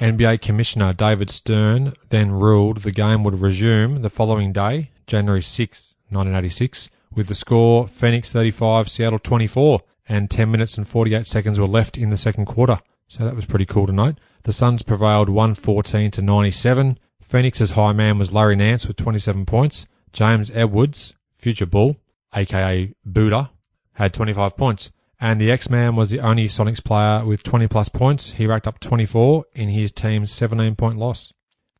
NBA 0.00 0.42
Commissioner 0.42 0.92
David 0.92 1.30
Stern 1.30 1.94
then 2.10 2.32
ruled 2.32 2.78
the 2.78 2.92
game 2.92 3.24
would 3.24 3.40
resume 3.40 4.02
the 4.02 4.10
following 4.10 4.52
day, 4.52 4.90
January 5.06 5.42
6, 5.42 5.91
1986, 6.12 6.90
with 7.14 7.28
the 7.28 7.34
score 7.34 7.86
Phoenix 7.86 8.32
35, 8.32 8.88
Seattle 8.88 9.18
24, 9.18 9.80
and 10.08 10.30
10 10.30 10.50
minutes 10.50 10.76
and 10.76 10.86
48 10.86 11.26
seconds 11.26 11.58
were 11.58 11.66
left 11.66 11.96
in 11.96 12.10
the 12.10 12.16
second 12.16 12.46
quarter. 12.46 12.80
So 13.08 13.24
that 13.24 13.36
was 13.36 13.44
pretty 13.44 13.66
cool 13.66 13.86
to 13.86 13.92
note. 13.92 14.18
The 14.44 14.52
Suns 14.52 14.82
prevailed 14.82 15.28
114 15.28 16.10
to 16.12 16.22
97. 16.22 16.98
Phoenix's 17.20 17.72
high 17.72 17.92
man 17.92 18.18
was 18.18 18.32
Larry 18.32 18.56
Nance 18.56 18.86
with 18.86 18.96
27 18.96 19.46
points. 19.46 19.86
James 20.12 20.50
Edwards, 20.50 21.14
future 21.34 21.66
Bull, 21.66 21.96
aka 22.34 22.92
Buddha, 23.04 23.50
had 23.94 24.12
25 24.14 24.56
points. 24.56 24.90
And 25.20 25.40
the 25.40 25.52
X-Man 25.52 25.94
was 25.94 26.10
the 26.10 26.20
only 26.20 26.48
Sonics 26.48 26.82
player 26.82 27.24
with 27.24 27.44
20 27.44 27.68
plus 27.68 27.88
points. 27.88 28.32
He 28.32 28.46
racked 28.46 28.66
up 28.66 28.80
24 28.80 29.44
in 29.54 29.68
his 29.68 29.92
team's 29.92 30.32
17 30.32 30.74
point 30.74 30.98
loss. 30.98 31.32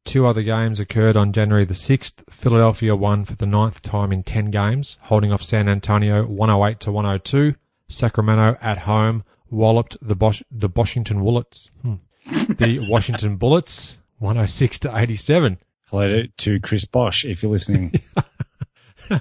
Two 0.05 0.27
other 0.27 0.43
games 0.43 0.81
occurred 0.81 1.17
on 1.17 1.33
January 1.33 1.65
the 1.65 1.75
6th. 1.75 2.25
Philadelphia 2.29 2.95
won 2.97 3.25
for 3.25 3.37
the 3.37 3.47
ninth 3.47 3.83
time 3.83 4.13
in 4.13 4.23
10 4.23 4.47
games, 4.47 4.99
holding 5.03 5.33
off 5.33 5.43
San 5.43 5.69
Antonio 5.69 6.25
108 6.27 6.81
to 6.81 6.93
102. 6.93 7.55
Sacramento 7.89 8.57
at 8.61 8.79
home 8.79 9.23
walloped 9.51 9.97
the 10.03 10.17
Bosh- 10.17 10.43
the 10.51 10.69
Washington 10.75 11.21
Bullets. 11.23 11.71
Hmm. 11.83 11.95
the 12.27 12.79
Washington 12.89 13.37
Bullets 13.37 13.99
106 14.19 14.79
to 14.81 14.97
87. 14.97 15.59
Hello 15.91 16.09
to- 16.09 16.27
to 16.29 16.61
Chris 16.61 16.85
Bosh, 16.85 17.25
if 17.25 17.43
you're 17.43 17.53
listening. 17.53 17.93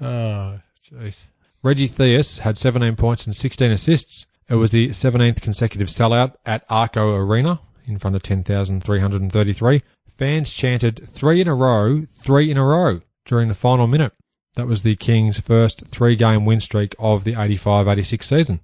Oh, 0.00 0.58
jeez. 0.90 1.26
Reggie 1.62 1.88
Theus 1.88 2.40
had 2.40 2.58
17 2.58 2.96
points 2.96 3.24
and 3.26 3.36
16 3.36 3.70
assists. 3.70 4.26
It 4.48 4.56
was 4.56 4.72
the 4.72 4.88
17th 4.88 5.40
consecutive 5.40 5.86
sellout 5.88 6.34
at 6.44 6.64
Arco 6.68 7.14
Arena 7.14 7.60
in 7.86 7.98
front 7.98 8.16
of 8.16 8.22
10,333. 8.24 9.82
Fans 10.22 10.54
chanted 10.54 11.08
three 11.08 11.40
in 11.40 11.48
a 11.48 11.54
row, 11.56 12.06
three 12.08 12.48
in 12.48 12.56
a 12.56 12.64
row 12.64 13.00
during 13.24 13.48
the 13.48 13.54
final 13.54 13.88
minute. 13.88 14.12
That 14.54 14.68
was 14.68 14.82
the 14.82 14.94
Kings' 14.94 15.40
first 15.40 15.88
three 15.88 16.14
game 16.14 16.44
win 16.44 16.60
streak 16.60 16.94
of 17.00 17.24
the 17.24 17.34
85 17.36 17.88
86 17.88 18.24
season. 18.24 18.60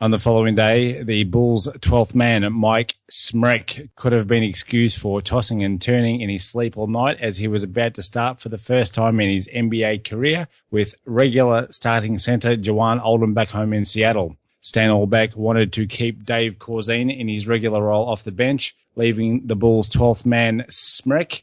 On 0.00 0.12
the 0.12 0.20
following 0.20 0.54
day, 0.54 1.02
the 1.02 1.24
Bulls' 1.24 1.66
12th 1.66 2.14
man, 2.14 2.52
Mike 2.52 2.94
Smrek, 3.10 3.88
could 3.96 4.12
have 4.12 4.28
been 4.28 4.44
excused 4.44 5.00
for 5.00 5.20
tossing 5.20 5.64
and 5.64 5.82
turning 5.82 6.20
in 6.20 6.30
his 6.30 6.44
sleep 6.44 6.78
all 6.78 6.86
night 6.86 7.18
as 7.20 7.38
he 7.38 7.48
was 7.48 7.64
about 7.64 7.94
to 7.94 8.02
start 8.02 8.40
for 8.40 8.48
the 8.48 8.56
first 8.56 8.94
time 8.94 9.18
in 9.18 9.28
his 9.28 9.48
NBA 9.48 10.08
career 10.08 10.46
with 10.70 10.94
regular 11.04 11.66
starting 11.72 12.16
center 12.16 12.56
Jawann 12.56 13.02
Oldham 13.02 13.34
back 13.34 13.48
home 13.48 13.72
in 13.72 13.84
Seattle. 13.84 14.36
Stan 14.60 14.90
Albeck 14.90 15.34
wanted 15.34 15.72
to 15.72 15.86
keep 15.86 16.24
Dave 16.24 16.60
Corzine 16.60 17.10
in 17.10 17.26
his 17.26 17.48
regular 17.48 17.82
role 17.82 18.08
off 18.08 18.22
the 18.22 18.30
bench, 18.30 18.76
leaving 18.96 19.46
the 19.46 19.56
Bulls' 19.56 19.90
12th 19.90 20.26
man, 20.26 20.64
Smrek, 20.70 21.42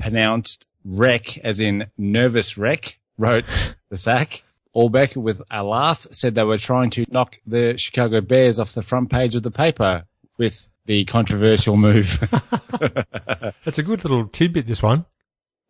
pronounced 0.00 0.66
wreck 0.84 1.38
as 1.38 1.60
in 1.60 1.86
nervous 1.96 2.58
wreck, 2.58 2.98
wrote 3.16 3.44
the 3.88 3.96
sack. 3.96 4.42
Albeck, 4.76 5.16
with 5.16 5.40
a 5.50 5.62
laugh, 5.64 6.06
said 6.10 6.34
they 6.34 6.44
were 6.44 6.58
trying 6.58 6.90
to 6.90 7.04
knock 7.10 7.38
the 7.46 7.76
Chicago 7.78 8.20
Bears 8.20 8.60
off 8.60 8.74
the 8.74 8.82
front 8.82 9.10
page 9.10 9.34
of 9.34 9.42
the 9.42 9.50
paper 9.50 10.04
with 10.36 10.68
the 10.86 11.04
controversial 11.06 11.76
move. 11.76 12.18
That's 13.64 13.78
a 13.78 13.82
good 13.82 14.04
little 14.04 14.28
tidbit, 14.28 14.66
this 14.66 14.82
one. 14.82 15.04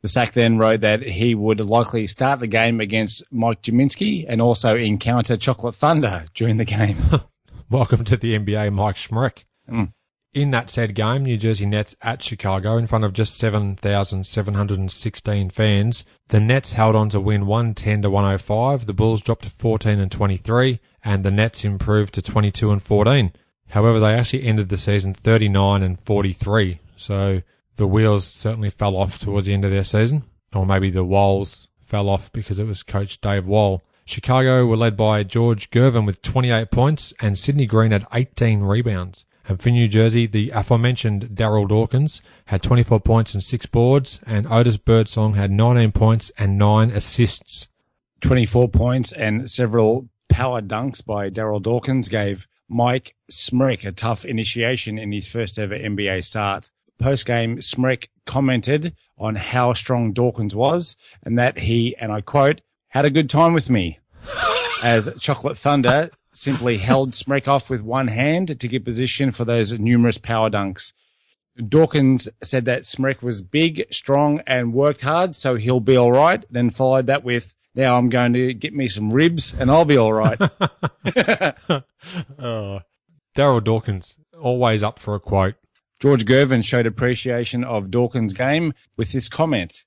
the 0.02 0.08
sack 0.08 0.32
then 0.32 0.58
wrote 0.58 0.80
that 0.82 1.02
he 1.02 1.34
would 1.34 1.60
likely 1.60 2.06
start 2.06 2.40
the 2.40 2.46
game 2.46 2.80
against 2.80 3.22
Mike 3.30 3.62
Gminski 3.62 4.26
and 4.28 4.42
also 4.42 4.76
encounter 4.76 5.36
Chocolate 5.36 5.74
Thunder 5.74 6.26
during 6.34 6.56
the 6.58 6.64
game. 6.64 6.98
Welcome 7.70 8.04
to 8.04 8.16
the 8.16 8.38
NBA, 8.38 8.72
Mike 8.72 8.96
Schmreck. 8.96 9.44
Mm. 9.70 9.92
In 10.34 10.50
that 10.50 10.68
said 10.68 10.94
game, 10.94 11.24
New 11.24 11.38
Jersey 11.38 11.64
Nets 11.64 11.96
at 12.02 12.22
Chicago, 12.22 12.76
in 12.76 12.86
front 12.86 13.04
of 13.04 13.14
just 13.14 13.38
7,716 13.38 15.50
fans, 15.50 16.04
the 16.28 16.38
Nets 16.38 16.74
held 16.74 16.94
on 16.94 17.08
to 17.08 17.18
win 17.18 17.46
110 17.46 18.02
to 18.02 18.10
105. 18.10 18.84
The 18.84 18.92
Bulls 18.92 19.22
dropped 19.22 19.44
to 19.44 19.50
14 19.50 19.98
and 19.98 20.12
23, 20.12 20.80
and 21.02 21.24
the 21.24 21.30
Nets 21.30 21.64
improved 21.64 22.12
to 22.14 22.22
22 22.22 22.70
and 22.70 22.82
14. 22.82 23.32
However, 23.70 23.98
they 23.98 24.14
actually 24.14 24.44
ended 24.44 24.68
the 24.68 24.76
season 24.76 25.14
39 25.14 25.82
and 25.82 25.98
43. 26.00 26.80
So 26.96 27.40
the 27.76 27.86
wheels 27.86 28.26
certainly 28.26 28.70
fell 28.70 28.96
off 28.96 29.18
towards 29.18 29.46
the 29.46 29.54
end 29.54 29.64
of 29.64 29.70
their 29.70 29.84
season, 29.84 30.24
or 30.54 30.66
maybe 30.66 30.90
the 30.90 31.04
walls 31.04 31.68
fell 31.80 32.10
off 32.10 32.30
because 32.32 32.58
it 32.58 32.66
was 32.66 32.82
coach 32.82 33.20
Dave 33.22 33.46
Wohl. 33.46 33.82
Chicago 34.04 34.66
were 34.66 34.76
led 34.76 34.96
by 34.96 35.22
George 35.22 35.70
Gervin 35.70 36.04
with 36.04 36.20
28 36.22 36.70
points 36.70 37.14
and 37.20 37.38
Sidney 37.38 37.66
Green 37.66 37.92
had 37.92 38.06
18 38.12 38.60
rebounds. 38.60 39.24
And 39.48 39.60
for 39.60 39.70
New 39.70 39.88
Jersey, 39.88 40.26
the 40.26 40.50
aforementioned 40.50 41.30
Daryl 41.32 41.66
Dawkins 41.66 42.20
had 42.44 42.62
24 42.62 43.00
points 43.00 43.32
and 43.32 43.42
6 43.42 43.66
boards, 43.66 44.20
and 44.26 44.46
Otis 44.46 44.76
Birdsong 44.76 45.34
had 45.34 45.50
19 45.50 45.90
points 45.92 46.30
and 46.38 46.58
9 46.58 46.90
assists. 46.90 47.66
24 48.20 48.68
points 48.68 49.12
and 49.12 49.50
several 49.50 50.06
power 50.28 50.60
dunks 50.60 51.04
by 51.04 51.30
Daryl 51.30 51.62
Dawkins 51.62 52.10
gave 52.10 52.46
Mike 52.68 53.14
Smrek 53.30 53.86
a 53.86 53.92
tough 53.92 54.26
initiation 54.26 54.98
in 54.98 55.12
his 55.12 55.26
first 55.26 55.58
ever 55.58 55.74
NBA 55.74 56.24
start. 56.26 56.70
Post 56.98 57.24
game, 57.24 57.58
Smrek 57.58 58.08
commented 58.26 58.94
on 59.16 59.34
how 59.36 59.72
strong 59.72 60.12
Dawkins 60.12 60.54
was 60.54 60.96
and 61.22 61.38
that 61.38 61.56
he, 61.56 61.96
and 61.96 62.12
I 62.12 62.20
quote, 62.20 62.60
had 62.88 63.06
a 63.06 63.10
good 63.10 63.30
time 63.30 63.54
with 63.54 63.70
me. 63.70 63.98
As 64.82 65.08
Chocolate 65.18 65.56
Thunder 65.56 66.10
simply 66.38 66.78
held 66.78 67.12
Smrek 67.12 67.48
off 67.48 67.68
with 67.68 67.80
one 67.80 68.08
hand 68.08 68.58
to 68.60 68.68
get 68.68 68.84
position 68.84 69.32
for 69.32 69.44
those 69.44 69.72
numerous 69.72 70.18
power 70.18 70.48
dunks. 70.48 70.92
Dawkins 71.68 72.28
said 72.42 72.66
that 72.66 72.82
Smrek 72.82 73.20
was 73.22 73.42
big, 73.42 73.86
strong, 73.90 74.40
and 74.46 74.72
worked 74.72 75.00
hard, 75.00 75.34
so 75.34 75.56
he'll 75.56 75.80
be 75.80 75.96
all 75.96 76.12
right. 76.12 76.44
Then 76.50 76.70
followed 76.70 77.06
that 77.06 77.24
with, 77.24 77.56
now 77.74 77.98
I'm 77.98 78.08
going 78.08 78.32
to 78.34 78.54
get 78.54 78.72
me 78.72 78.86
some 78.86 79.12
ribs 79.12 79.54
and 79.58 79.70
I'll 79.70 79.84
be 79.84 79.98
all 79.98 80.12
right. 80.12 80.38
Oh. 82.38 82.80
Daryl 83.36 83.62
Dawkins, 83.62 84.16
always 84.40 84.82
up 84.84 85.00
for 85.00 85.16
a 85.16 85.20
quote. 85.20 85.56
George 86.00 86.24
Gervin 86.24 86.64
showed 86.64 86.86
appreciation 86.86 87.64
of 87.64 87.90
Dawkins' 87.90 88.32
game 88.32 88.72
with 88.96 89.10
this 89.10 89.28
comment. 89.28 89.84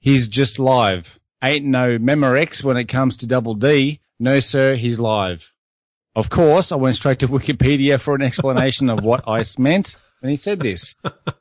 He's 0.00 0.26
just 0.26 0.58
live. 0.58 1.20
Ain't 1.42 1.64
no 1.64 1.98
Memorex 1.98 2.64
when 2.64 2.76
it 2.76 2.86
comes 2.86 3.16
to 3.18 3.28
double 3.28 3.54
D. 3.54 4.00
No, 4.18 4.40
sir, 4.40 4.74
he's 4.74 4.98
live. 4.98 5.51
Of 6.14 6.28
course, 6.30 6.72
I 6.72 6.76
went 6.76 6.96
straight 6.96 7.18
to 7.20 7.28
Wikipedia 7.28 7.98
for 8.00 8.14
an 8.14 8.22
explanation 8.22 8.90
of 8.90 9.02
what 9.02 9.26
Ice 9.26 9.58
meant 9.58 9.96
when 10.20 10.30
he 10.30 10.36
said 10.36 10.60
this. 10.60 10.94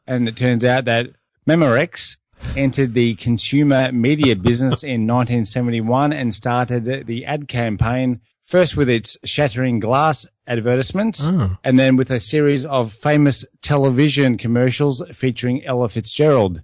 And 0.08 0.28
it 0.30 0.38
turns 0.38 0.64
out 0.64 0.86
that 0.86 1.08
Memorex 1.48 2.16
entered 2.56 2.94
the 2.94 3.16
consumer 3.16 3.92
media 3.92 4.36
business 4.36 4.84
in 4.84 5.06
1971 5.08 6.14
and 6.14 6.34
started 6.34 7.06
the 7.06 7.26
ad 7.26 7.48
campaign 7.48 8.22
first 8.44 8.76
with 8.78 8.90
its 8.90 9.18
shattering 9.26 9.80
glass 9.80 10.26
advertisements 10.48 11.22
Oh. 11.32 11.58
and 11.64 11.78
then 11.78 11.96
with 11.98 12.10
a 12.10 12.20
series 12.20 12.66
of 12.66 12.92
famous 12.92 13.46
television 13.62 14.38
commercials 14.38 15.04
featuring 15.14 15.64
Ella 15.66 15.90
Fitzgerald. 15.90 16.62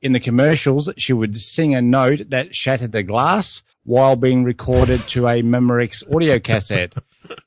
In 0.00 0.12
the 0.12 0.20
commercials, 0.20 0.90
she 0.96 1.12
would 1.12 1.36
sing 1.36 1.74
a 1.74 1.80
note 1.82 2.30
that 2.30 2.54
shattered 2.54 2.92
the 2.92 3.02
glass 3.04 3.62
while 3.84 4.16
being 4.16 4.42
recorded 4.42 5.06
to 5.08 5.28
a 5.28 5.42
Memorex 5.42 6.02
audio 6.14 6.38
cassette. 6.40 6.94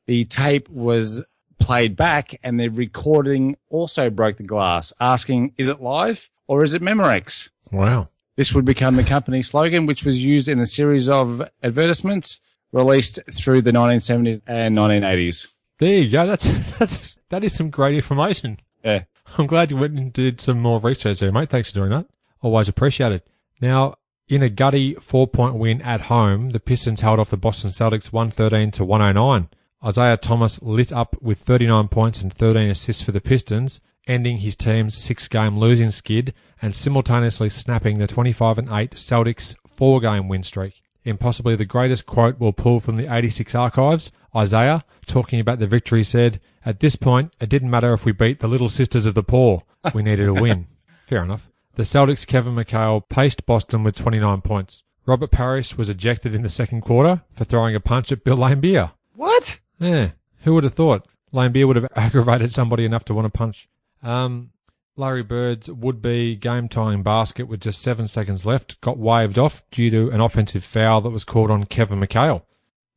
The 0.06 0.26
tape 0.26 0.70
was 0.70 1.24
played 1.60 1.96
back 1.96 2.40
and 2.44 2.60
the 2.60 2.68
recording 2.70 3.58
also 3.70 4.10
broke 4.10 4.38
the 4.38 4.44
glass, 4.44 4.94
asking, 5.00 5.54
is 5.58 5.70
it 5.70 5.82
live 5.82 6.30
or 6.48 6.64
is 6.64 6.74
it 6.74 6.82
Memorex? 6.82 7.50
Wow. 7.72 8.10
This 8.36 8.54
would 8.54 8.66
become 8.66 8.98
the 8.98 9.04
company 9.04 9.42
slogan, 9.42 9.86
which 9.86 10.04
was 10.06 10.24
used 10.24 10.50
in 10.50 10.60
a 10.60 10.66
series 10.66 11.08
of 11.08 11.42
advertisements 11.64 12.42
released 12.72 13.20
through 13.32 13.62
the 13.62 13.72
1970s 13.72 14.42
and 14.46 14.76
1980s. 14.76 15.48
There 15.80 15.98
you 15.98 16.12
go. 16.12 16.26
That's 16.28 16.78
that's 16.78 17.18
that 17.30 17.44
is 17.44 17.54
some 17.54 17.70
great 17.70 17.96
information. 17.96 18.60
Yeah. 18.84 19.04
I'm 19.38 19.48
glad 19.48 19.72
you 19.72 19.78
went 19.78 19.98
and 19.98 20.14
did 20.14 20.40
some 20.40 20.60
more 20.60 20.80
research 20.80 21.20
there, 21.20 21.32
mate. 21.32 21.50
Thanks 21.50 21.72
for 21.72 21.80
doing 21.80 21.90
that. 21.90 22.06
Always 22.42 22.68
appreciated. 22.68 23.24
Now, 23.60 23.96
in 24.28 24.44
a 24.44 24.50
gutty 24.50 24.96
four 24.96 25.28
point 25.28 25.56
win 25.56 25.82
at 25.82 26.02
home, 26.02 26.52
the 26.52 26.60
Pistons 26.60 27.02
held 27.02 27.20
off 27.20 27.30
the 27.30 27.38
Boston 27.38 27.72
Celtics 27.72 28.12
113 28.12 28.72
to 28.72 28.86
109. 28.86 29.50
Isiah 29.88 30.18
Thomas 30.18 30.62
lit 30.62 30.92
up 30.92 31.16
with 31.22 31.38
39 31.38 31.90
points 31.90 32.22
and 32.22 32.34
13 32.34 32.70
assists 32.72 33.04
for 33.04 33.12
the 33.12 33.22
Pistons, 33.22 33.82
ending 34.08 34.40
his 34.40 34.56
team's 34.56 34.96
six 34.96 35.28
game 35.28 35.58
losing 35.58 35.92
skid 35.92 36.34
and 36.62 36.76
simultaneously 36.76 37.50
snapping 37.50 38.00
the 38.00 38.08
25 38.08 38.58
and 38.58 38.70
8 38.70 38.92
Celtics 38.92 39.56
four 39.68 40.00
game 40.00 40.28
win 40.28 40.44
streak. 40.44 40.82
In 41.04 41.18
possibly 41.18 41.56
the 41.56 41.66
greatest 41.66 42.08
quote 42.08 42.40
we'll 42.40 42.52
pull 42.52 42.80
from 42.80 42.98
the 42.98 43.14
86 43.14 43.54
archives, 43.54 44.12
Isaiah, 44.36 44.84
talking 45.06 45.40
about 45.40 45.60
the 45.60 45.68
victory, 45.68 46.04
said, 46.04 46.42
At 46.66 46.80
this 46.80 46.96
point, 46.96 47.34
it 47.40 47.48
didn't 47.48 47.70
matter 47.70 47.94
if 47.94 48.06
we 48.06 48.12
beat 48.12 48.40
the 48.40 48.48
Little 48.48 48.70
Sisters 48.70 49.06
of 49.06 49.14
the 49.14 49.22
Poor. 49.22 49.62
We 49.94 50.02
needed 50.02 50.28
a 50.28 50.34
win. 50.34 50.66
Fair 51.06 51.24
enough. 51.24 51.48
The 51.76 51.84
Celtics' 51.84 52.26
Kevin 52.26 52.56
McHale 52.56 53.08
paced 53.08 53.46
Boston 53.46 53.84
with 53.84 53.96
29 53.96 54.42
points. 54.42 54.82
Robert 55.06 55.30
Parish 55.30 55.78
was 55.78 55.90
ejected 55.90 56.34
in 56.34 56.42
the 56.42 56.50
second 56.50 56.82
quarter 56.82 57.22
for 57.32 57.44
throwing 57.44 57.76
a 57.76 57.80
punch 57.80 58.12
at 58.12 58.24
Bill 58.24 58.38
Laimbeer. 58.38 58.92
What? 59.14 59.60
Yeah, 59.80 60.12
who 60.44 60.54
would 60.54 60.64
have 60.64 60.74
thought 60.74 61.08
Laimbeer 61.34 61.68
would 61.68 61.76
have 61.76 61.92
aggravated 61.96 62.54
somebody 62.54 62.86
enough 62.86 63.06
to 63.06 63.14
want 63.14 63.26
to 63.26 63.38
punch? 63.38 63.68
Um, 64.02 64.52
Larry 64.98 65.24
Bird's 65.24 65.70
would-be 65.70 66.38
game-tying 66.38 67.04
basket 67.04 67.48
with 67.48 67.60
just 67.60 67.82
seven 67.82 68.08
seconds 68.08 68.46
left 68.46 68.80
got 68.82 68.98
waved 68.98 69.38
off 69.38 69.62
due 69.70 69.90
to 69.90 70.10
an 70.12 70.22
offensive 70.22 70.64
foul 70.64 71.02
that 71.02 71.10
was 71.10 71.26
called 71.26 71.52
on 71.52 71.66
Kevin 71.66 72.00
McHale. 72.00 72.44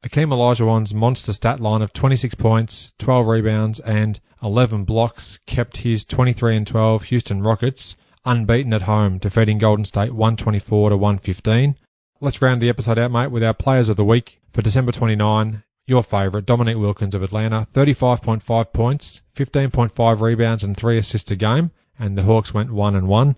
Akeem 0.05 0.29
Olajuwon's 0.29 0.95
monster 0.95 1.33
stat 1.33 1.59
line 1.59 1.83
of 1.83 1.93
26 1.93 2.37
points, 2.37 2.93
12 2.99 3.27
rebounds, 3.27 3.81
and 3.81 4.21
11 4.41 4.85
blocks 4.85 5.41
kept 5.47 5.79
his 5.79 6.05
23 6.05 6.57
and 6.57 6.67
12 6.69 7.05
Houston 7.05 7.43
Rockets 7.43 7.97
unbeaten 8.25 8.73
at 8.73 8.83
home, 8.83 9.19
defeating 9.19 9.59
Golden 9.59 9.85
State 9.85 10.13
124 10.13 10.91
to 10.91 10.97
115. 10.97 11.77
Let's 12.21 12.41
round 12.41 12.61
the 12.61 12.69
episode 12.69 12.99
out, 12.99 13.11
mate, 13.11 13.33
with 13.33 13.43
our 13.43 13.55
players 13.55 13.89
of 13.89 13.97
the 13.97 14.05
week 14.05 14.41
for 14.53 14.63
December 14.63 14.93
29. 14.93 15.65
Your 15.89 16.03
favourite, 16.03 16.45
Dominique 16.45 16.77
Wilkins 16.77 17.15
of 17.15 17.23
Atlanta, 17.23 17.67
35.5 17.73 18.73
points, 18.75 19.23
15.5 19.35 20.21
rebounds, 20.21 20.63
and 20.63 20.77
3 20.77 20.99
assists 20.99 21.31
a 21.31 21.37
game. 21.37 21.71
And 21.99 22.17
the 22.17 22.25
Hawks 22.25 22.53
went 22.53 22.71
1 22.71 22.95
and 22.95 23.09
1 23.09 23.37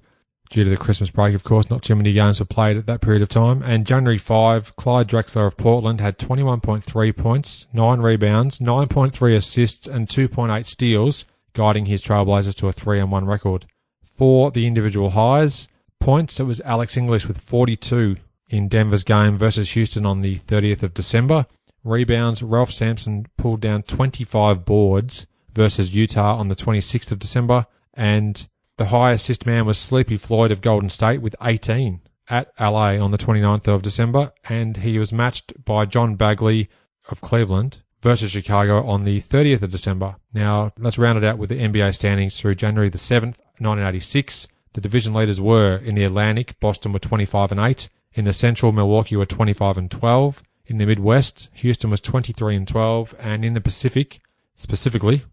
due 0.51 0.65
to 0.65 0.71
the 0.71 0.77
Christmas 0.77 1.11
break, 1.11 1.37
of 1.37 1.45
course. 1.45 1.71
Not 1.71 1.85
too 1.85 1.95
many 1.95 2.13
games 2.13 2.41
were 2.41 2.47
played 2.47 2.77
at 2.77 2.87
that 2.87 3.03
period 3.03 3.23
of 3.23 3.29
time. 3.29 3.63
And 3.63 3.87
January 3.87 4.19
5, 4.19 4.75
Clyde 4.75 5.09
Drexler 5.09 5.47
of 5.47 5.57
Portland 5.57 6.01
had 6.01 6.19
21.3 6.19 7.17
points, 7.17 7.67
9 7.73 8.01
rebounds, 8.01 8.59
9.3 8.59 9.37
assists, 9.37 9.87
and 9.87 10.09
2.8 10.09 10.67
steals, 10.67 11.27
guiding 11.53 11.87
his 11.87 12.03
Trailblazers 12.03 12.57
to 12.57 12.67
a 12.67 12.73
3 12.73 12.99
and 12.99 13.13
1 13.13 13.27
record. 13.27 13.67
For 14.03 14.51
the 14.51 14.67
individual 14.67 15.11
highs, 15.11 15.69
points, 16.01 16.41
it 16.41 16.45
was 16.45 16.61
Alex 16.63 16.97
English 16.97 17.29
with 17.29 17.41
42 17.41 18.17
in 18.49 18.67
Denver's 18.67 19.05
game 19.05 19.39
versus 19.39 19.71
Houston 19.71 20.05
on 20.05 20.23
the 20.23 20.37
30th 20.37 20.83
of 20.83 20.95
December. 20.95 21.47
Rebounds, 21.85 22.43
Ralph 22.43 22.73
Sampson 22.73 23.27
pulled 23.37 23.61
down 23.61 23.83
25 23.83 24.65
boards 24.65 25.27
versus 25.55 25.95
Utah 25.95 26.37
on 26.37 26.49
the 26.49 26.57
26th 26.57 27.13
of 27.13 27.19
December. 27.19 27.67
And 27.95 28.47
the 28.77 28.87
high 28.87 29.13
assist 29.13 29.47
man 29.47 29.67
was 29.67 29.79
Sleepy 29.79 30.17
Floyd 30.17 30.53
of 30.53 30.61
Golden 30.61 30.91
State 30.91 31.23
with 31.23 31.37
18 31.43 32.01
at 32.29 32.53
LA 32.61 32.97
on 32.97 33.11
the 33.11 33.19
29th 33.19 33.69
of 33.69 33.83
December. 33.83 34.33
And 34.49 34.79
he 34.79 34.99
was 34.99 35.13
matched 35.13 35.53
by 35.65 35.85
John 35.87 36.15
Bagley 36.15 36.69
of 37.09 37.21
Cleveland 37.21 37.83
versus 38.03 38.31
Chicago 38.31 38.87
on 38.87 39.05
the 39.05 39.21
30th 39.21 39.63
of 39.63 39.71
December. 39.71 40.17
Now, 40.33 40.73
let's 40.79 40.99
round 40.99 41.19
it 41.19 41.25
out 41.25 41.39
with 41.39 41.51
the 41.51 41.61
NBA 41.61 41.95
standings 41.95 42.39
through 42.39 42.55
January 42.55 42.89
the 42.89 42.99
7th, 42.99 43.39
1986. 43.59 44.49
The 44.73 44.81
division 44.81 45.13
leaders 45.13 45.41
were 45.41 45.77
in 45.77 45.97
the 45.97 46.05
Atlantic, 46.05 46.59
Boston 46.61 46.93
were 46.93 46.99
25 46.99 47.53
and 47.53 47.61
8. 47.61 47.89
In 48.15 48.25
the 48.25 48.33
Central, 48.33 48.73
Milwaukee 48.73 49.17
were 49.17 49.27
25 49.27 49.77
and 49.77 49.91
12. 49.91 50.43
In 50.71 50.79
the 50.79 50.87
Midwest, 50.87 51.49
Houston 51.55 51.91
was 51.91 52.01
23 52.01 52.55
and 52.55 52.69
12. 52.69 53.17
And 53.19 53.45
in 53.45 53.55
the 53.55 53.61
Pacific, 53.61 54.21
specifically, 54.55 55.25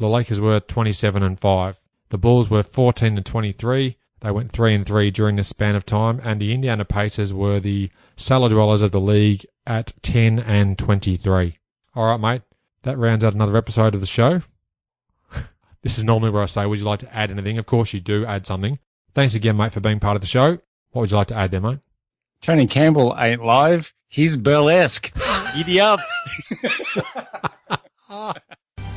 the 0.00 0.08
Lakers 0.08 0.40
were 0.40 0.58
27 0.58 1.22
and 1.22 1.38
5. 1.38 1.80
The 2.08 2.18
Bulls 2.18 2.50
were 2.50 2.64
14 2.64 3.16
and 3.16 3.24
23. 3.24 3.96
They 4.18 4.30
went 4.32 4.50
3 4.50 4.74
and 4.74 4.84
3 4.84 5.12
during 5.12 5.36
this 5.36 5.46
span 5.46 5.76
of 5.76 5.86
time. 5.86 6.20
And 6.24 6.40
the 6.40 6.52
Indiana 6.52 6.84
Pacers 6.84 7.32
were 7.32 7.60
the 7.60 7.92
cellar 8.16 8.48
dwellers 8.48 8.82
of 8.82 8.90
the 8.90 9.00
league 9.00 9.46
at 9.68 9.92
10 10.02 10.40
and 10.40 10.76
23. 10.76 11.58
All 11.94 12.06
right, 12.06 12.20
mate. 12.20 12.42
That 12.82 12.98
rounds 12.98 13.22
out 13.22 13.34
another 13.34 13.56
episode 13.56 13.94
of 13.94 14.00
the 14.00 14.06
show. 14.08 14.42
this 15.82 15.96
is 15.96 16.02
normally 16.02 16.30
where 16.30 16.42
I 16.42 16.46
say, 16.46 16.66
would 16.66 16.80
you 16.80 16.86
like 16.86 16.98
to 16.98 17.14
add 17.14 17.30
anything? 17.30 17.56
Of 17.56 17.66
course 17.66 17.92
you 17.92 18.00
do 18.00 18.26
add 18.26 18.46
something. 18.46 18.80
Thanks 19.14 19.36
again, 19.36 19.56
mate, 19.56 19.72
for 19.72 19.78
being 19.78 20.00
part 20.00 20.16
of 20.16 20.22
the 20.22 20.26
show. 20.26 20.58
What 20.90 21.02
would 21.02 21.10
you 21.12 21.18
like 21.18 21.28
to 21.28 21.36
add 21.36 21.52
there, 21.52 21.60
mate? 21.60 21.78
Tony 22.40 22.66
Campbell 22.66 23.16
ain't 23.16 23.44
live. 23.44 23.94
He's 24.12 24.36
burlesque. 24.36 25.10
Giddy 25.56 25.80
up. 25.80 25.98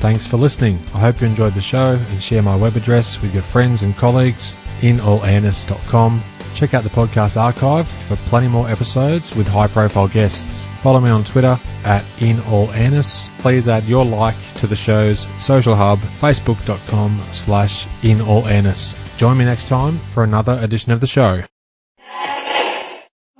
Thanks 0.00 0.26
for 0.26 0.36
listening. 0.36 0.78
I 0.92 0.98
hope 1.00 1.22
you 1.22 1.26
enjoyed 1.26 1.54
the 1.54 1.62
show 1.62 1.94
and 2.10 2.22
share 2.22 2.42
my 2.42 2.54
web 2.54 2.76
address 2.76 3.22
with 3.22 3.32
your 3.32 3.42
friends 3.42 3.82
and 3.82 3.96
colleagues 3.96 4.54
in 4.82 4.98
allairness.com. 4.98 6.22
Check 6.52 6.74
out 6.74 6.84
the 6.84 6.90
podcast 6.90 7.40
archive 7.40 7.88
for 7.88 8.16
plenty 8.28 8.48
more 8.48 8.68
episodes 8.68 9.34
with 9.34 9.48
high 9.48 9.68
profile 9.68 10.06
guests. 10.06 10.66
Follow 10.82 11.00
me 11.00 11.08
on 11.08 11.24
Twitter 11.24 11.58
at 11.84 12.04
in 12.18 12.38
all 12.42 12.70
airness. 12.72 13.30
Please 13.38 13.68
add 13.68 13.84
your 13.84 14.04
like 14.04 14.36
to 14.56 14.66
the 14.66 14.76
show's 14.76 15.26
social 15.38 15.74
hub, 15.74 15.98
facebook.com 16.20 17.24
slash 17.32 17.86
in 18.02 18.20
all 18.20 18.46
airness. 18.48 18.94
Join 19.16 19.38
me 19.38 19.46
next 19.46 19.66
time 19.66 19.96
for 19.96 20.24
another 20.24 20.58
edition 20.60 20.92
of 20.92 21.00
the 21.00 21.06
show. 21.06 21.42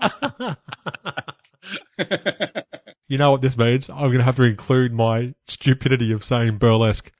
you 3.08 3.18
know 3.18 3.30
what 3.30 3.42
this 3.42 3.56
means? 3.56 3.88
I'm 3.88 4.06
going 4.06 4.18
to 4.18 4.24
have 4.24 4.36
to 4.36 4.42
include 4.42 4.92
my 4.92 5.34
stupidity 5.46 6.12
of 6.12 6.24
saying 6.24 6.58
burlesque. 6.58 7.10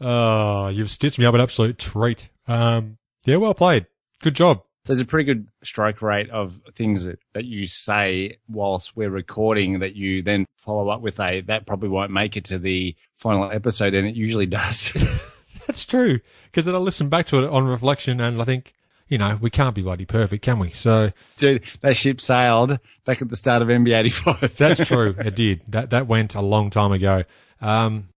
Oh, 0.00 0.68
you've 0.68 0.90
stitched 0.90 1.18
me 1.18 1.24
up 1.24 1.34
an 1.34 1.40
absolute 1.40 1.78
treat. 1.78 2.28
Um, 2.46 2.98
yeah, 3.24 3.36
well 3.36 3.54
played. 3.54 3.86
Good 4.20 4.34
job. 4.34 4.62
There's 4.84 5.00
a 5.00 5.04
pretty 5.04 5.24
good 5.24 5.48
strike 5.64 6.00
rate 6.00 6.30
of 6.30 6.60
things 6.74 7.04
that, 7.04 7.18
that 7.34 7.44
you 7.44 7.66
say 7.66 8.38
whilst 8.48 8.96
we're 8.96 9.10
recording 9.10 9.80
that 9.80 9.96
you 9.96 10.22
then 10.22 10.46
follow 10.58 10.88
up 10.90 11.00
with 11.00 11.18
a, 11.18 11.40
that 11.42 11.66
probably 11.66 11.88
won't 11.88 12.12
make 12.12 12.36
it 12.36 12.44
to 12.46 12.58
the 12.58 12.94
final 13.16 13.50
episode, 13.50 13.94
and 13.94 14.06
it 14.06 14.14
usually 14.14 14.46
does. 14.46 14.92
That's 15.66 15.84
true. 15.84 16.20
Because 16.44 16.66
then 16.66 16.76
I 16.76 16.78
listen 16.78 17.08
back 17.08 17.26
to 17.26 17.38
it 17.42 17.50
on 17.50 17.64
reflection 17.64 18.20
and 18.20 18.40
I 18.40 18.44
think, 18.44 18.74
you 19.08 19.18
know, 19.18 19.38
we 19.40 19.50
can't 19.50 19.74
be 19.74 19.82
bloody 19.82 20.04
perfect, 20.04 20.42
can 20.44 20.58
we? 20.58 20.70
So, 20.72 21.10
Dude, 21.36 21.62
that 21.80 21.96
ship 21.96 22.20
sailed 22.20 22.78
back 23.04 23.22
at 23.22 23.28
the 23.30 23.36
start 23.36 23.62
of 23.62 23.68
NBA 23.68 23.96
85. 23.96 24.56
That's 24.56 24.84
true. 24.88 25.14
It 25.18 25.34
did. 25.34 25.60
That 25.68 25.90
that 25.90 26.06
went 26.06 26.34
a 26.34 26.40
long 26.42 26.70
time 26.70 26.92
ago. 26.92 27.24
Um, 27.60 28.08